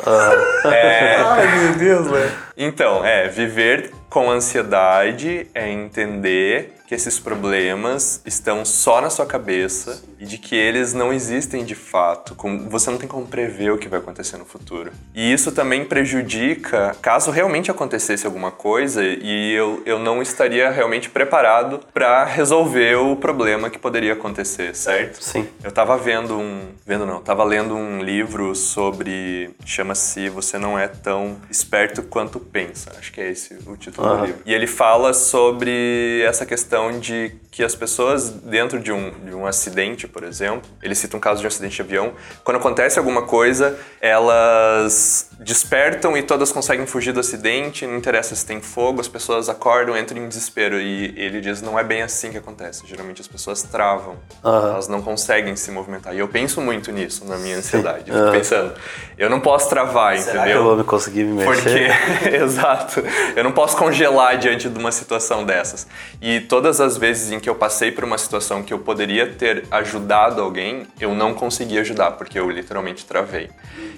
É, 0.66 1.16
Ai, 1.24 1.60
meu 1.60 1.76
Deus, 1.78 2.08
velho. 2.12 2.32
então, 2.58 3.06
é, 3.06 3.30
viver 3.30 3.94
com 4.10 4.30
ansiedade 4.30 5.48
é 5.56 5.70
entender 5.70 6.74
que 6.88 6.96
esses 6.96 7.20
problemas 7.20 8.22
estão 8.26 8.64
só 8.64 9.02
na 9.02 9.10
sua 9.10 9.26
cabeça 9.26 10.02
e 10.18 10.26
de 10.26 10.38
que 10.38 10.56
eles 10.56 10.94
não 10.94 11.12
existem 11.12 11.66
de 11.66 11.76
fato. 11.76 12.34
Você 12.70 12.90
não 12.90 12.98
tem 12.98 13.10
como 13.10 13.28
prever 13.28 13.72
o 13.72 13.78
que 13.78 13.90
vai 13.90 14.00
acontecer 14.00 14.38
no 14.38 14.46
futuro. 14.46 14.92
E 15.14 15.34
isso 15.34 15.52
também 15.52 15.84
prejudica 15.84 16.96
caso 17.02 17.30
realmente 17.30 17.70
acontecesse 17.70 18.26
alguma 18.26 18.52
coisa 18.52 19.04
e 19.04 19.54
eu, 19.54 19.84
eu 19.86 20.00
não 20.00 20.22
estaria 20.22 20.70
realmente 20.70 21.10
preparado 21.10 21.82
para 21.94 22.24
resolver 22.24 22.96
o 22.96 23.18
problema 23.18 23.70
que 23.70 23.78
poderia 23.78 24.14
acontecer, 24.14 24.74
certo? 24.74 25.22
Sim. 25.22 25.46
Eu 25.62 25.74
tava 25.74 25.98
vendo 25.98 26.40
um. 26.40 26.70
Vendo 26.86 27.06
não, 27.06 27.22
tava 27.22 27.44
lendo 27.44 27.76
um 27.76 28.02
livro 28.02 28.56
sobre. 28.56 29.50
chama-se 29.66 30.30
Você 30.30 30.58
Não 30.58 30.80
É 30.80 30.88
Tão 30.88 31.36
Esperto 31.52 32.02
Quanto 32.02 32.40
Pensa. 32.40 32.94
Acho 32.98 33.12
que 33.12 33.20
é 33.20 33.30
esse 33.30 33.58
o 33.66 33.76
título 33.76 34.08
do 34.08 34.14
Aham. 34.14 34.26
livro. 34.26 34.42
E 34.46 34.54
ele 34.54 34.68
fala 34.68 35.14
sobre 35.14 36.22
essa 36.26 36.46
questão 36.46 36.77
de 37.00 37.32
que 37.52 37.64
as 37.64 37.74
pessoas, 37.74 38.30
dentro 38.30 38.80
de 38.80 38.92
um, 38.92 39.10
de 39.26 39.34
um 39.34 39.48
acidente, 39.48 40.08
por 40.08 40.24
exemplo, 40.24 40.62
ele 40.82 40.94
cita 40.94 41.18
um 41.18 41.20
caso 41.20 41.40
de 41.42 41.48
um 41.48 41.50
acidente 41.50 41.76
de 41.76 41.82
avião, 41.82 42.14
quando 42.44 42.58
acontece 42.58 43.00
alguma 43.00 43.24
coisa, 43.24 43.76
elas 44.00 45.30
despertam 45.40 46.16
e 46.18 46.22
todas 46.24 46.52
conseguem 46.52 46.86
fugir 46.86 47.12
do 47.14 47.20
acidente, 47.20 47.86
não 47.88 47.96
interessa 47.98 48.36
se 48.36 48.46
tem 48.46 48.62
fogo, 48.62 49.02
as 49.02 49.08
pessoas 49.08 49.50
acordam, 49.50 49.98
entram 49.98 50.18
em 50.20 50.28
desespero. 50.28 50.80
E 50.80 51.14
ele 51.18 51.42
diz: 51.42 51.62
não 51.62 51.78
é 51.80 51.84
bem 51.84 52.02
assim 52.02 52.32
que 52.32 52.38
acontece. 52.38 52.84
Geralmente 52.86 53.22
as 53.22 53.28
pessoas 53.28 53.64
travam, 53.64 54.16
Aham. 54.44 54.72
elas 54.74 54.88
não 54.88 55.02
conseguem 55.02 55.56
se 55.56 55.72
movimentar. 55.72 56.14
E 56.16 56.20
eu 56.20 56.28
penso 56.28 56.62
muito 56.62 56.92
nisso 56.92 57.26
na 57.26 57.38
minha 57.38 57.58
ansiedade. 57.58 58.12
Aham. 58.12 58.32
pensando, 58.32 58.74
eu 59.18 59.30
não 59.30 59.40
posso 59.40 59.70
travar, 59.70 60.18
Será 60.18 60.32
que 60.32 60.38
eu 60.38 60.42
entendeu? 60.44 60.64
vou 60.64 60.78
me 60.78 60.84
conseguir 60.84 61.24
me 61.24 61.44
mexer? 61.46 61.92
Porque, 62.22 62.30
exato, 62.38 63.04
eu 63.36 63.44
não 63.44 63.52
posso 63.52 63.76
congelar 63.78 64.38
diante 64.38 64.70
de 64.70 64.78
uma 64.78 64.92
situação 64.92 65.44
dessas. 65.44 65.88
E 66.22 66.42
todas 66.68 66.82
as 66.82 66.98
vezes 66.98 67.32
em 67.32 67.40
que 67.40 67.50
eu 67.50 67.56
passei 67.56 67.94
por 67.94 68.04
uma 68.04 68.18
situação 68.18 68.62
que 68.62 68.74
eu 68.74 68.80
poderia 68.80 69.26
ter 69.26 69.64
ajudado 69.72 70.42
alguém, 70.42 70.86
eu 71.00 71.16
não 71.16 71.34
consegui 71.34 71.80
ajudar, 71.80 72.12
porque 72.12 72.38
eu 72.38 72.50
literalmente 72.50 73.06
travei. 73.06 73.50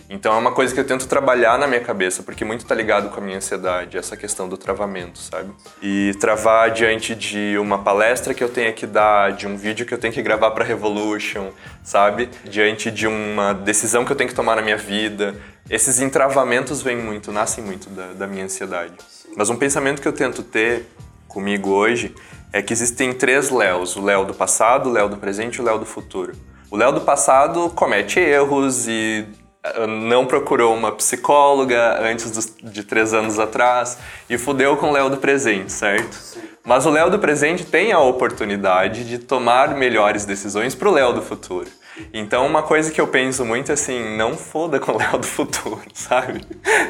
Então 0.07 0.35
é 0.35 0.37
uma 0.37 0.51
coisa 0.51 0.71
que 0.71 0.79
eu 0.79 0.85
tento 0.85 1.07
trabalhar 1.07 1.57
na 1.57 1.65
minha 1.65 1.79
cabeça, 1.81 2.21
porque 2.21 2.45
muito 2.45 2.67
tá 2.67 2.75
ligado 2.75 3.09
com 3.09 3.19
a 3.19 3.23
minha 3.23 3.37
ansiedade, 3.37 3.97
essa 3.97 4.15
questão 4.15 4.47
do 4.47 4.55
travamento, 4.55 5.17
sabe? 5.17 5.51
E 5.81 6.13
travar 6.19 6.69
diante 6.69 7.15
de 7.15 7.57
uma 7.57 7.79
palestra 7.79 8.35
que 8.35 8.43
eu 8.43 8.49
tenho 8.49 8.71
que 8.71 8.85
dar, 8.85 9.31
de 9.31 9.47
um 9.47 9.57
vídeo 9.57 9.83
que 9.83 9.93
eu 9.93 9.97
tenho 9.97 10.13
que 10.13 10.21
gravar 10.21 10.51
para 10.51 10.63
Revolution, 10.63 11.49
sabe? 11.83 12.29
Diante 12.45 12.91
de 12.91 13.07
uma 13.07 13.51
decisão 13.51 14.05
que 14.05 14.11
eu 14.11 14.15
tenho 14.15 14.29
que 14.29 14.35
tomar 14.35 14.55
na 14.55 14.61
minha 14.61 14.77
vida. 14.77 15.35
Esses 15.67 15.99
entravamentos 15.99 16.83
vêm 16.83 16.97
muito, 16.97 17.31
nascem 17.31 17.63
muito 17.63 17.89
da, 17.89 18.13
da 18.13 18.27
minha 18.27 18.45
ansiedade. 18.45 18.93
Mas 19.35 19.49
um 19.49 19.55
pensamento 19.55 20.03
que 20.03 20.07
eu 20.07 20.13
tento 20.13 20.43
ter 20.43 20.85
comigo 21.27 21.69
hoje 21.69 22.13
é 22.51 22.61
que 22.61 22.73
existem 22.73 23.13
três 23.13 23.49
Léos: 23.49 23.95
o 23.95 24.01
Léo 24.03 24.25
do 24.25 24.33
passado, 24.33 24.89
o 24.89 24.91
Léo 24.91 25.09
do 25.09 25.17
presente 25.17 25.55
e 25.57 25.61
o 25.61 25.63
Léo 25.63 25.79
do 25.79 25.85
futuro. 25.85 26.33
O 26.71 26.77
Léo 26.77 26.91
do 26.91 27.01
passado 27.01 27.69
comete 27.71 28.19
erros 28.19 28.87
e 28.87 29.25
eh, 29.63 29.87
não 29.87 30.25
procurou 30.25 30.75
uma 30.75 30.91
psicóloga 30.91 31.99
antes 32.01 32.29
dos- 32.31 32.53
de 32.61 32.83
três 32.83 33.13
anos 33.13 33.39
atrás 33.39 33.97
e 34.29 34.37
fudeu 34.37 34.77
com 34.77 34.89
o 34.89 34.91
Léo 34.91 35.09
do 35.09 35.17
presente, 35.17 35.71
certo? 35.71 36.17
Mas 36.63 36.85
o 36.85 36.89
Léo 36.91 37.09
do 37.09 37.17
presente 37.17 37.65
tem 37.65 37.91
a 37.91 37.99
oportunidade 37.99 39.03
de 39.03 39.17
tomar 39.17 39.73
melhores 39.75 40.25
decisões 40.25 40.75
pro 40.75 40.91
Léo 40.91 41.13
do 41.13 41.21
futuro. 41.21 41.67
Então, 42.13 42.45
uma 42.45 42.63
coisa 42.63 42.91
que 42.91 42.99
eu 42.99 43.07
penso 43.07 43.45
muito 43.45 43.69
é 43.69 43.73
assim, 43.73 44.17
não 44.17 44.35
foda 44.35 44.79
com 44.79 44.93
o 44.93 44.97
Léo 44.97 45.17
do 45.17 45.27
futuro, 45.27 45.81
sabe? 45.93 46.41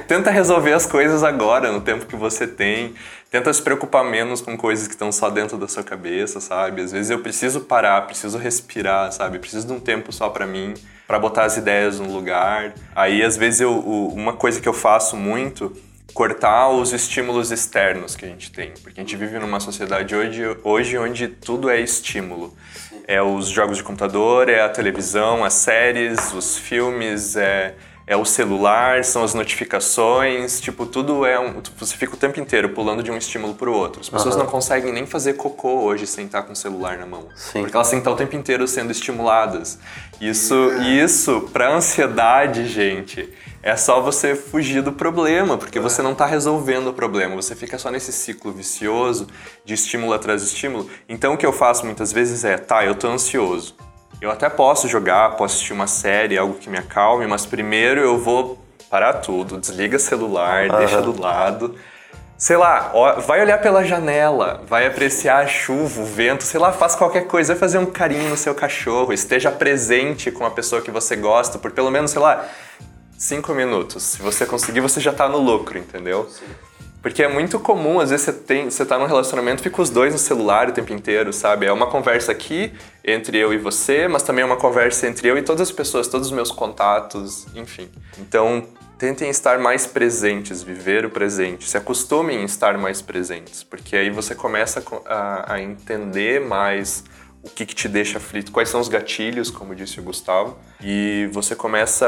Tenta 0.07 0.31
resolver 0.31 0.73
as 0.73 0.85
coisas 0.85 1.23
agora, 1.23 1.71
no 1.71 1.81
tempo 1.81 2.05
que 2.05 2.15
você 2.15 2.47
tem. 2.47 2.93
Tenta 3.29 3.53
se 3.53 3.61
preocupar 3.61 4.03
menos 4.03 4.41
com 4.41 4.57
coisas 4.57 4.87
que 4.87 4.93
estão 4.93 5.11
só 5.11 5.29
dentro 5.29 5.57
da 5.57 5.67
sua 5.67 5.83
cabeça, 5.83 6.39
sabe? 6.39 6.81
Às 6.81 6.91
vezes 6.91 7.11
eu 7.11 7.19
preciso 7.19 7.61
parar, 7.61 8.01
preciso 8.07 8.37
respirar, 8.37 9.11
sabe? 9.11 9.37
Preciso 9.37 9.67
de 9.67 9.73
um 9.73 9.79
tempo 9.79 10.11
só 10.11 10.29
pra 10.29 10.47
mim, 10.47 10.73
pra 11.07 11.19
botar 11.19 11.43
as 11.43 11.55
ideias 11.55 11.99
no 11.99 12.11
lugar. 12.11 12.73
Aí, 12.95 13.21
às 13.23 13.37
vezes, 13.37 13.61
eu, 13.61 13.77
uma 13.77 14.33
coisa 14.33 14.59
que 14.59 14.67
eu 14.67 14.73
faço 14.73 15.15
muito 15.15 15.71
cortar 16.13 16.69
os 16.69 16.93
estímulos 16.93 17.51
externos 17.51 18.15
que 18.15 18.25
a 18.25 18.27
gente 18.27 18.51
tem. 18.51 18.71
Porque 18.81 18.99
a 18.99 19.03
gente 19.03 19.15
vive 19.15 19.37
numa 19.39 19.59
sociedade 19.59 20.15
hoje, 20.15 20.43
hoje 20.63 20.97
onde 20.97 21.27
tudo 21.27 21.69
é 21.69 21.79
estímulo. 21.79 22.55
É 23.07 23.21
os 23.21 23.47
jogos 23.47 23.77
de 23.77 23.83
computador, 23.83 24.49
é 24.49 24.61
a 24.61 24.69
televisão, 24.69 25.43
as 25.43 25.53
séries, 25.53 26.33
os 26.33 26.57
filmes, 26.57 27.35
é, 27.35 27.75
é 28.09 28.17
o 28.17 28.25
celular, 28.25 29.05
são 29.05 29.23
as 29.23 29.35
notificações, 29.35 30.59
tipo, 30.59 30.87
tudo 30.87 31.27
é 31.27 31.39
um... 31.39 31.61
Você 31.77 31.95
fica 31.95 32.15
o 32.15 32.17
tempo 32.17 32.39
inteiro 32.39 32.69
pulando 32.69 33.03
de 33.03 33.11
um 33.11 33.15
estímulo 33.15 33.53
pro 33.53 33.71
outro. 33.71 34.01
As 34.01 34.09
pessoas 34.09 34.35
não 34.35 34.47
conseguem 34.47 34.91
nem 34.91 35.05
fazer 35.05 35.33
cocô 35.33 35.83
hoje 35.83 36.07
sem 36.07 36.25
estar 36.25 36.41
com 36.41 36.53
o 36.53 36.55
celular 36.55 36.97
na 36.97 37.05
mão. 37.05 37.27
Sim. 37.35 37.61
Porque 37.61 37.75
elas 37.75 37.87
têm 37.87 37.99
que 37.99 38.01
estar 38.01 38.11
o 38.11 38.15
tempo 38.15 38.35
inteiro 38.35 38.67
sendo 38.67 38.91
estimuladas. 38.91 39.77
Isso, 40.19 40.55
isso 40.81 41.49
pra 41.53 41.71
ansiedade, 41.71 42.65
gente, 42.65 43.31
é 43.61 43.75
só 43.75 44.01
você 44.01 44.33
fugir 44.33 44.81
do 44.81 44.91
problema, 44.91 45.55
porque 45.55 45.79
você 45.79 46.01
não 46.01 46.15
tá 46.15 46.25
resolvendo 46.25 46.87
o 46.87 46.93
problema, 46.93 47.35
você 47.35 47.55
fica 47.55 47.77
só 47.77 47.91
nesse 47.91 48.11
ciclo 48.11 48.51
vicioso 48.51 49.27
de 49.63 49.75
estímulo 49.75 50.13
atrás 50.13 50.41
de 50.41 50.47
estímulo. 50.47 50.89
Então 51.07 51.35
o 51.35 51.37
que 51.37 51.45
eu 51.45 51.53
faço 51.53 51.85
muitas 51.85 52.11
vezes 52.11 52.43
é, 52.43 52.57
tá, 52.57 52.83
eu 52.83 52.95
tô 52.95 53.07
ansioso. 53.07 53.75
Eu 54.21 54.29
até 54.29 54.49
posso 54.49 54.87
jogar, 54.87 55.31
posso 55.37 55.55
assistir 55.55 55.73
uma 55.73 55.87
série, 55.87 56.37
algo 56.37 56.55
que 56.55 56.69
me 56.69 56.77
acalme, 56.77 57.25
mas 57.25 57.45
primeiro 57.45 58.01
eu 58.01 58.17
vou 58.17 58.59
parar 58.89 59.13
tudo, 59.13 59.57
desliga 59.57 59.97
celular, 59.97 60.67
deixa 60.77 61.01
do 61.01 61.19
lado. 61.19 61.75
Sei 62.37 62.55
lá, 62.55 62.91
ó, 62.93 63.19
vai 63.19 63.41
olhar 63.41 63.57
pela 63.59 63.83
janela, 63.83 64.61
vai 64.65 64.87
apreciar 64.87 65.43
a 65.43 65.47
chuva, 65.47 66.01
o 66.01 66.05
vento, 66.05 66.43
sei 66.43 66.59
lá, 66.59 66.71
faz 66.71 66.95
qualquer 66.95 67.27
coisa, 67.27 67.53
vai 67.53 67.59
fazer 67.59 67.77
um 67.77 67.85
carinho 67.85 68.29
no 68.29 68.37
seu 68.37 68.55
cachorro, 68.55 69.11
esteja 69.11 69.51
presente 69.51 70.31
com 70.31 70.45
a 70.45 70.51
pessoa 70.51 70.81
que 70.81 70.89
você 70.89 71.15
gosta 71.17 71.59
por 71.59 71.71
pelo 71.71 71.91
menos, 71.91 72.11
sei 72.11 72.21
lá, 72.21 72.45
cinco 73.17 73.53
minutos. 73.53 74.03
Se 74.03 74.21
você 74.21 74.45
conseguir, 74.45 74.79
você 74.79 75.01
já 75.01 75.11
tá 75.11 75.27
no 75.27 75.37
lucro, 75.37 75.77
entendeu? 75.77 76.29
Porque 77.01 77.23
é 77.23 77.27
muito 77.27 77.59
comum, 77.59 77.99
às 77.99 78.09
vezes 78.09 78.25
você, 78.25 78.33
tem, 78.33 78.69
você 78.69 78.85
tá 78.85 78.99
num 78.99 79.05
relacionamento, 79.05 79.61
fica 79.61 79.81
os 79.81 79.89
dois 79.89 80.13
no 80.13 80.19
celular 80.19 80.69
o 80.69 80.71
tempo 80.73 80.91
inteiro, 80.91 81.31
sabe? 81.31 81.65
É 81.65 81.71
uma 81.71 81.87
conversa 81.87 82.31
aqui 82.31 82.73
entre 83.03 83.37
eu 83.37 83.53
e 83.53 83.57
você, 83.57 84.07
mas 84.07 84.21
também 84.21 84.43
é 84.43 84.45
uma 84.45 84.57
conversa 84.57 85.07
entre 85.07 85.27
eu 85.27 85.37
e 85.37 85.41
todas 85.41 85.61
as 85.61 85.71
pessoas, 85.71 86.07
todos 86.07 86.27
os 86.27 86.33
meus 86.33 86.51
contatos, 86.51 87.47
enfim. 87.55 87.89
Então, 88.17 88.65
tentem 88.97 89.29
estar 89.29 89.57
mais 89.59 89.87
presentes, 89.87 90.61
viver 90.61 91.05
o 91.05 91.09
presente, 91.09 91.69
se 91.69 91.77
acostumem 91.77 92.41
em 92.41 92.43
estar 92.43 92.77
mais 92.77 93.01
presentes, 93.01 93.63
porque 93.63 93.95
aí 93.95 94.09
você 94.09 94.35
começa 94.35 94.83
a, 95.05 95.53
a 95.53 95.61
entender 95.61 96.41
mais 96.41 97.05
o 97.43 97.49
que, 97.49 97.65
que, 97.65 97.73
te 97.73 97.87
deixa 97.87 98.17
aflito, 98.17 98.51
quais 98.51 98.69
são 98.69 98.81
os 98.81 98.87
gatilhos, 98.87 99.49
como 99.49 99.73
disse 99.73 99.99
o 99.99 100.03
Gustavo, 100.03 100.57
e 100.81 101.29
você 101.31 101.55
começa, 101.55 102.07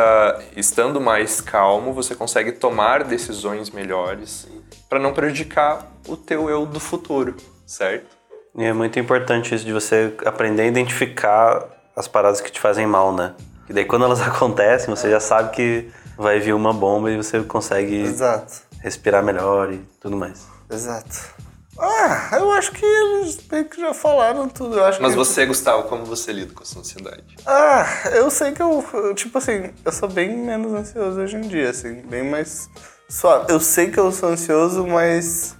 estando 0.55 0.99
mais 0.99 1.39
calmo, 1.39 1.93
você 1.93 2.15
consegue 2.15 2.51
tomar 2.51 3.03
decisões 3.03 3.69
melhores 3.69 4.47
para 4.89 4.99
não 4.99 5.13
prejudicar 5.13 5.89
o 6.07 6.17
teu 6.17 6.49
eu 6.49 6.65
do 6.65 6.79
futuro, 6.79 7.35
certo? 7.65 8.17
E 8.57 8.63
é 8.63 8.73
muito 8.73 8.99
importante 8.99 9.55
isso 9.55 9.63
de 9.63 9.71
você 9.71 10.13
aprender 10.25 10.63
a 10.63 10.65
identificar 10.65 11.65
as 11.95 12.07
paradas 12.07 12.41
que 12.41 12.51
te 12.51 12.59
fazem 12.59 12.85
mal, 12.85 13.13
né? 13.13 13.33
E 13.69 13.73
daí 13.73 13.85
quando 13.85 14.03
elas 14.03 14.19
acontecem, 14.21 14.93
você 14.93 15.09
já 15.09 15.19
sabe 15.19 15.55
que 15.55 15.89
vai 16.17 16.39
vir 16.39 16.53
uma 16.53 16.73
bomba 16.73 17.09
e 17.09 17.17
você 17.17 17.41
consegue 17.41 18.01
Exato. 18.01 18.63
respirar 18.79 19.23
melhor 19.23 19.71
e 19.71 19.77
tudo 19.99 20.17
mais. 20.17 20.45
Exato. 20.69 21.33
Ah, 21.79 22.29
eu 22.33 22.51
acho 22.51 22.71
que 22.71 22.85
eles 22.85 23.39
meio 23.49 23.65
que 23.65 23.79
já 23.79 23.93
falaram 23.93 24.47
tudo. 24.49 24.77
Eu 24.77 24.85
acho 24.85 25.01
Mas 25.01 25.11
que... 25.11 25.17
você, 25.17 25.45
Gustavo, 25.45 25.83
como 25.83 26.05
você 26.05 26.31
lida 26.31 26.53
com 26.53 26.63
a 26.63 26.65
sua 26.65 26.81
ansiedade? 26.81 27.23
Ah, 27.45 27.85
eu 28.13 28.29
sei 28.29 28.51
que 28.51 28.61
eu, 28.61 28.83
tipo 29.15 29.37
assim, 29.37 29.71
eu 29.83 29.91
sou 29.91 30.09
bem 30.09 30.37
menos 30.37 30.73
ansioso 30.73 31.19
hoje 31.21 31.37
em 31.37 31.41
dia, 31.41 31.69
assim, 31.69 32.01
bem 32.01 32.23
mais 32.23 32.69
suave. 33.09 33.45
Eu 33.49 33.59
sei 33.59 33.89
que 33.89 33.99
eu 33.99 34.11
sou 34.11 34.29
ansioso, 34.29 34.85
mas 34.85 35.55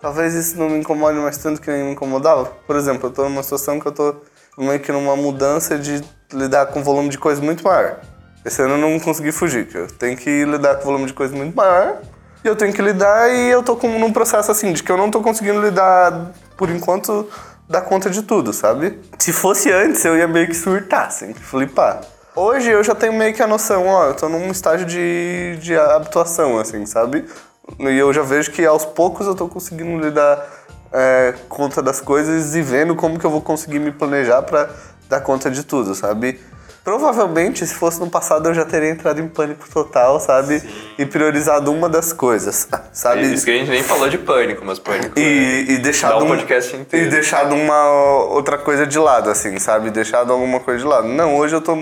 talvez 0.00 0.34
isso 0.34 0.58
não 0.58 0.68
me 0.68 0.78
incomode 0.78 1.18
mais 1.18 1.38
tanto 1.38 1.60
que 1.60 1.70
nem 1.70 1.84
me 1.84 1.92
incomodava. 1.92 2.44
Por 2.66 2.76
exemplo, 2.76 3.08
eu 3.08 3.12
tô 3.12 3.24
numa 3.24 3.42
situação 3.42 3.80
que 3.80 3.86
eu 3.86 3.92
tô 3.92 4.16
meio 4.58 4.80
que 4.80 4.92
numa 4.92 5.16
mudança 5.16 5.78
de 5.78 6.04
lidar 6.32 6.66
com 6.66 6.80
um 6.80 6.82
volume 6.82 7.08
de 7.08 7.18
coisa 7.18 7.40
muito 7.40 7.64
maior. 7.64 8.00
Esse 8.44 8.60
ano 8.60 8.74
eu 8.74 8.78
não 8.78 9.00
consegui 9.00 9.32
fugir, 9.32 9.66
que 9.66 9.78
eu 9.78 9.86
tenho 9.86 10.16
que 10.16 10.44
lidar 10.44 10.74
com 10.76 10.82
um 10.82 10.84
volume 10.84 11.06
de 11.06 11.14
coisa 11.14 11.34
muito 11.34 11.56
maior 11.56 12.00
e 12.44 12.48
eu 12.48 12.54
tenho 12.54 12.72
que 12.72 12.82
lidar 12.82 13.34
e 13.34 13.50
eu 13.50 13.62
tô 13.62 13.74
com, 13.74 13.98
num 13.98 14.12
processo 14.12 14.50
assim, 14.52 14.72
de 14.72 14.82
que 14.82 14.92
eu 14.92 14.98
não 14.98 15.10
tô 15.10 15.22
conseguindo 15.22 15.60
lidar, 15.62 16.32
por 16.56 16.68
enquanto, 16.68 17.26
dar 17.68 17.80
conta 17.80 18.10
de 18.10 18.22
tudo, 18.22 18.52
sabe? 18.52 19.00
Se 19.18 19.32
fosse 19.32 19.72
antes, 19.72 20.04
eu 20.04 20.16
ia 20.16 20.28
meio 20.28 20.46
que 20.46 20.54
surtar, 20.54 21.06
assim, 21.06 21.32
flipar. 21.32 22.02
Hoje 22.36 22.70
eu 22.70 22.84
já 22.84 22.94
tenho 22.94 23.14
meio 23.14 23.32
que 23.32 23.42
a 23.42 23.46
noção, 23.46 23.86
ó, 23.86 24.08
eu 24.08 24.14
tô 24.14 24.28
num 24.28 24.50
estágio 24.50 24.86
de, 24.86 25.56
de 25.60 25.74
habituação, 25.74 26.58
assim, 26.58 26.84
sabe? 26.84 27.24
E 27.78 27.96
eu 27.96 28.12
já 28.12 28.22
vejo 28.22 28.50
que 28.50 28.66
aos 28.66 28.84
poucos 28.84 29.26
eu 29.26 29.34
tô 29.34 29.48
conseguindo 29.48 29.98
lidar 29.98 30.44
é, 30.92 31.34
conta 31.48 31.80
das 31.80 32.00
coisas 32.00 32.54
e 32.54 32.60
vendo 32.60 32.94
como 32.94 33.18
que 33.18 33.24
eu 33.24 33.30
vou 33.30 33.40
conseguir 33.40 33.78
me 33.78 33.90
planejar 33.90 34.42
para 34.42 34.68
dar 35.08 35.20
conta 35.20 35.50
de 35.50 35.64
tudo, 35.64 35.94
sabe? 35.94 36.38
Provavelmente, 36.84 37.66
se 37.66 37.74
fosse 37.74 37.98
no 37.98 38.10
passado, 38.10 38.50
eu 38.50 38.54
já 38.54 38.66
teria 38.66 38.90
entrado 38.90 39.18
em 39.18 39.26
pânico 39.26 39.66
total, 39.72 40.20
sabe? 40.20 40.60
Sim. 40.60 40.68
E 40.98 41.06
priorizado 41.06 41.72
uma 41.72 41.88
das 41.88 42.12
coisas, 42.12 42.68
sabe? 42.92 43.22
Isso 43.32 43.46
que 43.46 43.50
a 43.50 43.54
gente 43.54 43.70
nem 43.70 43.82
falou 43.82 44.06
de 44.10 44.18
pânico, 44.18 44.62
mas 44.66 44.78
pânico. 44.78 45.18
E, 45.18 45.64
e 45.66 45.78
deixado 45.78 46.22
um 46.22 46.28
podcast 46.28 46.76
inteiro. 46.76 47.06
E 47.06 47.08
deixado 47.08 47.54
uma 47.54 48.24
outra 48.24 48.58
coisa 48.58 48.86
de 48.86 48.98
lado, 48.98 49.30
assim, 49.30 49.58
sabe? 49.58 49.90
Deixado 49.90 50.30
alguma 50.30 50.60
coisa 50.60 50.80
de 50.80 50.86
lado. 50.86 51.08
Não, 51.08 51.36
hoje 51.38 51.56
eu 51.56 51.62
tô. 51.62 51.74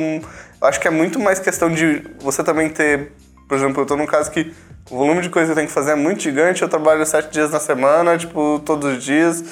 Acho 0.60 0.78
que 0.78 0.86
é 0.86 0.90
muito 0.90 1.18
mais 1.18 1.40
questão 1.40 1.68
de 1.68 2.08
você 2.20 2.44
também 2.44 2.68
ter. 2.68 3.10
Por 3.48 3.56
exemplo, 3.56 3.82
eu 3.82 3.86
tô 3.86 3.96
num 3.96 4.06
caso 4.06 4.30
que 4.30 4.54
o 4.88 4.96
volume 4.96 5.20
de 5.20 5.30
coisa 5.30 5.46
que 5.46 5.52
eu 5.52 5.56
tenho 5.56 5.66
que 5.66 5.74
fazer 5.74 5.92
é 5.92 5.96
muito 5.96 6.22
gigante, 6.22 6.62
eu 6.62 6.68
trabalho 6.68 7.04
sete 7.04 7.32
dias 7.32 7.50
na 7.50 7.58
semana, 7.58 8.16
tipo, 8.16 8.62
todos 8.64 8.96
os 8.96 9.02
dias. 9.02 9.42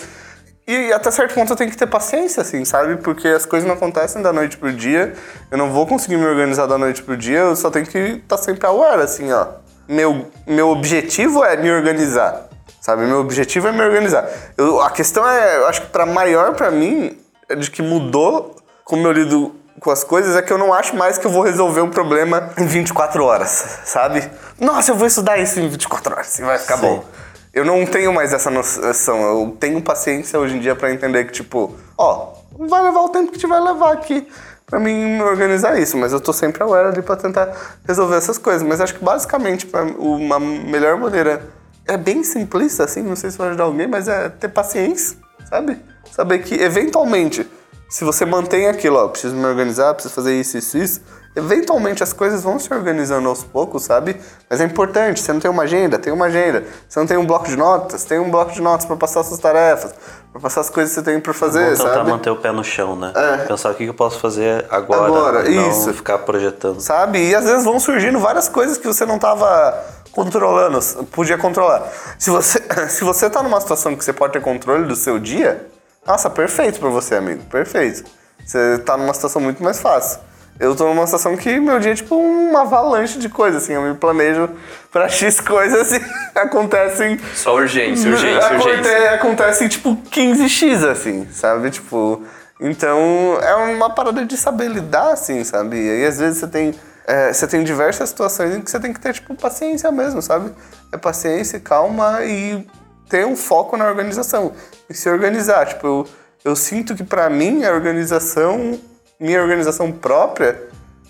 E 0.70 0.92
até 0.92 1.10
certo 1.10 1.34
ponto 1.34 1.52
eu 1.52 1.56
tenho 1.56 1.68
que 1.68 1.76
ter 1.76 1.88
paciência, 1.88 2.42
assim, 2.42 2.64
sabe? 2.64 2.98
Porque 2.98 3.26
as 3.26 3.44
coisas 3.44 3.66
não 3.66 3.74
acontecem 3.74 4.22
da 4.22 4.32
noite 4.32 4.56
pro 4.56 4.72
dia. 4.72 5.14
Eu 5.50 5.58
não 5.58 5.72
vou 5.72 5.84
conseguir 5.84 6.16
me 6.16 6.24
organizar 6.24 6.66
da 6.66 6.78
noite 6.78 7.02
pro 7.02 7.16
dia, 7.16 7.38
eu 7.38 7.56
só 7.56 7.72
tenho 7.72 7.84
que 7.84 7.98
estar 7.98 8.36
tá 8.36 8.38
sempre 8.40 8.64
aware, 8.68 9.02
assim, 9.02 9.32
ó. 9.32 9.48
Meu, 9.88 10.30
meu 10.46 10.68
objetivo 10.68 11.44
é 11.44 11.56
me 11.56 11.72
organizar, 11.72 12.46
sabe? 12.80 13.04
Meu 13.04 13.18
objetivo 13.18 13.66
é 13.66 13.72
me 13.72 13.82
organizar. 13.82 14.30
Eu, 14.56 14.80
a 14.80 14.90
questão 14.90 15.28
é, 15.28 15.56
eu 15.56 15.66
acho 15.66 15.80
que 15.80 15.88
para 15.88 16.06
maior 16.06 16.54
para 16.54 16.70
mim, 16.70 17.18
é 17.48 17.56
de 17.56 17.68
que 17.68 17.82
mudou 17.82 18.54
como 18.84 19.04
eu 19.08 19.10
lido 19.10 19.52
com 19.80 19.90
as 19.90 20.04
coisas, 20.04 20.36
é 20.36 20.42
que 20.42 20.52
eu 20.52 20.58
não 20.58 20.72
acho 20.72 20.94
mais 20.94 21.18
que 21.18 21.26
eu 21.26 21.32
vou 21.32 21.42
resolver 21.42 21.80
um 21.80 21.90
problema 21.90 22.50
em 22.56 22.66
24 22.66 23.24
horas, 23.24 23.80
sabe? 23.84 24.30
Nossa, 24.60 24.92
eu 24.92 24.94
vou 24.94 25.08
estudar 25.08 25.36
isso 25.38 25.58
em 25.58 25.68
24 25.68 26.14
horas 26.14 26.38
e 26.38 26.42
vai 26.42 26.58
ficar 26.58 26.76
Sim. 26.76 26.82
bom. 26.82 27.04
Eu 27.52 27.64
não 27.64 27.84
tenho 27.84 28.12
mais 28.12 28.32
essa 28.32 28.50
noção. 28.50 29.20
Eu 29.22 29.56
tenho 29.58 29.82
paciência 29.82 30.38
hoje 30.38 30.56
em 30.56 30.60
dia 30.60 30.74
para 30.74 30.92
entender 30.92 31.24
que, 31.24 31.32
tipo, 31.32 31.74
ó, 31.98 32.34
vai 32.58 32.82
levar 32.82 33.00
o 33.00 33.08
tempo 33.08 33.32
que 33.32 33.46
vai 33.46 33.60
levar 33.60 33.92
aqui 33.92 34.26
para 34.70 34.78
mim 34.78 35.16
me 35.16 35.22
organizar 35.22 35.78
isso, 35.80 35.96
mas 35.96 36.12
eu 36.12 36.20
tô 36.20 36.32
sempre 36.32 36.62
aware 36.62 36.88
ali 36.88 37.02
para 37.02 37.16
tentar 37.16 37.52
resolver 37.86 38.16
essas 38.16 38.38
coisas. 38.38 38.62
Mas 38.62 38.80
acho 38.80 38.94
que 38.94 39.04
basicamente 39.04 39.68
uma 39.98 40.38
melhor 40.38 40.96
maneira 40.96 41.42
é 41.86 41.96
bem 41.96 42.22
simplista 42.22 42.84
assim, 42.84 43.02
não 43.02 43.16
sei 43.16 43.32
se 43.32 43.38
vai 43.38 43.48
ajudar 43.48 43.64
alguém, 43.64 43.88
mas 43.88 44.06
é 44.06 44.28
ter 44.28 44.48
paciência, 44.48 45.18
sabe? 45.48 45.76
Saber 46.12 46.38
que 46.38 46.54
eventualmente, 46.54 47.44
se 47.88 48.04
você 48.04 48.24
mantém 48.24 48.68
aquilo, 48.68 48.96
ó, 48.96 49.08
preciso 49.08 49.34
me 49.34 49.44
organizar, 49.44 49.92
preciso 49.94 50.14
fazer 50.14 50.38
isso, 50.38 50.56
isso, 50.56 50.78
isso, 50.78 51.00
Eventualmente 51.34 52.02
as 52.02 52.12
coisas 52.12 52.42
vão 52.42 52.58
se 52.58 52.72
organizando 52.74 53.28
aos 53.28 53.44
poucos, 53.44 53.84
sabe? 53.84 54.16
Mas 54.48 54.60
é 54.60 54.64
importante, 54.64 55.20
você 55.20 55.32
não 55.32 55.38
tem 55.38 55.48
uma 55.48 55.62
agenda, 55.62 55.96
tem 55.96 56.12
uma 56.12 56.26
agenda. 56.26 56.64
Você 56.88 56.98
não 56.98 57.06
tem 57.06 57.16
um 57.16 57.24
bloco 57.24 57.46
de 57.46 57.56
notas, 57.56 58.02
tem 58.02 58.18
um 58.18 58.28
bloco 58.28 58.50
de 58.50 58.60
notas 58.60 58.84
para 58.84 58.96
passar 58.96 59.22
suas 59.22 59.38
tarefas, 59.38 59.94
para 60.32 60.40
passar 60.40 60.62
as 60.62 60.70
coisas 60.70 60.92
que 60.92 61.00
você 61.00 61.04
tem 61.04 61.20
para 61.20 61.32
fazer, 61.32 61.62
Vamos 61.66 61.78
tentar 61.78 61.94
sabe? 61.94 62.10
manter 62.10 62.30
o 62.30 62.36
pé 62.36 62.50
no 62.50 62.64
chão, 62.64 62.96
né? 62.96 63.12
É. 63.14 63.36
Pensar 63.46 63.70
o 63.70 63.74
que 63.76 63.84
eu 63.84 63.94
posso 63.94 64.18
fazer 64.18 64.66
agora, 64.68 65.06
agora 65.06 65.48
não 65.48 65.70
isso. 65.70 65.94
ficar 65.94 66.18
projetando. 66.18 66.80
Sabe? 66.80 67.28
E 67.28 67.32
às 67.32 67.44
vezes 67.44 67.64
vão 67.64 67.78
surgindo 67.78 68.18
várias 68.18 68.48
coisas 68.48 68.76
que 68.76 68.86
você 68.88 69.06
não 69.06 69.18
tava 69.18 69.84
controlando, 70.10 70.80
podia 71.12 71.38
controlar. 71.38 71.88
Se 72.18 72.30
você, 72.30 72.60
se 72.90 73.04
você 73.04 73.30
tá 73.30 73.40
numa 73.40 73.60
situação 73.60 73.94
que 73.94 74.04
você 74.04 74.12
pode 74.12 74.32
ter 74.32 74.40
controle 74.42 74.84
do 74.84 74.96
seu 74.96 75.16
dia, 75.20 75.64
nossa, 76.04 76.28
perfeito 76.28 76.80
para 76.80 76.88
você, 76.88 77.14
amigo, 77.14 77.44
perfeito. 77.44 78.02
Você 78.44 78.78
tá 78.78 78.96
numa 78.96 79.14
situação 79.14 79.40
muito 79.40 79.62
mais 79.62 79.78
fácil. 79.78 80.18
Eu 80.60 80.76
tô 80.76 80.86
numa 80.86 81.06
situação 81.06 81.34
que 81.38 81.58
meu 81.58 81.80
dia 81.80 81.92
é 81.92 81.94
tipo 81.94 82.14
uma 82.14 82.60
avalanche 82.60 83.18
de 83.18 83.30
coisas, 83.30 83.62
assim. 83.62 83.72
Eu 83.72 83.80
me 83.80 83.94
planejo 83.94 84.50
pra 84.92 85.08
X 85.08 85.40
coisas 85.40 85.90
e 85.90 86.00
acontecem. 86.38 87.18
Só 87.34 87.54
urgência, 87.54 88.10
urgência, 88.10 88.46
aconte, 88.46 88.68
urgência. 88.68 89.14
Acontecem 89.14 89.68
tipo 89.68 89.96
15x, 89.96 90.86
assim, 90.86 91.26
sabe? 91.32 91.70
Tipo. 91.70 92.22
Então 92.60 92.98
é 93.40 93.54
uma 93.54 93.88
parada 93.88 94.22
de 94.26 94.36
saber 94.36 94.68
lidar, 94.68 95.12
assim, 95.12 95.42
sabe? 95.44 95.78
E 95.78 96.04
às 96.04 96.18
vezes 96.18 96.40
você 96.40 96.46
tem. 96.46 96.74
É, 97.06 97.32
você 97.32 97.46
tem 97.46 97.64
diversas 97.64 98.10
situações 98.10 98.54
em 98.54 98.60
que 98.60 98.70
você 98.70 98.78
tem 98.78 98.92
que 98.92 99.00
ter, 99.00 99.14
tipo, 99.14 99.34
paciência 99.34 99.90
mesmo, 99.90 100.20
sabe? 100.20 100.52
É 100.92 100.98
paciência, 100.98 101.58
calma 101.58 102.22
e 102.22 102.66
ter 103.08 103.26
um 103.26 103.34
foco 103.34 103.78
na 103.78 103.86
organização. 103.86 104.52
E 104.90 104.92
se 104.92 105.08
organizar. 105.08 105.64
Tipo, 105.64 105.86
eu, 105.86 106.08
eu 106.44 106.54
sinto 106.54 106.94
que 106.94 107.02
para 107.02 107.30
mim 107.30 107.64
a 107.64 107.72
organização 107.72 108.78
minha 109.20 109.40
organização 109.42 109.92
própria 109.92 110.58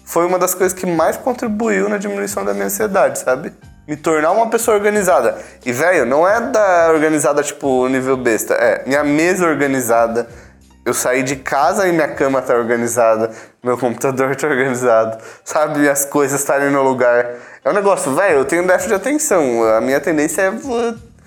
foi 0.05 0.27
uma 0.27 0.39
das 0.39 0.53
coisas 0.53 0.77
que 0.77 0.85
mais 0.85 1.17
contribuiu 1.17 1.89
na 1.89 1.97
diminuição 1.97 2.45
da 2.45 2.53
minha 2.53 2.67
ansiedade, 2.67 3.21
sabe? 3.21 3.53
Me 3.87 3.97
tornar 3.97 4.33
uma 4.33 4.51
pessoa 4.51 4.77
organizada. 4.77 5.39
E, 5.65 5.73
velho, 5.73 6.05
não 6.05 6.27
é 6.27 6.41
da 6.41 6.91
organizada 6.93 7.43
tipo 7.43 7.87
nível 7.89 8.17
besta, 8.17 8.55
é 8.55 8.83
minha 8.87 9.05
mesa 9.05 9.47
organizada. 9.47 10.29
Eu 10.85 10.95
saí 10.95 11.23
de 11.23 11.37
casa 11.37 11.87
e 11.87 11.93
minha 11.93 12.09
cama 12.09 12.43
tá 12.43 12.55
organizada, 12.55 13.31
meu 13.63 13.79
computador 13.79 14.35
tá 14.35 14.49
organizado, 14.49 15.23
sabe? 15.45 15.89
As 15.89 16.05
coisas 16.05 16.41
estarem 16.41 16.71
no 16.71 16.83
lugar. 16.83 17.35
É 17.65 17.71
um 17.71 17.73
negócio, 17.73 18.13
velho, 18.15 18.39
eu 18.39 18.45
tenho 18.45 18.67
déficit 18.67 18.89
de 18.89 18.95
atenção. 18.95 19.63
A 19.77 19.81
minha 19.81 20.01
tendência 20.01 20.43
é 20.43 20.51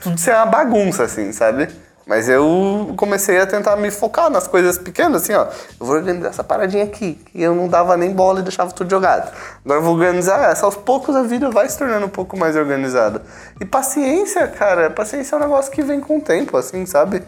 tudo 0.01 0.17
ser 0.17 0.35
uma 0.35 0.47
bagunça, 0.47 1.03
assim, 1.03 1.31
sabe? 1.31 1.69
Mas 2.05 2.27
eu 2.27 2.93
comecei 2.97 3.39
a 3.39 3.47
tentar 3.47 3.77
me 3.77 3.89
focar 3.89 4.29
nas 4.29 4.45
coisas 4.45 4.77
pequenas, 4.77 5.23
assim, 5.23 5.33
ó. 5.33 5.45
Eu 5.45 5.85
vou 5.85 5.95
organizar 5.95 6.29
essa 6.29 6.43
paradinha 6.43 6.83
aqui, 6.83 7.13
que 7.13 7.41
eu 7.41 7.55
não 7.55 7.69
dava 7.69 7.95
nem 7.95 8.11
bola 8.11 8.41
e 8.41 8.43
deixava 8.43 8.71
tudo 8.71 8.89
jogado. 8.89 9.31
Agora 9.63 9.79
eu 9.79 9.83
vou 9.83 9.93
organizar 9.93 10.51
essa. 10.51 10.65
Aos 10.65 10.75
poucos 10.75 11.15
a 11.15 11.23
vida 11.23 11.49
vai 11.49 11.67
se 11.69 11.77
tornando 11.77 12.05
um 12.05 12.09
pouco 12.09 12.37
mais 12.37 12.55
organizada. 12.57 13.21
E 13.59 13.65
paciência, 13.65 14.47
cara, 14.47 14.89
paciência 14.89 15.35
é 15.35 15.37
um 15.37 15.41
negócio 15.41 15.71
que 15.71 15.81
vem 15.81 16.01
com 16.01 16.17
o 16.17 16.21
tempo, 16.21 16.57
assim, 16.57 16.85
sabe? 16.85 17.23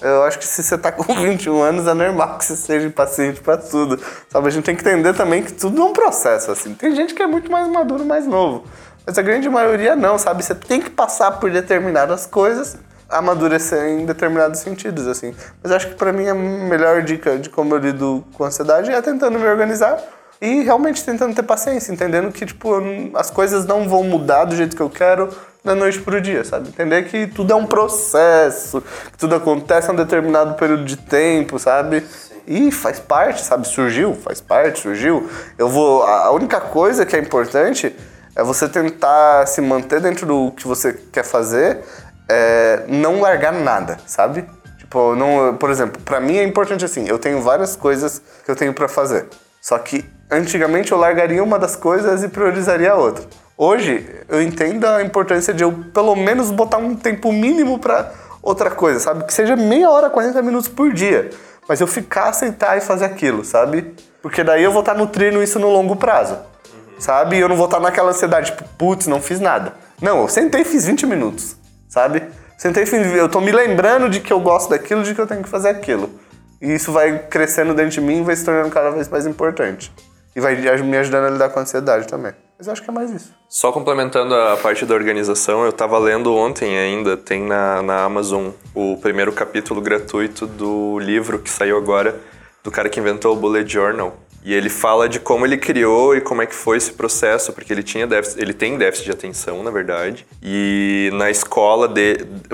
Eu 0.00 0.22
acho 0.24 0.38
que 0.38 0.46
se 0.46 0.62
você 0.62 0.76
tá 0.76 0.92
com 0.92 1.14
21 1.14 1.60
anos 1.62 1.86
é 1.86 1.94
normal 1.94 2.36
que 2.36 2.44
você 2.44 2.54
seja 2.54 2.86
impaciente 2.86 3.40
para 3.40 3.56
tudo. 3.56 3.98
Sabe, 4.28 4.46
a 4.46 4.50
gente 4.50 4.64
tem 4.64 4.76
que 4.76 4.82
entender 4.82 5.14
também 5.14 5.42
que 5.42 5.52
tudo 5.52 5.80
é 5.80 5.84
um 5.84 5.92
processo, 5.94 6.50
assim. 6.50 6.74
Tem 6.74 6.94
gente 6.94 7.14
que 7.14 7.22
é 7.22 7.26
muito 7.26 7.50
mais 7.50 7.66
maduro, 7.66 8.04
mais 8.04 8.26
novo. 8.26 8.64
Mas 9.06 9.16
a 9.16 9.22
grande 9.22 9.48
maioria 9.48 9.96
não, 9.96 10.18
sabe? 10.18 10.44
Você 10.44 10.54
tem 10.54 10.82
que 10.82 10.90
passar 10.90 11.32
por 11.40 11.50
determinadas 11.50 12.26
coisas 12.26 12.76
amadurecer 13.08 13.84
em 13.84 14.04
determinados 14.04 14.60
sentidos, 14.60 15.06
assim. 15.06 15.34
Mas 15.62 15.72
acho 15.72 15.88
que 15.88 15.94
para 15.94 16.12
mim 16.12 16.28
a 16.28 16.34
melhor 16.34 17.02
dica 17.02 17.38
de 17.38 17.48
como 17.48 17.74
eu 17.74 17.78
lido 17.78 18.24
com 18.34 18.44
ansiedade 18.44 18.90
é 18.90 19.00
tentando 19.00 19.38
me 19.38 19.46
organizar 19.46 19.98
e 20.40 20.62
realmente 20.62 21.04
tentando 21.04 21.34
ter 21.34 21.42
paciência, 21.42 21.92
entendendo 21.92 22.30
que, 22.30 22.46
tipo, 22.46 22.72
as 23.14 23.30
coisas 23.30 23.66
não 23.66 23.88
vão 23.88 24.04
mudar 24.04 24.44
do 24.44 24.54
jeito 24.54 24.76
que 24.76 24.82
eu 24.82 24.90
quero 24.90 25.28
da 25.64 25.74
noite 25.74 26.00
pro 26.00 26.20
dia, 26.20 26.44
sabe? 26.44 26.68
Entender 26.68 27.02
que 27.04 27.26
tudo 27.26 27.52
é 27.52 27.56
um 27.56 27.66
processo, 27.66 28.80
que 29.10 29.18
tudo 29.18 29.34
acontece 29.34 29.88
em 29.90 29.92
um 29.92 29.96
determinado 29.96 30.54
período 30.54 30.84
de 30.84 30.96
tempo, 30.96 31.58
sabe? 31.58 32.04
E 32.46 32.70
faz 32.70 33.00
parte, 33.00 33.42
sabe? 33.42 33.66
Surgiu, 33.66 34.14
faz 34.14 34.40
parte, 34.40 34.80
surgiu. 34.80 35.28
Eu 35.58 35.68
vou. 35.68 36.04
A 36.04 36.26
a 36.26 36.30
única 36.30 36.60
coisa 36.60 37.04
que 37.04 37.16
é 37.16 37.18
importante 37.18 37.94
é 38.34 38.42
você 38.42 38.68
tentar 38.68 39.46
se 39.46 39.60
manter 39.60 40.00
dentro 40.00 40.24
do 40.24 40.52
que 40.52 40.66
você 40.66 40.92
quer 41.12 41.24
fazer, 41.24 41.80
é, 42.28 42.84
não 42.88 43.20
largar 43.20 43.52
nada, 43.52 43.98
sabe? 44.06 44.44
Tipo, 44.78 45.14
não, 45.14 45.56
por 45.56 45.70
exemplo, 45.70 46.00
pra 46.02 46.20
mim 46.20 46.36
é 46.36 46.44
importante 46.44 46.84
assim, 46.84 47.06
eu 47.08 47.18
tenho 47.18 47.42
várias 47.42 47.76
coisas 47.76 48.22
que 48.44 48.50
eu 48.50 48.56
tenho 48.56 48.72
pra 48.72 48.88
fazer. 48.88 49.26
Só 49.60 49.78
que 49.78 50.04
antigamente 50.30 50.92
eu 50.92 50.98
largaria 50.98 51.42
uma 51.42 51.58
das 51.58 51.76
coisas 51.76 52.22
e 52.22 52.28
priorizaria 52.28 52.92
a 52.92 52.94
outra. 52.94 53.24
Hoje 53.56 54.08
eu 54.28 54.40
entendo 54.40 54.86
a 54.86 55.02
importância 55.02 55.52
de 55.52 55.64
eu 55.64 55.72
pelo 55.92 56.14
menos 56.14 56.50
botar 56.50 56.78
um 56.78 56.94
tempo 56.94 57.32
mínimo 57.32 57.78
pra 57.78 58.12
outra 58.42 58.70
coisa, 58.70 59.00
sabe? 59.00 59.24
Que 59.24 59.34
seja 59.34 59.56
meia 59.56 59.90
hora, 59.90 60.08
40 60.08 60.40
minutos 60.42 60.68
por 60.68 60.92
dia. 60.92 61.30
Mas 61.68 61.80
eu 61.80 61.86
ficar, 61.86 62.28
aceitar 62.28 62.78
e 62.78 62.80
fazer 62.80 63.04
aquilo, 63.04 63.44
sabe? 63.44 63.94
Porque 64.22 64.42
daí 64.42 64.64
eu 64.64 64.72
vou 64.72 64.80
estar 64.80 64.94
nutrindo 64.94 65.42
isso 65.42 65.58
no 65.58 65.68
longo 65.68 65.96
prazo. 65.96 66.38
Sabe? 66.98 67.36
E 67.36 67.40
eu 67.40 67.48
não 67.48 67.56
vou 67.56 67.66
estar 67.66 67.78
naquela 67.78 68.10
ansiedade, 68.10 68.52
tipo, 68.52 68.64
putz, 68.78 69.06
não 69.06 69.20
fiz 69.20 69.38
nada. 69.38 69.74
Não, 70.00 70.22
eu 70.22 70.28
sentei 70.28 70.62
e 70.62 70.64
fiz 70.64 70.86
20 70.86 71.04
minutos, 71.06 71.56
sabe? 71.88 72.22
Sentei 72.56 72.82
e 72.82 72.86
fiz, 72.86 73.06
eu 73.14 73.28
tô 73.28 73.40
me 73.40 73.52
lembrando 73.52 74.08
de 74.08 74.20
que 74.20 74.32
eu 74.32 74.40
gosto 74.40 74.70
daquilo, 74.70 75.02
de 75.02 75.14
que 75.14 75.20
eu 75.20 75.26
tenho 75.26 75.42
que 75.42 75.48
fazer 75.48 75.68
aquilo. 75.68 76.10
E 76.60 76.74
isso 76.74 76.90
vai 76.90 77.18
crescendo 77.18 77.72
dentro 77.72 77.92
de 77.92 78.00
mim 78.00 78.20
e 78.20 78.24
vai 78.24 78.34
se 78.34 78.44
tornando 78.44 78.70
cada 78.70 78.90
vez 78.90 79.08
mais 79.08 79.26
importante. 79.26 79.92
E 80.34 80.40
vai 80.40 80.56
me 80.56 80.96
ajudando 80.96 81.26
a 81.26 81.30
lidar 81.30 81.48
com 81.50 81.60
a 81.60 81.62
ansiedade 81.62 82.06
também. 82.06 82.32
Mas 82.58 82.66
eu 82.66 82.72
acho 82.72 82.82
que 82.82 82.90
é 82.90 82.92
mais 82.92 83.10
isso. 83.12 83.32
Só 83.48 83.70
complementando 83.70 84.34
a 84.34 84.56
parte 84.56 84.84
da 84.84 84.92
organização, 84.92 85.64
eu 85.64 85.72
tava 85.72 85.96
lendo 85.98 86.34
ontem 86.34 86.76
ainda, 86.76 87.16
tem 87.16 87.44
na, 87.44 87.80
na 87.82 88.02
Amazon 88.02 88.50
o 88.74 88.96
primeiro 88.96 89.32
capítulo 89.32 89.80
gratuito 89.80 90.44
do 90.44 90.98
livro 90.98 91.38
que 91.38 91.48
saiu 91.48 91.76
agora, 91.76 92.20
do 92.64 92.70
cara 92.70 92.88
que 92.88 92.98
inventou 92.98 93.32
o 93.32 93.36
Bullet 93.36 93.72
Journal. 93.72 94.16
E 94.44 94.54
ele 94.54 94.68
fala 94.68 95.08
de 95.08 95.20
como 95.20 95.44
ele 95.44 95.56
criou 95.56 96.16
e 96.16 96.20
como 96.20 96.42
é 96.42 96.46
que 96.46 96.54
foi 96.54 96.76
esse 96.76 96.92
processo, 96.92 97.52
porque 97.52 97.72
ele 97.72 97.82
tinha 97.82 98.06
déficit, 98.06 98.40
ele 98.40 98.54
tem 98.54 98.78
déficit 98.78 99.06
de 99.06 99.10
atenção, 99.12 99.62
na 99.62 99.70
verdade. 99.70 100.26
E 100.42 101.10
na 101.14 101.30
escola 101.30 101.92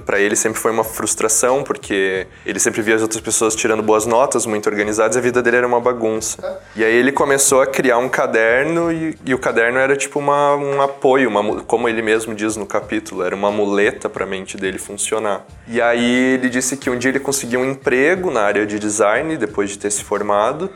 para 0.05 0.18
ele 0.18 0.37
sempre 0.37 0.59
foi 0.59 0.70
uma 0.70 0.85
frustração, 0.85 1.62
porque 1.62 2.26
ele 2.45 2.59
sempre 2.59 2.82
via 2.82 2.97
as 2.97 3.03
outras 3.03 3.20
pessoas 3.20 3.55
tirando 3.55 3.82
boas 3.82 4.07
notas, 4.07 4.47
muito 4.47 4.68
organizadas, 4.68 5.16
e 5.16 5.18
a 5.18 5.22
vida 5.22 5.43
dele 5.43 5.59
era 5.59 5.66
uma 5.66 5.80
bagunça. 5.80 6.61
E 6.74 6.85
aí 6.85 6.95
ele 6.95 7.12
começou 7.12 7.61
a 7.61 7.66
criar 7.66 7.99
um 7.99 8.09
caderno 8.09 8.91
e, 8.93 9.16
e 9.24 9.35
o 9.35 9.39
caderno 9.39 9.78
era 9.78 9.97
tipo 9.97 10.18
uma, 10.18 10.57
um 10.57 10.80
apoio, 10.80 11.28
uma, 11.28 11.62
como 11.62 11.89
ele 11.89 12.03
mesmo 12.03 12.35
diz 12.35 12.57
no 12.57 12.66
capítulo, 12.66 13.22
era 13.22 13.35
uma 13.35 13.51
muleta 13.51 14.09
para 14.09 14.24
a 14.24 14.26
mente 14.26 14.57
dele 14.57 14.78
funcionar. 14.78 15.45
E 15.68 15.80
aí 15.80 16.35
ele 16.35 16.49
disse 16.49 16.76
que 16.76 16.91
um 16.91 16.99
dia 16.99 17.11
ele 17.11 17.20
conseguiu 17.20 17.61
um 17.61 17.70
emprego 17.70 18.30
na 18.30 18.43
área 18.43 18.66
de 18.66 18.78
design 18.78 19.37
depois 19.37 19.70
de 19.70 19.78
ter 19.78 19.91
se 19.91 20.03
formado. 20.03 20.70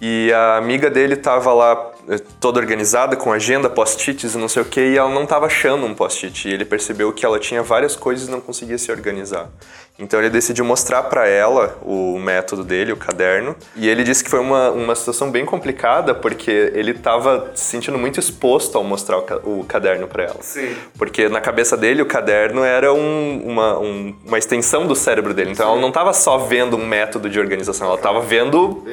E 0.00 0.32
a 0.32 0.56
amiga 0.56 0.90
dele 0.90 1.16
tava 1.16 1.52
lá 1.52 1.92
eh, 2.08 2.18
toda 2.40 2.60
organizada, 2.60 3.16
com 3.16 3.32
agenda, 3.32 3.70
post-its 3.70 4.34
e 4.34 4.38
não 4.38 4.48
sei 4.48 4.62
o 4.62 4.64
que, 4.64 4.80
e 4.80 4.98
ela 4.98 5.08
não 5.08 5.24
tava 5.24 5.46
achando 5.46 5.86
um 5.86 5.94
post-it. 5.94 6.48
E 6.48 6.52
ele 6.52 6.64
percebeu 6.64 7.12
que 7.12 7.24
ela 7.24 7.38
tinha 7.38 7.62
várias 7.62 7.96
coisas 7.96 8.28
e 8.28 8.30
não 8.30 8.40
conseguia 8.40 8.76
se 8.76 8.90
organizar. 8.90 9.48
Então 9.96 10.18
ele 10.18 10.28
decidiu 10.28 10.64
mostrar 10.64 11.04
para 11.04 11.28
ela 11.28 11.78
o 11.82 12.18
método 12.18 12.64
dele, 12.64 12.92
o 12.92 12.96
caderno. 12.96 13.54
E 13.76 13.88
ele 13.88 14.02
disse 14.02 14.24
que 14.24 14.28
foi 14.30 14.40
uma, 14.40 14.70
uma 14.72 14.94
situação 14.96 15.30
bem 15.30 15.44
complicada, 15.44 16.12
porque 16.12 16.72
ele 16.74 16.92
tava 16.94 17.52
se 17.54 17.64
sentindo 17.66 17.96
muito 17.96 18.18
exposto 18.18 18.76
ao 18.76 18.82
mostrar 18.82 19.18
o, 19.18 19.60
o 19.60 19.64
caderno 19.64 20.08
para 20.08 20.24
ela. 20.24 20.38
Sim. 20.40 20.74
Porque 20.98 21.28
na 21.28 21.40
cabeça 21.40 21.76
dele 21.76 22.02
o 22.02 22.06
caderno 22.06 22.64
era 22.64 22.92
um- 22.92 23.42
uma, 23.46 23.78
um- 23.78 24.14
uma 24.26 24.36
extensão 24.36 24.84
do 24.84 24.96
cérebro 24.96 25.32
dele. 25.32 25.52
Então 25.52 25.70
ela 25.70 25.80
não 25.80 25.88
estava 25.88 26.12
só 26.12 26.38
vendo 26.38 26.76
um 26.76 26.84
método 26.84 27.30
de 27.30 27.38
organização, 27.38 27.86
ela 27.86 27.96
estava 27.96 28.20
vendo 28.20 28.84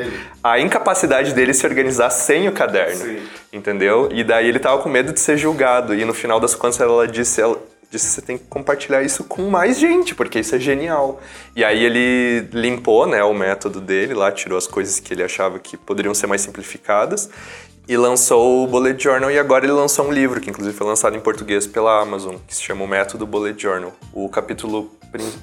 a 0.44 0.60
incapacidade 0.60 1.34
dele 1.34 1.54
se 1.54 1.66
organizar 1.66 2.12
sem 2.12 2.48
o 2.48 2.52
caderno. 2.52 2.96
Sim. 3.06 3.18
Entendeu? 3.52 4.08
E 4.14 4.24
daí 4.24 4.48
ele 4.48 4.60
tava 4.60 4.78
com 4.82 4.88
medo 4.88 5.12
de 5.12 5.20
ser 5.20 5.36
julgado. 5.36 5.96
E 5.96 6.06
no 6.06 6.14
final 6.14 6.40
das 6.40 6.54
contas 6.54 6.80
ela 6.80 7.08
disse. 7.08 7.42
Ela, 7.42 7.58
Disse, 7.92 8.08
você 8.08 8.22
tem 8.22 8.38
que 8.38 8.46
compartilhar 8.46 9.04
isso 9.04 9.26
com 9.26 9.50
mais 9.50 9.78
gente, 9.78 10.16
porque 10.16 10.40
isso 10.40 10.56
é 10.56 10.60
genial. 10.60 11.22
E 11.54 11.64
aí 11.64 11.84
ele 11.84 12.48
limpou, 12.54 13.06
né, 13.06 13.22
o 13.22 13.34
método 13.34 13.82
dele 13.82 14.14
lá, 14.14 14.32
tirou 14.32 14.58
as 14.58 14.66
coisas 14.66 15.00
que 15.00 15.14
ele 15.14 15.22
achava 15.22 15.60
que 15.60 15.76
poderiam 15.76 16.14
ser 16.14 16.26
mais 16.26 16.40
simplificadas 16.40 17.30
e 17.88 17.98
lançou 17.98 18.64
o 18.64 18.68
Bullet 18.68 19.04
Journal 19.04 19.30
e 19.30 19.38
agora 19.38 19.66
ele 19.66 19.74
lançou 19.74 20.06
um 20.06 20.12
livro 20.12 20.40
que 20.40 20.50
inclusive 20.50 20.76
foi 20.76 20.88
lançado 20.88 21.18
em 21.18 21.20
português 21.20 21.68
pela 21.68 22.00
Amazon, 22.00 22.36
que 22.48 22.56
se 22.56 22.62
chama 22.62 22.86
o 22.86 22.88
Método 22.88 23.28
Bullet 23.28 23.62
Journal. 23.62 23.92
O 24.14 24.30
capítulo 24.30 24.90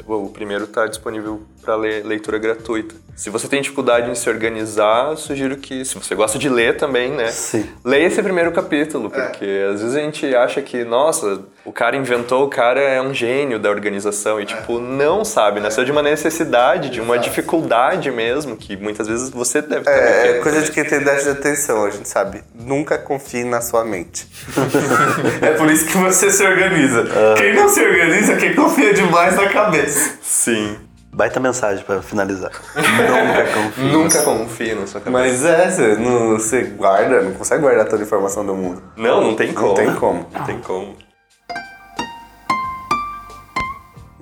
o 0.07 0.31
primeiro 0.31 0.65
está 0.65 0.87
disponível 0.87 1.43
para 1.61 1.77
leitura 1.77 2.39
gratuita. 2.39 2.95
Se 3.15 3.29
você 3.29 3.47
tem 3.49 3.61
dificuldade 3.61 4.11
em 4.11 4.15
se 4.15 4.29
organizar, 4.31 5.15
sugiro 5.17 5.59
que 5.59 5.85
se 5.85 5.95
você 5.95 6.15
gosta 6.15 6.39
de 6.39 6.49
ler 6.49 6.79
também, 6.79 7.11
né, 7.11 7.27
Sim. 7.31 7.69
leia 7.85 8.07
esse 8.07 8.23
primeiro 8.23 8.51
capítulo, 8.51 9.11
porque 9.11 9.45
às 9.71 9.83
vezes 9.83 9.97
a 9.97 10.01
gente 10.01 10.35
acha 10.35 10.63
que, 10.63 10.85
nossa, 10.85 11.43
o 11.69 11.73
cara 11.73 11.95
inventou, 11.97 12.45
o 12.45 12.49
cara 12.49 12.81
é 12.81 13.01
um 13.01 13.13
gênio 13.13 13.59
da 13.59 13.69
organização 13.69 14.41
e 14.41 14.47
tipo, 14.47 14.79
não 14.81 15.23
sabe, 15.23 15.61
nasceu 15.61 15.85
de 15.85 15.93
uma 15.93 16.03
necessidade, 16.03 16.89
de 16.89 16.99
uma 16.99 17.19
dificuldade 17.19 18.11
mesmo, 18.11 18.57
que 18.57 18.75
muitas 18.75 19.07
vezes 19.07 19.29
você 19.29 19.61
deve 19.61 19.81
estar 19.81 19.93
É, 19.93 19.97
é 19.99 20.27
vivendo. 20.29 20.43
coisa 20.43 20.63
de 20.63 20.71
quem 20.73 20.83
tem 20.85 21.01
déficit 21.01 21.33
de 21.35 21.39
atenção, 21.39 21.85
a 21.85 21.91
gente 21.91 22.09
sabe. 22.09 22.43
Nunca 22.55 22.97
confie 22.97 23.45
na 23.45 23.61
sua 23.61 23.85
mente. 23.85 24.27
é 25.43 25.51
por 25.51 25.71
isso 25.71 25.85
que 25.85 25.99
você 25.99 26.31
se 26.31 26.43
organiza. 26.43 27.05
Quem 27.37 27.55
não 27.55 27.69
se 27.69 27.83
organiza, 27.85 28.37
quem 28.37 28.55
confia 28.55 28.95
demais 28.95 29.37
na 29.37 29.49
cabeça. 29.49 30.13
Sim. 30.23 30.77
Baita 31.13 31.39
mensagem 31.41 31.85
pra 31.85 32.01
finalizar. 32.01 32.51
Nunca 32.77 33.45
confie. 33.53 33.83
Nunca 33.93 34.23
confie 34.23 34.75
na 34.75 34.87
sua 34.87 35.01
cabeça. 35.01 35.11
Mas 35.11 35.45
é, 35.45 35.71
você, 35.71 35.97
não, 35.97 36.29
você 36.31 36.63
guarda, 36.63 37.21
não 37.21 37.33
consegue 37.33 37.61
guardar 37.61 37.85
toda 37.87 38.03
a 38.03 38.07
informação 38.07 38.45
do 38.47 38.55
mundo. 38.55 38.83
Não, 38.97 39.21
não 39.21 39.35
tem 39.35 39.53
como. 39.53 39.69
Não 39.69 39.75
tem 39.75 39.95
como. 39.95 40.27
Não 40.33 40.45
tem 40.45 40.59
como. 40.61 40.97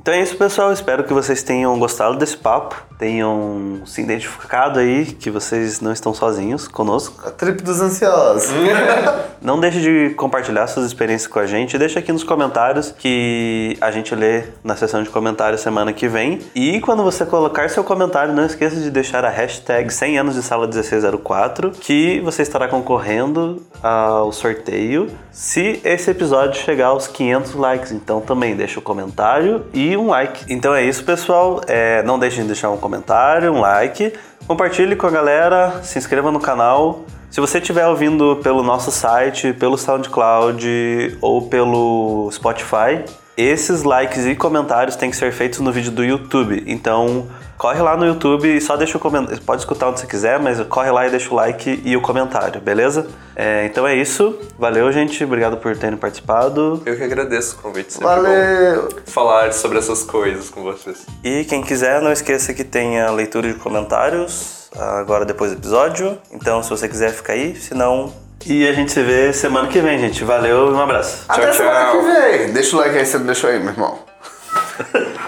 Então 0.06 0.14
é 0.14 0.22
isso, 0.22 0.36
pessoal. 0.36 0.72
Espero 0.72 1.02
que 1.02 1.12
vocês 1.12 1.42
tenham 1.42 1.76
gostado 1.80 2.16
desse 2.16 2.36
papo, 2.36 2.80
tenham 2.96 3.82
se 3.84 4.00
identificado 4.00 4.78
aí, 4.78 5.04
que 5.04 5.32
vocês 5.32 5.80
não 5.80 5.92
estão 5.92 6.14
sozinhos 6.14 6.68
conosco. 6.68 7.26
A 7.26 7.32
trip 7.32 7.60
dos 7.60 7.80
ansiosos. 7.80 8.52
Não 9.42 9.60
deixe 9.60 9.80
de 9.80 10.14
compartilhar 10.14 10.66
suas 10.66 10.86
experiências 10.86 11.30
com 11.30 11.38
a 11.38 11.46
gente. 11.46 11.78
Deixa 11.78 12.00
aqui 12.00 12.10
nos 12.10 12.24
comentários 12.24 12.90
que 12.90 13.76
a 13.80 13.92
gente 13.92 14.12
lê 14.12 14.44
na 14.64 14.74
sessão 14.74 15.02
de 15.04 15.10
comentários 15.10 15.60
semana 15.60 15.92
que 15.92 16.08
vem. 16.08 16.40
E 16.52 16.80
quando 16.80 17.04
você 17.04 17.24
colocar 17.24 17.70
seu 17.70 17.84
comentário, 17.84 18.34
não 18.34 18.44
esqueça 18.44 18.74
de 18.74 18.90
deixar 18.90 19.24
a 19.24 19.28
hashtag 19.28 19.92
100 19.92 20.18
anos 20.18 20.34
de 20.34 20.42
sala 20.42 20.66
1604, 20.66 21.70
que 21.72 22.18
você 22.20 22.42
estará 22.42 22.66
concorrendo 22.66 23.62
ao 23.80 24.32
sorteio 24.32 25.10
se 25.30 25.80
esse 25.84 26.10
episódio 26.10 26.60
chegar 26.60 26.86
aos 26.86 27.06
500 27.06 27.54
likes. 27.54 27.92
Então 27.92 28.20
também 28.20 28.56
deixa 28.56 28.80
o 28.80 28.82
comentário 28.82 29.66
e 29.72 29.95
um 29.96 30.08
like. 30.08 30.44
Então 30.52 30.74
é 30.74 30.84
isso, 30.84 31.04
pessoal. 31.04 31.60
É, 31.66 32.02
não 32.02 32.18
deixem 32.18 32.42
de 32.42 32.48
deixar 32.48 32.70
um 32.70 32.76
comentário, 32.76 33.52
um 33.52 33.60
like. 33.60 34.12
Compartilhe 34.46 34.94
com 34.96 35.06
a 35.06 35.10
galera, 35.10 35.82
se 35.82 35.98
inscreva 35.98 36.30
no 36.30 36.40
canal. 36.40 37.04
Se 37.30 37.40
você 37.40 37.58
estiver 37.58 37.86
ouvindo 37.86 38.36
pelo 38.36 38.62
nosso 38.62 38.90
site, 38.90 39.52
pelo 39.52 39.76
SoundCloud 39.76 41.18
ou 41.20 41.42
pelo 41.48 42.30
Spotify, 42.32 43.04
esses 43.36 43.82
likes 43.82 44.24
e 44.24 44.34
comentários 44.34 44.96
têm 44.96 45.10
que 45.10 45.16
ser 45.16 45.32
feitos 45.32 45.60
no 45.60 45.70
vídeo 45.70 45.92
do 45.92 46.02
YouTube. 46.04 46.64
Então, 46.66 47.26
corre 47.58 47.80
lá 47.82 47.96
no 47.96 48.06
YouTube 48.06 48.56
e 48.56 48.60
só 48.60 48.76
deixa 48.76 48.96
o 48.96 49.00
comentário. 49.00 49.40
Pode 49.42 49.62
escutar 49.62 49.88
onde 49.88 50.00
você 50.00 50.06
quiser, 50.06 50.38
mas 50.38 50.60
corre 50.62 50.90
lá 50.90 51.06
e 51.06 51.10
deixa 51.10 51.30
o 51.30 51.34
like 51.34 51.82
e 51.84 51.96
o 51.96 52.00
comentário, 52.00 52.60
beleza? 52.60 53.06
É, 53.34 53.66
então 53.66 53.86
é 53.86 53.94
isso. 53.94 54.38
Valeu, 54.58 54.90
gente. 54.90 55.22
Obrigado 55.22 55.58
por 55.58 55.76
terem 55.76 55.98
participado. 55.98 56.82
Eu 56.86 56.96
que 56.96 57.02
agradeço 57.02 57.56
o 57.56 57.62
convite. 57.62 57.92
Sempre 57.92 58.08
Valeu! 58.08 58.82
bom 58.82 58.88
falar 59.06 59.52
sobre 59.52 59.78
essas 59.78 60.02
coisas 60.02 60.48
com 60.48 60.62
vocês. 60.62 61.06
E 61.22 61.44
quem 61.44 61.62
quiser, 61.62 62.00
não 62.00 62.12
esqueça 62.12 62.54
que 62.54 62.64
tem 62.64 63.00
a 63.00 63.10
leitura 63.10 63.52
de 63.52 63.58
comentários 63.58 64.68
agora 64.74 65.24
depois 65.24 65.50
do 65.52 65.58
episódio. 65.58 66.18
Então, 66.30 66.62
se 66.62 66.70
você 66.70 66.88
quiser, 66.88 67.12
fica 67.12 67.32
aí. 67.32 67.54
Se 67.56 67.74
não. 67.74 68.25
E 68.48 68.68
a 68.68 68.72
gente 68.72 68.92
se 68.92 69.02
vê 69.02 69.32
semana 69.32 69.66
que 69.66 69.80
vem, 69.80 69.98
gente. 69.98 70.22
Valeu 70.22 70.70
e 70.70 70.72
um 70.72 70.80
abraço. 70.80 71.24
Até 71.28 71.46
Tchau, 71.46 71.54
semana 71.54 71.86
tchau. 71.86 71.98
que 71.98 72.04
vem. 72.06 72.52
Deixa 72.52 72.76
o 72.76 72.78
like 72.78 72.96
aí, 72.96 73.04
você 73.04 73.18
não 73.18 73.26
deixou 73.26 73.50
aí, 73.50 73.58
meu 73.58 73.70
irmão. 73.70 73.98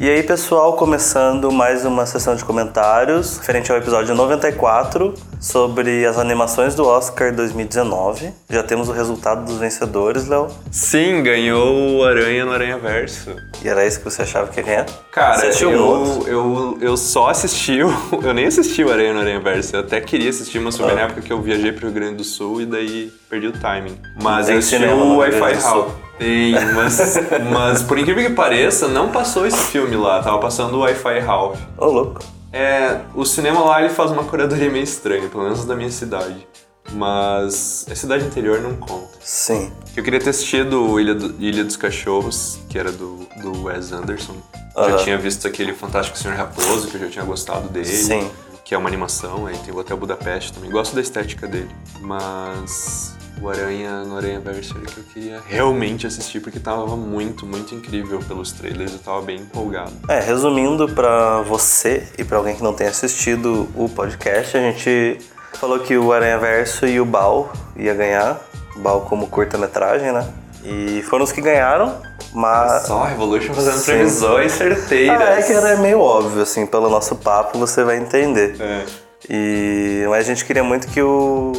E 0.00 0.08
aí, 0.08 0.22
pessoal, 0.22 0.74
começando 0.74 1.50
mais 1.50 1.84
uma 1.84 2.06
sessão 2.06 2.36
de 2.36 2.44
comentários 2.44 3.38
referente 3.38 3.72
ao 3.72 3.78
episódio 3.78 4.14
94 4.14 5.12
sobre 5.40 6.06
as 6.06 6.16
animações 6.16 6.76
do 6.76 6.86
Oscar 6.86 7.34
2019. 7.34 8.32
Já 8.48 8.62
temos 8.62 8.88
o 8.88 8.92
resultado 8.92 9.44
dos 9.44 9.56
vencedores, 9.56 10.28
Léo. 10.28 10.46
Sim, 10.70 11.24
ganhou 11.24 11.96
o 11.96 12.04
Aranha 12.04 12.44
no 12.44 12.52
Aranha 12.52 12.78
Verso. 12.78 13.34
E 13.62 13.68
era 13.68 13.84
isso 13.86 13.98
que 13.98 14.04
você 14.04 14.22
achava 14.22 14.46
que 14.48 14.60
ia 14.60 14.64
ganhar? 14.66 14.86
Cara, 15.10 15.46
eu, 15.46 16.24
eu, 16.26 16.78
eu 16.80 16.96
só 16.96 17.28
assisti 17.28 17.82
o. 17.82 17.88
Eu 18.22 18.32
nem 18.32 18.46
assisti 18.46 18.84
o 18.84 18.90
Aranha 18.92 19.12
no 19.12 19.20
Aranha 19.20 19.40
Verso. 19.40 19.74
Eu 19.74 19.80
até 19.80 20.00
queria 20.00 20.30
assistir, 20.30 20.60
mas 20.60 20.76
foi 20.76 20.90
Ah. 20.90 20.94
na 20.94 21.00
época 21.02 21.20
que 21.22 21.32
eu 21.32 21.40
viajei 21.40 21.72
pro 21.72 21.86
Rio 21.86 21.94
Grande 21.94 22.16
do 22.16 22.24
Sul 22.24 22.60
e 22.60 22.66
daí 22.66 23.12
perdi 23.28 23.48
o 23.48 23.52
timing. 23.52 23.98
Mas 24.22 24.46
Tem 24.46 24.54
eu 24.54 24.58
assisti 24.60 24.84
o 24.84 25.16
Wi-Fi. 25.18 25.62
House. 25.62 25.92
Tem, 26.18 26.52
mas, 26.74 27.18
mas 27.52 27.82
por 27.82 27.98
incrível 27.98 28.24
que 28.24 28.32
pareça, 28.34 28.86
não 28.88 29.10
passou 29.10 29.46
esse 29.46 29.62
filme 29.70 29.96
lá. 29.96 30.22
Tava 30.22 30.38
passando 30.38 30.74
o 30.76 30.80
Wi-Fi 30.80 31.18
Ralph. 31.20 31.58
Ô, 31.76 31.86
louco. 31.86 32.20
É, 32.52 33.00
o 33.14 33.24
cinema 33.24 33.60
lá 33.60 33.80
ele 33.82 33.90
faz 33.92 34.10
uma 34.10 34.24
curadoria 34.24 34.70
meio 34.70 34.84
estranha, 34.84 35.28
pelo 35.28 35.42
menos 35.44 35.64
da 35.64 35.74
minha 35.76 35.90
cidade. 35.90 36.46
Mas 36.92 37.86
a 37.90 37.94
cidade 37.94 38.24
interior 38.24 38.60
não 38.60 38.74
conta. 38.76 39.08
Sim. 39.20 39.70
Eu 39.96 40.02
queria 40.02 40.20
ter 40.20 40.30
assistido 40.30 40.98
Ilha, 40.98 41.14
do- 41.14 41.34
Ilha 41.38 41.64
dos 41.64 41.76
Cachorros, 41.76 42.58
que 42.68 42.78
era 42.78 42.90
do, 42.92 43.26
do 43.42 43.64
Wes 43.64 43.92
Anderson. 43.92 44.34
Eu 44.76 44.82
Aham. 44.84 44.98
Já 44.98 45.04
tinha 45.04 45.18
visto 45.18 45.46
aquele 45.46 45.74
Fantástico 45.74 46.16
Senhor 46.16 46.36
Raposo, 46.36 46.88
que 46.88 46.96
eu 46.96 47.00
já 47.00 47.08
tinha 47.08 47.24
gostado 47.24 47.68
dele. 47.68 47.84
Sim. 47.86 48.30
Que 48.64 48.74
é 48.74 48.78
uma 48.78 48.88
animação, 48.88 49.46
aí 49.46 49.56
tem 49.58 49.72
o 49.74 49.78
Hotel 49.78 49.96
Budapeste 49.96 50.52
também. 50.52 50.70
Gosto 50.70 50.94
da 50.94 51.00
estética 51.00 51.46
dele. 51.46 51.70
Mas 52.00 53.14
o 53.40 53.48
Aranha 53.48 54.04
no 54.04 54.16
Aranha 54.16 54.40
Verso 54.40 54.76
era 54.76 54.86
que 54.86 54.98
eu 54.98 55.04
queria 55.04 55.42
realmente 55.46 56.06
assistir, 56.06 56.40
porque 56.40 56.58
tava 56.60 56.94
muito, 56.96 57.46
muito 57.46 57.74
incrível 57.74 58.18
pelos 58.20 58.52
trailers. 58.52 58.92
Eu 58.92 58.98
tava 58.98 59.22
bem 59.22 59.38
empolgado. 59.40 59.92
É, 60.08 60.20
resumindo 60.20 60.88
pra 60.88 61.40
você 61.42 62.06
e 62.18 62.24
pra 62.24 62.36
alguém 62.38 62.54
que 62.56 62.62
não 62.62 62.74
tenha 62.74 62.90
assistido 62.90 63.68
o 63.74 63.88
podcast, 63.88 64.56
a 64.56 64.60
gente 64.60 65.18
falou 65.54 65.78
que 65.80 65.96
o 65.96 66.12
Aranha 66.12 66.38
Verso 66.38 66.86
e 66.86 67.00
o 67.00 67.04
Bal 67.04 67.52
ia 67.76 67.94
ganhar. 67.94 68.40
O 68.76 68.80
Bal 68.80 69.00
como 69.02 69.26
curta-metragem, 69.26 70.12
né? 70.12 70.26
E 70.64 71.02
foram 71.02 71.24
os 71.24 71.32
que 71.32 71.40
ganharam, 71.40 71.96
mas. 72.32 72.86
Só 72.86 73.02
a 73.02 73.08
Revolution 73.08 73.54
fazendo 73.54 73.78
Sim. 73.78 73.92
previsões 73.92 74.52
certeiras. 74.52 75.20
Ah, 75.20 75.38
é 75.38 75.42
que 75.42 75.52
era 75.52 75.76
meio 75.76 76.00
óbvio, 76.00 76.42
assim, 76.42 76.66
pelo 76.66 76.88
nosso 76.90 77.16
papo 77.16 77.58
você 77.58 77.84
vai 77.84 77.96
entender. 77.96 78.56
É. 78.60 78.84
E 79.28 80.06
mas 80.08 80.24
a 80.24 80.28
gente 80.28 80.44
queria 80.44 80.62
muito 80.62 80.88
que 80.88 81.02
o 81.02 81.52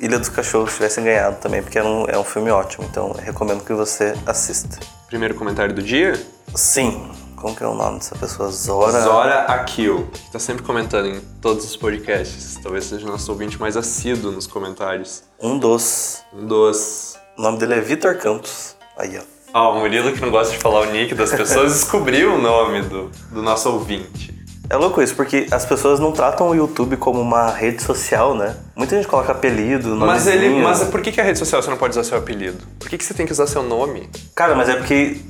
Ilha 0.00 0.18
dos 0.18 0.28
Cachorros 0.28 0.74
tivesse 0.74 1.00
ganhado 1.00 1.36
também, 1.36 1.62
porque 1.62 1.78
é 1.78 1.84
um, 1.84 2.04
é 2.08 2.18
um 2.18 2.24
filme 2.24 2.50
ótimo, 2.50 2.84
então 2.90 3.12
recomendo 3.12 3.64
que 3.64 3.72
você 3.72 4.14
assista. 4.26 4.78
Primeiro 5.06 5.34
comentário 5.34 5.74
do 5.74 5.82
dia? 5.82 6.14
Sim, 6.54 7.10
como 7.42 7.56
que 7.56 7.64
é 7.64 7.66
o 7.66 7.74
nome 7.74 7.98
dessa 7.98 8.14
pessoa? 8.14 8.48
Zora. 8.52 9.00
Zora 9.00 9.40
Akil, 9.46 10.08
que 10.12 10.30
tá 10.30 10.38
sempre 10.38 10.62
comentando 10.62 11.08
em 11.08 11.20
todos 11.40 11.64
os 11.64 11.76
podcasts. 11.76 12.56
Talvez 12.62 12.84
seja 12.84 13.04
o 13.04 13.10
nosso 13.10 13.30
ouvinte 13.32 13.60
mais 13.60 13.76
assíduo 13.76 14.30
nos 14.30 14.46
comentários. 14.46 15.24
Um 15.40 15.58
dos. 15.58 16.22
Um 16.32 16.46
dos. 16.46 17.16
O 17.36 17.42
nome 17.42 17.58
dele 17.58 17.74
é 17.74 17.80
Vitor 17.80 18.16
Campos. 18.16 18.76
Aí, 18.96 19.18
ó. 19.18 19.22
Ah, 19.52 19.68
o 19.70 19.80
Murilo, 19.80 20.12
que 20.12 20.20
não 20.20 20.30
gosta 20.30 20.54
de 20.54 20.58
falar 20.60 20.82
o 20.82 20.92
nick 20.92 21.14
das 21.16 21.32
pessoas, 21.32 21.72
descobriu 21.74 22.36
o 22.36 22.38
nome 22.40 22.82
do, 22.82 23.10
do 23.32 23.42
nosso 23.42 23.68
ouvinte. 23.70 24.32
É 24.70 24.76
louco 24.76 25.02
isso, 25.02 25.14
porque 25.16 25.48
as 25.50 25.66
pessoas 25.66 25.98
não 25.98 26.12
tratam 26.12 26.48
o 26.48 26.54
YouTube 26.54 26.96
como 26.96 27.20
uma 27.20 27.50
rede 27.50 27.82
social, 27.82 28.34
né? 28.34 28.56
Muita 28.76 28.94
gente 28.94 29.08
coloca 29.08 29.32
apelido, 29.32 29.96
Mas 29.96 30.28
ele. 30.28 30.62
Mas 30.62 30.84
por 30.84 31.02
que, 31.02 31.10
que 31.10 31.20
a 31.20 31.24
rede 31.24 31.40
social 31.40 31.60
você 31.60 31.68
não 31.68 31.76
pode 31.76 31.90
usar 31.90 32.04
seu 32.04 32.16
apelido? 32.16 32.64
Por 32.78 32.88
que, 32.88 32.96
que 32.96 33.04
você 33.04 33.12
tem 33.12 33.26
que 33.26 33.32
usar 33.32 33.48
seu 33.48 33.64
nome? 33.64 34.08
Cara, 34.34 34.54
mas 34.54 34.68
é 34.68 34.76
porque 34.76 35.20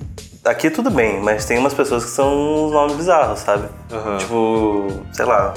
aqui 0.45 0.70
tudo 0.70 0.90
bem, 0.90 1.20
mas 1.20 1.45
tem 1.45 1.59
umas 1.59 1.74
pessoas 1.74 2.05
que 2.05 2.11
são 2.11 2.66
uns 2.66 2.72
nomes 2.72 2.97
bizarros, 2.97 3.40
sabe? 3.40 3.68
Aham. 3.90 4.18
Tipo, 4.18 5.03
sei 5.12 5.24
lá, 5.24 5.55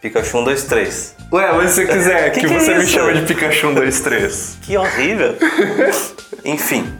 Pikachu 0.00 0.30
123. 0.30 1.16
Ué, 1.32 1.52
mas 1.52 1.70
se 1.72 1.86
você 1.86 1.92
quiser 1.92 2.30
Que 2.32 2.40
que 2.40 2.54
é 2.54 2.78
isso? 2.78 3.26
Pikachu 3.26 3.68
123. 3.68 4.58
Que 4.62 4.76
horrível! 4.76 5.34
Enfim, 6.44 6.92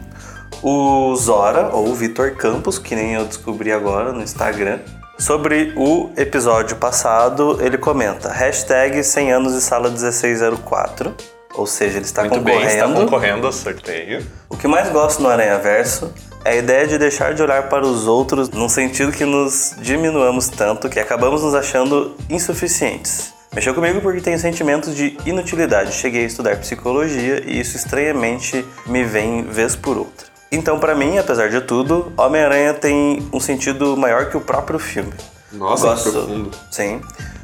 o 0.61 1.15
Zora, 1.15 1.69
ou 1.73 1.87
o 1.89 1.95
Vitor 1.95 2.35
Campos, 2.35 2.77
que 2.77 2.95
nem 2.95 3.13
eu 3.13 3.25
descobri 3.25 3.71
agora 3.71 4.11
no 4.11 4.21
Instagram, 4.21 4.79
sobre 5.17 5.73
o 5.75 6.09
episódio 6.17 6.77
passado, 6.77 7.57
ele 7.61 7.77
comenta 7.77 8.29
hashtag 8.29 9.03
100 9.03 9.31
anos 9.33 9.53
de 9.53 9.61
sala 9.61 9.89
1604, 9.89 11.15
ou 11.55 11.65
seja, 11.65 11.97
ele 11.97 12.05
está 12.05 12.21
Muito 12.23 12.39
bem, 12.41 12.55
concorrendo. 12.55 12.85
está 12.85 13.01
concorrendo 13.01 13.47
ao 13.47 13.53
sorteio. 13.53 14.25
O 14.49 14.55
que 14.55 14.67
mais 14.67 14.89
gosto 14.89 15.21
no 15.21 15.29
Aranha 15.29 15.57
Verso 15.57 16.13
é 16.45 16.51
a 16.51 16.55
ideia 16.55 16.87
de 16.87 16.97
deixar 16.97 17.33
de 17.33 17.41
olhar 17.41 17.69
para 17.69 17.85
os 17.85 18.07
outros 18.07 18.49
num 18.49 18.69
sentido 18.69 19.11
que 19.11 19.25
nos 19.25 19.75
diminuamos 19.79 20.47
tanto 20.47 20.89
que 20.89 20.99
acabamos 20.99 21.43
nos 21.43 21.53
achando 21.53 22.15
insuficientes. 22.29 23.33
Mexeu 23.53 23.73
comigo 23.73 23.99
porque 23.99 24.21
tenho 24.21 24.37
sentimentos 24.37 24.95
de 24.95 25.17
inutilidade. 25.25 25.91
Cheguei 25.93 26.23
a 26.23 26.27
estudar 26.27 26.57
psicologia 26.57 27.43
e 27.45 27.59
isso 27.59 27.75
estranhamente 27.75 28.63
me 28.85 29.03
vem 29.03 29.43
vez 29.43 29.75
por 29.75 29.97
outra. 29.97 30.27
Então, 30.51 30.79
para 30.79 30.95
mim, 30.95 31.17
apesar 31.17 31.49
de 31.49 31.61
tudo, 31.61 32.11
Homem-Aranha 32.17 32.73
tem 32.73 33.27
um 33.33 33.39
sentido 33.39 33.97
maior 33.97 34.29
que 34.29 34.37
o 34.37 34.41
próprio 34.41 34.79
filme. 34.79 35.13
Nossa, 35.51 35.87
Gosto, 35.87 36.11
profundo. 36.11 36.51
Sim. 36.71 37.01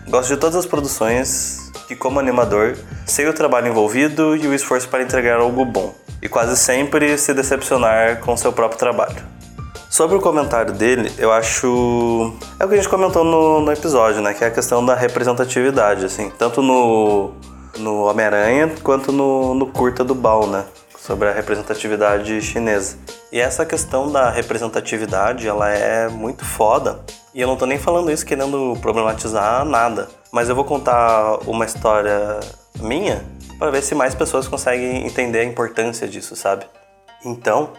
Gosto 0.07 0.33
de 0.33 0.39
todas 0.39 0.55
as 0.55 0.65
produções 0.65 1.71
que, 1.87 1.95
como 1.95 2.19
animador, 2.19 2.75
sei 3.05 3.27
o 3.27 3.33
trabalho 3.33 3.67
envolvido 3.67 4.35
e 4.35 4.47
o 4.47 4.53
esforço 4.53 4.87
para 4.87 5.03
entregar 5.03 5.39
algo 5.39 5.65
bom. 5.65 5.93
E 6.25 6.27
quase 6.27 6.57
sempre 6.57 7.15
se 7.19 7.35
decepcionar 7.35 8.19
com 8.19 8.35
seu 8.35 8.51
próprio 8.51 8.79
trabalho. 8.79 9.23
Sobre 9.91 10.17
o 10.17 10.19
comentário 10.19 10.73
dele, 10.73 11.13
eu 11.19 11.31
acho. 11.31 12.33
É 12.59 12.65
o 12.65 12.67
que 12.67 12.73
a 12.73 12.77
gente 12.77 12.89
comentou 12.89 13.23
no, 13.23 13.61
no 13.61 13.71
episódio, 13.71 14.23
né? 14.23 14.33
Que 14.33 14.43
é 14.43 14.47
a 14.47 14.51
questão 14.51 14.83
da 14.83 14.95
representatividade, 14.95 16.03
assim. 16.03 16.31
Tanto 16.31 16.63
no, 16.63 17.29
no 17.77 18.05
Homem-Aranha 18.05 18.73
quanto 18.81 19.11
no, 19.11 19.53
no 19.53 19.67
curta 19.67 20.03
do 20.03 20.15
Bal, 20.15 20.47
né? 20.47 20.65
Sobre 20.97 21.29
a 21.29 21.31
representatividade 21.31 22.41
chinesa. 22.41 22.97
E 23.31 23.39
essa 23.39 23.63
questão 23.63 24.11
da 24.11 24.31
representatividade, 24.31 25.47
ela 25.47 25.69
é 25.69 26.09
muito 26.09 26.43
foda. 26.43 27.01
E 27.35 27.41
eu 27.41 27.47
não 27.47 27.55
tô 27.55 27.67
nem 27.67 27.77
falando 27.77 28.11
isso 28.11 28.25
querendo 28.25 28.75
problematizar 28.81 29.63
nada. 29.63 30.07
Mas 30.31 30.49
eu 30.49 30.55
vou 30.55 30.65
contar 30.65 31.37
uma 31.45 31.65
história 31.65 32.39
minha 32.79 33.23
para 33.57 33.71
ver 33.71 33.81
se 33.81 33.95
mais 33.95 34.13
pessoas 34.13 34.47
conseguem 34.47 35.05
entender 35.05 35.39
a 35.39 35.43
importância 35.43 36.07
disso, 36.07 36.35
sabe? 36.35 36.65
Então, 37.23 37.71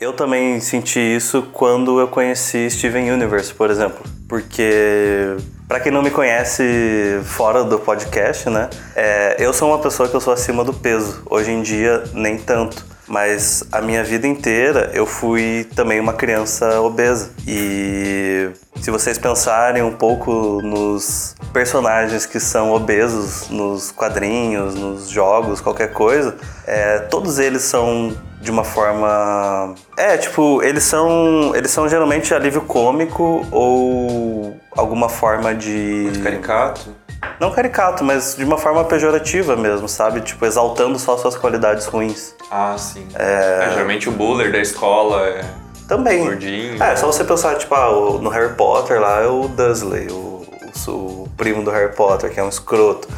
eu 0.00 0.12
também 0.12 0.60
senti 0.60 1.00
isso 1.00 1.42
quando 1.52 1.98
eu 1.98 2.06
conheci 2.08 2.70
Steven 2.70 3.10
Universe, 3.10 3.52
por 3.52 3.70
exemplo. 3.70 4.04
Porque, 4.28 5.36
pra 5.66 5.80
quem 5.80 5.90
não 5.90 6.02
me 6.02 6.10
conhece 6.10 7.20
fora 7.24 7.64
do 7.64 7.78
podcast, 7.78 8.48
né? 8.48 8.70
é, 8.94 9.36
eu 9.38 9.52
sou 9.52 9.68
uma 9.68 9.78
pessoa 9.78 10.08
que 10.08 10.14
eu 10.14 10.20
sou 10.20 10.32
acima 10.32 10.62
do 10.64 10.72
peso. 10.72 11.22
Hoje 11.28 11.50
em 11.50 11.62
dia, 11.62 12.04
nem 12.14 12.38
tanto. 12.38 12.84
Mas 13.08 13.64
a 13.72 13.80
minha 13.80 14.04
vida 14.04 14.26
inteira 14.26 14.90
eu 14.92 15.06
fui 15.06 15.66
também 15.74 15.98
uma 15.98 16.12
criança 16.12 16.80
obesa. 16.80 17.30
E 17.46 18.50
se 18.80 18.90
vocês 18.90 19.18
pensarem 19.18 19.82
um 19.82 19.92
pouco 19.92 20.60
nos 20.62 21.34
personagens 21.52 22.26
que 22.26 22.38
são 22.38 22.72
obesos 22.72 23.48
nos 23.48 23.90
quadrinhos, 23.90 24.74
nos 24.74 25.08
jogos, 25.08 25.60
qualquer 25.60 25.92
coisa, 25.92 26.36
é, 26.66 26.98
todos 26.98 27.38
eles 27.38 27.62
são 27.62 28.14
de 28.40 28.50
uma 28.50 28.64
forma. 28.64 29.74
É, 29.96 30.16
tipo, 30.16 30.62
eles 30.62 30.84
são. 30.84 31.52
Eles 31.54 31.70
são 31.70 31.88
geralmente 31.88 32.32
alívio 32.34 32.62
cômico 32.62 33.46
ou 33.50 34.56
alguma 34.76 35.08
forma 35.08 35.54
de. 35.54 36.10
Caricato. 36.22 36.94
Não 37.40 37.50
caricato, 37.50 38.02
mas 38.04 38.34
de 38.36 38.44
uma 38.44 38.58
forma 38.58 38.84
pejorativa 38.84 39.56
mesmo, 39.56 39.88
sabe? 39.88 40.20
Tipo, 40.20 40.44
exaltando 40.44 40.98
só 40.98 41.16
suas 41.16 41.36
qualidades 41.36 41.86
ruins. 41.86 42.34
Ah, 42.50 42.76
sim. 42.78 43.06
É... 43.14 43.70
geralmente 43.72 44.08
o 44.08 44.12
buller 44.12 44.50
da 44.50 44.58
escola 44.58 45.28
é 45.28 45.44
Também. 45.86 46.24
gordinho. 46.24 46.82
É, 46.82 46.96
só 46.96 47.06
você 47.06 47.24
pensar, 47.24 47.56
tipo, 47.56 47.74
ah, 47.74 47.90
no 48.20 48.28
Harry 48.30 48.54
Potter 48.54 49.00
lá 49.00 49.20
é 49.22 49.26
o 49.26 49.48
Dursley, 49.48 50.08
o, 50.10 50.44
o, 50.86 50.90
o 50.90 51.28
primo 51.36 51.62
do 51.62 51.70
Harry 51.70 51.94
Potter, 51.94 52.30
que 52.30 52.40
é 52.40 52.42
um 52.42 52.48
escroto. 52.48 53.08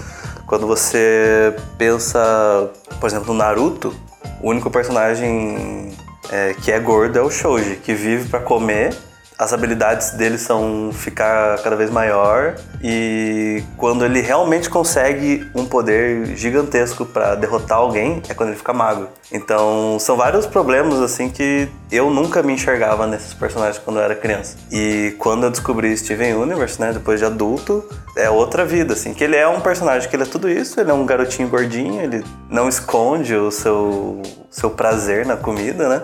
Quando 0.46 0.66
você 0.66 1.54
pensa, 1.78 2.70
por 2.98 3.06
exemplo, 3.06 3.32
no 3.32 3.34
Naruto, 3.34 3.94
o 4.42 4.50
único 4.50 4.70
personagem 4.70 5.96
é, 6.30 6.54
que 6.54 6.72
é 6.72 6.78
gordo 6.78 7.18
é 7.18 7.22
o 7.22 7.30
Shoji, 7.30 7.76
que 7.76 7.94
vive 7.94 8.28
pra 8.28 8.40
comer. 8.40 8.94
As 9.40 9.54
habilidades 9.54 10.10
dele 10.10 10.36
são 10.36 10.90
ficar 10.92 11.56
cada 11.62 11.74
vez 11.74 11.88
maior 11.88 12.56
e 12.84 13.62
quando 13.78 14.04
ele 14.04 14.20
realmente 14.20 14.68
consegue 14.68 15.50
um 15.54 15.64
poder 15.64 16.36
gigantesco 16.36 17.06
pra 17.06 17.36
derrotar 17.36 17.78
alguém 17.78 18.22
é 18.28 18.34
quando 18.34 18.50
ele 18.50 18.58
fica 18.58 18.74
magro. 18.74 19.08
Então 19.32 19.96
são 19.98 20.14
vários 20.14 20.44
problemas 20.44 21.00
assim 21.00 21.30
que 21.30 21.70
eu 21.90 22.10
nunca 22.10 22.42
me 22.42 22.52
enxergava 22.52 23.06
nesses 23.06 23.32
personagens 23.32 23.78
quando 23.82 23.96
eu 23.96 24.02
era 24.02 24.14
criança. 24.14 24.58
E 24.70 25.14
quando 25.18 25.44
eu 25.44 25.50
descobri 25.50 25.96
Steven 25.96 26.34
Universe, 26.34 26.78
né, 26.78 26.92
depois 26.92 27.18
de 27.18 27.24
adulto, 27.24 27.82
é 28.18 28.28
outra 28.28 28.66
vida 28.66 28.92
assim, 28.92 29.14
que 29.14 29.24
ele 29.24 29.36
é 29.36 29.48
um 29.48 29.62
personagem 29.62 30.06
que 30.06 30.14
ele 30.16 30.24
é 30.24 30.26
tudo 30.26 30.50
isso, 30.50 30.78
ele 30.78 30.90
é 30.90 30.94
um 30.94 31.06
garotinho 31.06 31.48
gordinho, 31.48 32.02
ele 32.02 32.22
não 32.50 32.68
esconde 32.68 33.34
o 33.34 33.50
seu 33.50 34.20
seu 34.50 34.68
prazer 34.68 35.24
na 35.24 35.38
comida, 35.38 35.88
né? 35.88 36.02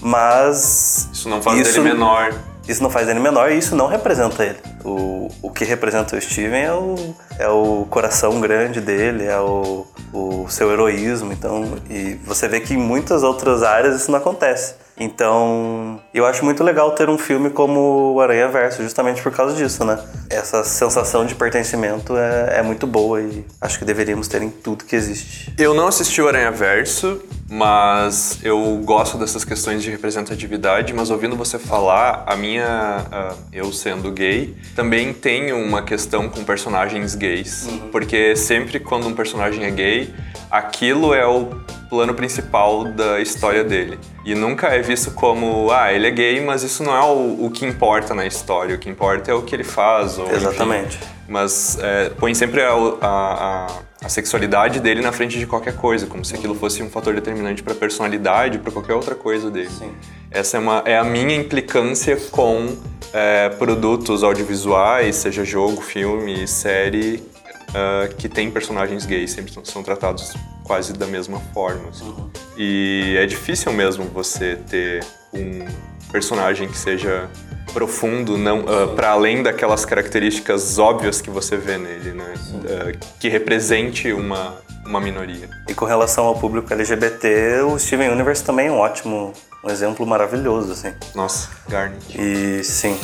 Mas 0.00 1.10
Isso 1.12 1.28
não 1.28 1.42
faz 1.42 1.58
isso- 1.58 1.82
dele 1.82 1.92
menor. 1.92 2.32
Isso 2.70 2.82
não 2.82 2.90
faz 2.90 3.08
ele 3.08 3.18
menor 3.18 3.50
e 3.50 3.58
isso 3.58 3.74
não 3.74 3.86
representa 3.86 4.44
ele. 4.44 4.58
O, 4.84 5.28
o 5.42 5.50
que 5.50 5.64
representa 5.64 6.16
o 6.16 6.20
Steven 6.20 6.62
é 6.62 6.72
o, 6.72 7.14
é 7.38 7.48
o 7.48 7.86
coração 7.90 8.40
grande 8.40 8.80
dele, 8.80 9.26
é 9.26 9.38
o, 9.38 9.86
o 10.12 10.48
seu 10.48 10.70
heroísmo. 10.72 11.32
Então, 11.32 11.78
e 11.90 12.14
você 12.24 12.46
vê 12.48 12.60
que 12.60 12.74
em 12.74 12.78
muitas 12.78 13.22
outras 13.22 13.62
áreas 13.62 14.00
isso 14.00 14.10
não 14.10 14.18
acontece. 14.18 14.74
Então, 15.02 15.98
eu 16.12 16.26
acho 16.26 16.44
muito 16.44 16.62
legal 16.62 16.90
ter 16.90 17.08
um 17.08 17.16
filme 17.16 17.48
como 17.48 18.12
o 18.12 18.20
Aranha 18.20 18.48
Verso, 18.48 18.82
justamente 18.82 19.22
por 19.22 19.32
causa 19.32 19.56
disso, 19.56 19.82
né? 19.82 19.98
Essa 20.28 20.62
sensação 20.62 21.24
de 21.24 21.34
pertencimento 21.34 22.14
é, 22.18 22.58
é 22.58 22.62
muito 22.62 22.86
boa 22.86 23.18
e 23.18 23.42
acho 23.62 23.78
que 23.78 23.84
deveríamos 23.86 24.28
ter 24.28 24.42
em 24.42 24.50
tudo 24.50 24.84
que 24.84 24.94
existe. 24.94 25.54
Eu 25.56 25.72
não 25.72 25.86
assisti 25.86 26.20
o 26.20 26.28
Aranha 26.28 26.50
Verso, 26.50 27.18
mas 27.48 28.40
eu 28.42 28.78
gosto 28.84 29.16
dessas 29.16 29.42
questões 29.42 29.82
de 29.82 29.90
representatividade, 29.90 30.92
mas 30.92 31.10
ouvindo 31.10 31.34
você 31.34 31.58
falar, 31.58 32.22
a 32.26 32.36
minha, 32.36 33.06
uh, 33.10 33.38
eu 33.50 33.72
sendo 33.72 34.12
gay, 34.12 34.54
também 34.76 35.14
tenho 35.14 35.56
uma 35.56 35.80
questão 35.80 36.28
com 36.28 36.44
personagens 36.44 37.14
gays, 37.14 37.66
porque 37.90 38.36
sempre 38.36 38.78
quando 38.78 39.08
um 39.08 39.14
personagem 39.14 39.64
é 39.64 39.70
gay, 39.70 40.14
aquilo 40.50 41.14
é 41.14 41.26
o 41.26 41.48
plano 41.90 42.14
principal 42.14 42.84
da 42.84 43.20
história 43.20 43.64
dele. 43.64 43.98
E 44.24 44.34
nunca 44.34 44.68
é 44.68 44.80
visto 44.80 45.10
como, 45.10 45.70
ah, 45.72 45.92
ele 45.92 46.06
é 46.06 46.10
gay, 46.10 46.40
mas 46.40 46.62
isso 46.62 46.84
não 46.84 46.94
é 46.96 47.02
o, 47.02 47.46
o 47.46 47.50
que 47.50 47.66
importa 47.66 48.14
na 48.14 48.24
história. 48.24 48.76
O 48.76 48.78
que 48.78 48.88
importa 48.88 49.32
é 49.32 49.34
o 49.34 49.42
que 49.42 49.54
ele 49.54 49.64
faz. 49.64 50.16
Ou, 50.16 50.26
enfim. 50.26 50.36
Exatamente. 50.36 50.98
mas 51.28 51.76
é, 51.80 52.10
põe 52.10 52.32
sempre 52.32 52.62
a, 52.62 52.70
a, 52.70 52.76
a, 53.02 53.66
a 54.04 54.08
sexualidade 54.08 54.78
dele 54.78 55.02
na 55.02 55.10
frente 55.10 55.38
de 55.38 55.46
qualquer 55.46 55.74
coisa, 55.76 56.06
como 56.06 56.24
se 56.24 56.34
aquilo 56.34 56.54
fosse 56.54 56.82
um 56.82 56.88
fator 56.88 57.12
determinante 57.12 57.62
para 57.62 57.72
a 57.72 57.76
personalidade, 57.76 58.58
para 58.58 58.70
qualquer 58.70 58.94
outra 58.94 59.16
coisa 59.16 59.50
dele. 59.50 59.70
Sim. 59.70 59.92
Essa 60.30 60.58
é, 60.58 60.60
uma, 60.60 60.82
é 60.86 60.96
a 60.96 61.04
minha 61.04 61.34
implicância 61.34 62.16
com 62.30 62.76
é, 63.12 63.48
produtos 63.48 64.22
audiovisuais, 64.22 65.16
seja 65.16 65.44
jogo, 65.44 65.80
filme, 65.80 66.46
série, 66.46 67.22
uh, 67.70 68.14
que 68.16 68.28
tem 68.28 68.50
personagens 68.50 69.06
gays, 69.06 69.30
sempre 69.32 69.52
são, 69.64 69.82
tratados 69.82 70.32
quase 70.64 70.92
da 70.92 71.06
mesma 71.06 71.40
forma. 71.52 71.88
assim. 71.88 72.14
E 72.56 73.16
é 73.18 73.26
difícil 73.26 73.72
mesmo 73.72 74.04
você 74.04 74.56
ter 74.68 75.04
um 75.32 75.66
personagem 76.10 76.68
que 76.68 76.76
seja 76.76 77.28
profundo, 77.72 78.36
não 78.36 78.64
para 78.96 79.10
além 79.10 79.42
daquelas 79.42 79.84
características 79.84 80.78
óbvias 80.78 81.20
que 81.20 81.30
você 81.30 81.56
vê 81.56 81.78
nele, 81.78 82.12
né? 82.12 82.34
Uh, 82.54 82.98
que 83.20 83.28
represente 83.28 84.12
uma, 84.12 84.56
uma 84.84 85.00
minoria. 85.00 85.48
E 85.68 85.74
com 85.74 85.84
relação 85.84 86.24
ao 86.24 86.34
público 86.34 86.72
LGBT, 86.72 87.62
o 87.62 87.78
Steven 87.78 88.10
Universe 88.10 88.42
também 88.42 88.66
é 88.68 88.72
um 88.72 88.78
ótimo, 88.78 89.32
um 89.64 89.70
exemplo 89.70 90.04
maravilhoso, 90.06 90.72
assim. 90.72 90.92
Nossa, 91.14 91.48
Garnet. 91.68 92.20
E 92.20 92.64
sim. 92.64 92.98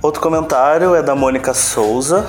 Outro 0.00 0.20
comentário 0.22 0.94
é 0.94 1.02
da 1.02 1.14
Mônica 1.16 1.52
Souza. 1.52 2.28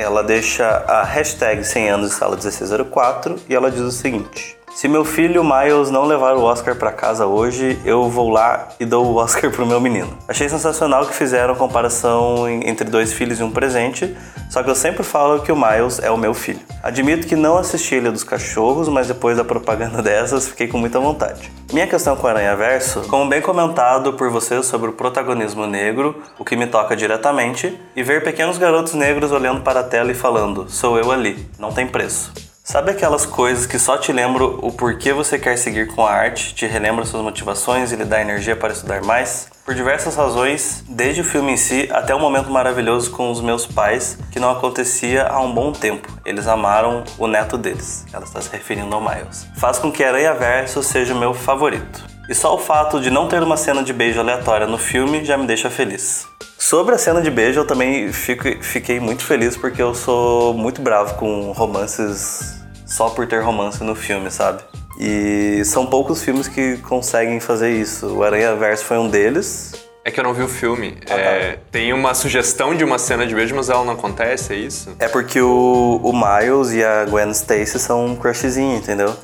Ela 0.00 0.22
deixa 0.22 0.64
a 0.86 1.02
hashtag 1.02 1.64
100 1.64 1.90
anos 1.90 2.12
sala 2.12 2.36
1604 2.36 3.34
e 3.48 3.54
ela 3.54 3.68
diz 3.68 3.80
o 3.80 3.90
seguinte: 3.90 4.56
Se 4.78 4.86
meu 4.86 5.04
filho 5.04 5.42
Miles 5.42 5.90
não 5.90 6.04
levar 6.04 6.36
o 6.36 6.44
Oscar 6.44 6.76
pra 6.76 6.92
casa 6.92 7.26
hoje, 7.26 7.76
eu 7.84 8.08
vou 8.08 8.30
lá 8.30 8.68
e 8.78 8.84
dou 8.84 9.06
o 9.06 9.16
Oscar 9.16 9.50
pro 9.50 9.66
meu 9.66 9.80
menino. 9.80 10.16
Achei 10.28 10.48
sensacional 10.48 11.04
que 11.04 11.16
fizeram 11.16 11.56
comparação 11.56 12.48
entre 12.48 12.88
dois 12.88 13.12
filhos 13.12 13.40
e 13.40 13.42
um 13.42 13.50
presente, 13.50 14.16
só 14.48 14.62
que 14.62 14.70
eu 14.70 14.76
sempre 14.76 15.02
falo 15.02 15.42
que 15.42 15.50
o 15.50 15.56
Miles 15.56 15.98
é 15.98 16.12
o 16.12 16.16
meu 16.16 16.32
filho. 16.32 16.60
Admito 16.80 17.26
que 17.26 17.34
não 17.34 17.58
assisti 17.58 17.96
Ilha 17.96 18.12
dos 18.12 18.22
Cachorros, 18.22 18.88
mas 18.88 19.08
depois 19.08 19.36
da 19.36 19.42
propaganda 19.42 19.98
dessas 20.00 20.46
fiquei 20.46 20.68
com 20.68 20.78
muita 20.78 21.00
vontade. 21.00 21.50
Minha 21.72 21.88
questão 21.88 22.14
com 22.14 22.28
o 22.28 22.30
Aranha 22.30 22.54
Verso, 22.54 23.00
como 23.08 23.28
bem 23.28 23.42
comentado 23.42 24.12
por 24.12 24.30
vocês 24.30 24.64
sobre 24.66 24.90
o 24.90 24.92
protagonismo 24.92 25.66
negro, 25.66 26.22
o 26.38 26.44
que 26.44 26.54
me 26.54 26.68
toca 26.68 26.94
diretamente, 26.94 27.76
e 27.96 28.02
ver 28.04 28.22
pequenos 28.22 28.58
garotos 28.58 28.94
negros 28.94 29.32
olhando 29.32 29.60
para 29.60 29.80
a 29.80 29.82
tela 29.82 30.12
e 30.12 30.14
falando: 30.14 30.70
sou 30.70 30.96
eu 30.96 31.10
ali, 31.10 31.48
não 31.58 31.72
tem 31.72 31.84
preço. 31.84 32.47
Sabe 32.70 32.90
aquelas 32.90 33.24
coisas 33.24 33.64
que 33.64 33.78
só 33.78 33.96
te 33.96 34.12
lembram 34.12 34.58
o 34.60 34.70
porquê 34.70 35.10
você 35.10 35.38
quer 35.38 35.56
seguir 35.56 35.86
com 35.86 36.04
a 36.04 36.12
arte, 36.12 36.54
te 36.54 36.66
relembra 36.66 37.02
suas 37.06 37.22
motivações 37.22 37.92
e 37.92 37.96
lhe 37.96 38.04
dá 38.04 38.20
energia 38.20 38.54
para 38.54 38.74
estudar 38.74 39.02
mais? 39.02 39.48
Por 39.64 39.74
diversas 39.74 40.14
razões, 40.14 40.84
desde 40.86 41.22
o 41.22 41.24
filme 41.24 41.52
em 41.52 41.56
si 41.56 41.88
até 41.90 42.14
o 42.14 42.20
momento 42.20 42.50
maravilhoso 42.50 43.10
com 43.10 43.30
os 43.30 43.40
meus 43.40 43.64
pais, 43.64 44.18
que 44.30 44.38
não 44.38 44.50
acontecia 44.50 45.26
há 45.28 45.40
um 45.40 45.50
bom 45.50 45.72
tempo. 45.72 46.12
Eles 46.26 46.46
amaram 46.46 47.04
o 47.16 47.26
neto 47.26 47.56
deles. 47.56 48.04
Ela 48.12 48.24
está 48.24 48.38
se 48.38 48.50
referindo 48.52 48.94
ao 48.94 49.00
Miles. 49.00 49.46
Faz 49.56 49.78
com 49.78 49.90
que 49.90 50.04
Aranha 50.04 50.34
Verso 50.34 50.82
seja 50.82 51.14
o 51.14 51.18
meu 51.18 51.32
favorito. 51.32 52.17
E 52.28 52.34
só 52.34 52.54
o 52.54 52.58
fato 52.58 53.00
de 53.00 53.10
não 53.10 53.26
ter 53.26 53.42
uma 53.42 53.56
cena 53.56 53.82
de 53.82 53.92
beijo 53.92 54.20
aleatória 54.20 54.66
no 54.66 54.76
filme 54.78 55.24
já 55.24 55.36
me 55.38 55.46
deixa 55.46 55.70
feliz. 55.70 56.26
Sobre 56.58 56.94
a 56.94 56.98
cena 56.98 57.22
de 57.22 57.30
beijo, 57.30 57.60
eu 57.60 57.66
também 57.66 58.12
fico- 58.12 58.62
fiquei 58.62 59.00
muito 59.00 59.24
feliz 59.24 59.56
porque 59.56 59.80
eu 59.80 59.94
sou 59.94 60.52
muito 60.52 60.82
bravo 60.82 61.14
com 61.14 61.52
romances 61.52 62.60
só 62.84 63.08
por 63.10 63.26
ter 63.26 63.40
romance 63.42 63.82
no 63.82 63.94
filme, 63.94 64.30
sabe? 64.30 64.62
E 65.00 65.62
são 65.64 65.86
poucos 65.86 66.22
filmes 66.22 66.48
que 66.48 66.76
conseguem 66.78 67.38
fazer 67.40 67.70
isso. 67.70 68.06
O 68.08 68.22
Aranha 68.24 68.54
Verso 68.56 68.84
foi 68.84 68.98
um 68.98 69.08
deles. 69.08 69.72
É 70.04 70.10
que 70.10 70.18
eu 70.18 70.24
não 70.24 70.34
vi 70.34 70.42
o 70.42 70.48
filme. 70.48 70.96
É, 71.06 71.58
tem 71.70 71.92
uma 71.92 72.12
sugestão 72.14 72.74
de 72.74 72.82
uma 72.82 72.98
cena 72.98 73.26
de 73.26 73.34
beijo, 73.34 73.54
mas 73.54 73.68
ela 73.70 73.84
não 73.84 73.92
acontece, 73.92 74.52
é 74.54 74.56
isso? 74.56 74.94
É 74.98 75.06
porque 75.06 75.40
o, 75.40 76.00
o 76.02 76.12
Miles 76.12 76.72
e 76.72 76.82
a 76.82 77.04
Gwen 77.04 77.30
Stacy 77.30 77.78
são 77.78 78.06
um 78.06 78.16
crushzinho, 78.16 78.76
entendeu? 78.76 79.14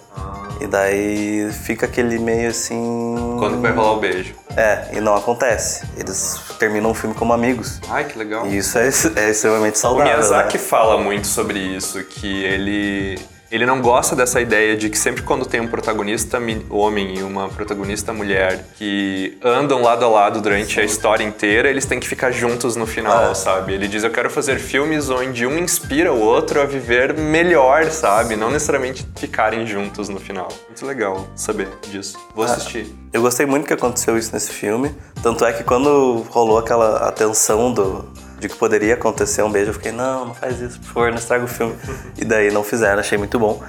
E 0.64 0.66
daí 0.66 1.52
fica 1.52 1.84
aquele 1.84 2.18
meio 2.18 2.48
assim. 2.48 3.36
Quando 3.38 3.56
que 3.56 3.60
vai 3.62 3.72
rolar 3.72 3.92
o 3.92 4.00
beijo? 4.00 4.34
É, 4.56 4.88
e 4.94 5.00
não 5.00 5.14
acontece. 5.14 5.86
Eles 5.94 6.40
terminam 6.58 6.90
o 6.90 6.94
filme 6.94 7.14
como 7.14 7.34
amigos. 7.34 7.80
Ai, 7.90 8.04
que 8.04 8.18
legal. 8.18 8.46
E 8.46 8.56
isso 8.56 8.78
é, 8.78 8.88
é 9.16 9.30
extremamente 9.30 9.74
O 9.74 9.78
saudável. 9.78 10.12
Miyazaki 10.14 10.56
né? 10.56 10.64
fala 10.64 10.96
muito 10.98 11.26
sobre 11.26 11.58
isso, 11.58 12.02
que 12.04 12.44
ele 12.44 13.18
ele 13.54 13.64
não 13.66 13.80
gosta 13.80 14.16
dessa 14.16 14.40
ideia 14.40 14.76
de 14.76 14.90
que 14.90 14.98
sempre 14.98 15.22
quando 15.22 15.46
tem 15.46 15.60
um 15.60 15.68
protagonista 15.68 16.38
homem 16.68 17.18
e 17.18 17.22
uma 17.22 17.48
protagonista 17.48 18.12
mulher 18.12 18.66
que 18.76 19.38
andam 19.42 19.80
lado 19.82 20.04
a 20.04 20.08
lado 20.08 20.40
durante 20.40 20.80
a 20.80 20.84
história 20.84 21.22
inteira, 21.22 21.68
eles 21.68 21.86
têm 21.86 22.00
que 22.00 22.08
ficar 22.08 22.32
juntos 22.32 22.74
no 22.74 22.86
final, 22.86 23.30
É. 23.30 23.34
sabe? 23.34 23.72
Ele 23.74 23.86
diz: 23.86 24.02
"Eu 24.02 24.10
quero 24.10 24.28
fazer 24.28 24.58
filmes 24.58 25.08
onde 25.08 25.46
um 25.46 25.56
inspira 25.58 26.12
o 26.12 26.20
outro 26.20 26.60
a 26.60 26.64
viver 26.64 27.14
melhor, 27.14 27.84
sabe? 27.90 28.34
Não 28.34 28.50
necessariamente 28.50 29.06
ficarem 29.16 29.66
juntos 29.66 30.08
no 30.08 30.18
final". 30.18 30.48
Muito 30.66 30.84
legal 30.84 31.28
saber 31.36 31.68
disso. 31.90 32.18
Vou 32.34 32.44
assistir. 32.44 32.92
Eu 33.12 33.22
gostei 33.22 33.46
muito 33.46 33.66
que 33.66 33.72
aconteceu 33.72 34.18
isso 34.18 34.32
nesse 34.32 34.50
filme. 34.50 34.92
Tanto 35.22 35.44
é 35.44 35.52
que 35.52 35.62
quando 35.62 36.26
rolou 36.30 36.58
aquela 36.58 37.06
atenção 37.08 37.72
do, 37.72 38.04
de 38.38 38.48
que 38.48 38.56
poderia 38.56 38.94
acontecer 38.94 39.42
um 39.42 39.50
beijo, 39.50 39.70
eu 39.70 39.74
fiquei, 39.74 39.92
não, 39.92 40.26
não 40.26 40.34
faz 40.34 40.60
isso, 40.60 40.78
por 40.80 40.86
favor, 40.86 41.10
não 41.10 41.18
estraga 41.18 41.44
o 41.44 41.48
filme. 41.48 41.74
E 42.16 42.24
daí 42.24 42.50
não 42.50 42.62
fizeram, 42.62 43.00
achei 43.00 43.18
muito 43.18 43.38
bom. 43.38 43.62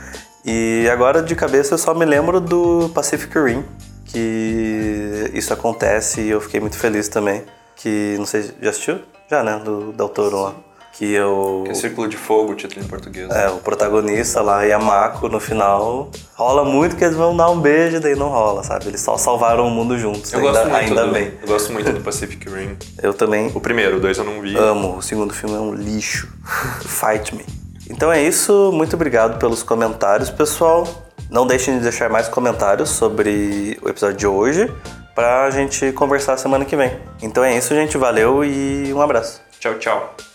E 0.43 0.87
agora 0.91 1.23
de 1.23 1.35
cabeça 1.35 1.73
eu 1.73 1.77
só 1.77 1.93
me 1.93 2.05
lembro 2.05 2.39
do 2.39 2.89
Pacific 2.93 3.37
Rim, 3.37 3.65
que 4.05 5.31
isso 5.33 5.51
acontece 5.53 6.21
e 6.21 6.29
eu 6.29 6.39
fiquei 6.39 6.59
muito 6.59 6.77
feliz 6.77 7.07
também. 7.07 7.43
Que, 7.75 8.15
não 8.17 8.25
sei, 8.25 8.51
já 8.61 8.69
assistiu? 8.69 8.99
Já, 9.29 9.43
né? 9.43 9.59
Do 9.63 9.91
Del 9.91 10.09
Toro 10.09 10.41
lá. 10.41 10.55
Que 10.97 11.13
eu... 11.13 11.63
Que 11.65 11.71
é 11.71 11.73
Círculo 11.73 12.07
de 12.07 12.15
Fogo, 12.15 12.53
o 12.53 12.55
título 12.55 12.85
em 12.85 12.87
português. 12.87 13.29
É, 13.29 13.49
o 13.49 13.57
protagonista 13.57 14.41
lá 14.41 14.65
e 14.65 14.71
a 14.71 14.79
Mako 14.79 15.27
no 15.27 15.41
final 15.41 16.09
rola 16.35 16.63
muito 16.63 16.95
que 16.95 17.03
eles 17.03 17.17
vão 17.17 17.35
dar 17.35 17.49
um 17.49 17.59
beijo 17.59 17.97
e 17.97 17.99
daí 17.99 18.15
não 18.15 18.29
rola, 18.29 18.63
sabe? 18.63 18.87
Eles 18.87 19.01
só 19.01 19.17
salvaram 19.17 19.67
o 19.67 19.69
mundo 19.69 19.97
juntos. 19.97 20.31
Eu 20.31 20.39
ainda, 20.39 20.51
gosto 20.51 20.69
muito 20.69 20.83
ainda 20.83 21.05
do, 21.05 21.11
bem. 21.11 21.33
Eu 21.41 21.47
gosto 21.47 21.73
muito 21.73 21.91
do 21.91 21.99
Pacific 21.99 22.49
Rim. 22.49 22.77
Eu 23.03 23.13
também 23.13 23.51
O 23.53 23.59
primeiro, 23.59 23.97
o 23.97 23.99
dois 23.99 24.17
eu 24.17 24.23
não 24.23 24.41
vi. 24.41 24.55
amo. 24.57 24.97
O 24.97 25.01
segundo 25.01 25.33
filme 25.33 25.55
é 25.55 25.59
um 25.59 25.73
lixo. 25.73 26.29
Fight 26.85 27.35
me. 27.35 27.45
Então 27.89 28.11
é 28.11 28.23
isso. 28.23 28.71
Muito 28.73 28.95
obrigado 28.95 29.37
pelos 29.37 29.63
comentários, 29.63 30.29
pessoal. 30.29 30.87
Não 31.29 31.45
deixem 31.45 31.77
de 31.77 31.83
deixar 31.83 32.09
mais 32.09 32.29
comentários 32.29 32.89
sobre 32.89 33.77
o 33.81 33.89
episódio 33.89 34.15
de 34.15 34.27
hoje 34.27 34.71
pra 35.13 35.49
gente 35.49 35.91
conversar 35.91 36.37
semana 36.37 36.63
que 36.63 36.75
vem. 36.75 36.97
Então 37.21 37.43
é 37.43 37.57
isso, 37.57 37.73
gente. 37.75 37.97
Valeu 37.97 38.45
e 38.45 38.93
um 38.93 39.01
abraço. 39.01 39.41
Tchau, 39.59 39.75
tchau. 39.75 40.34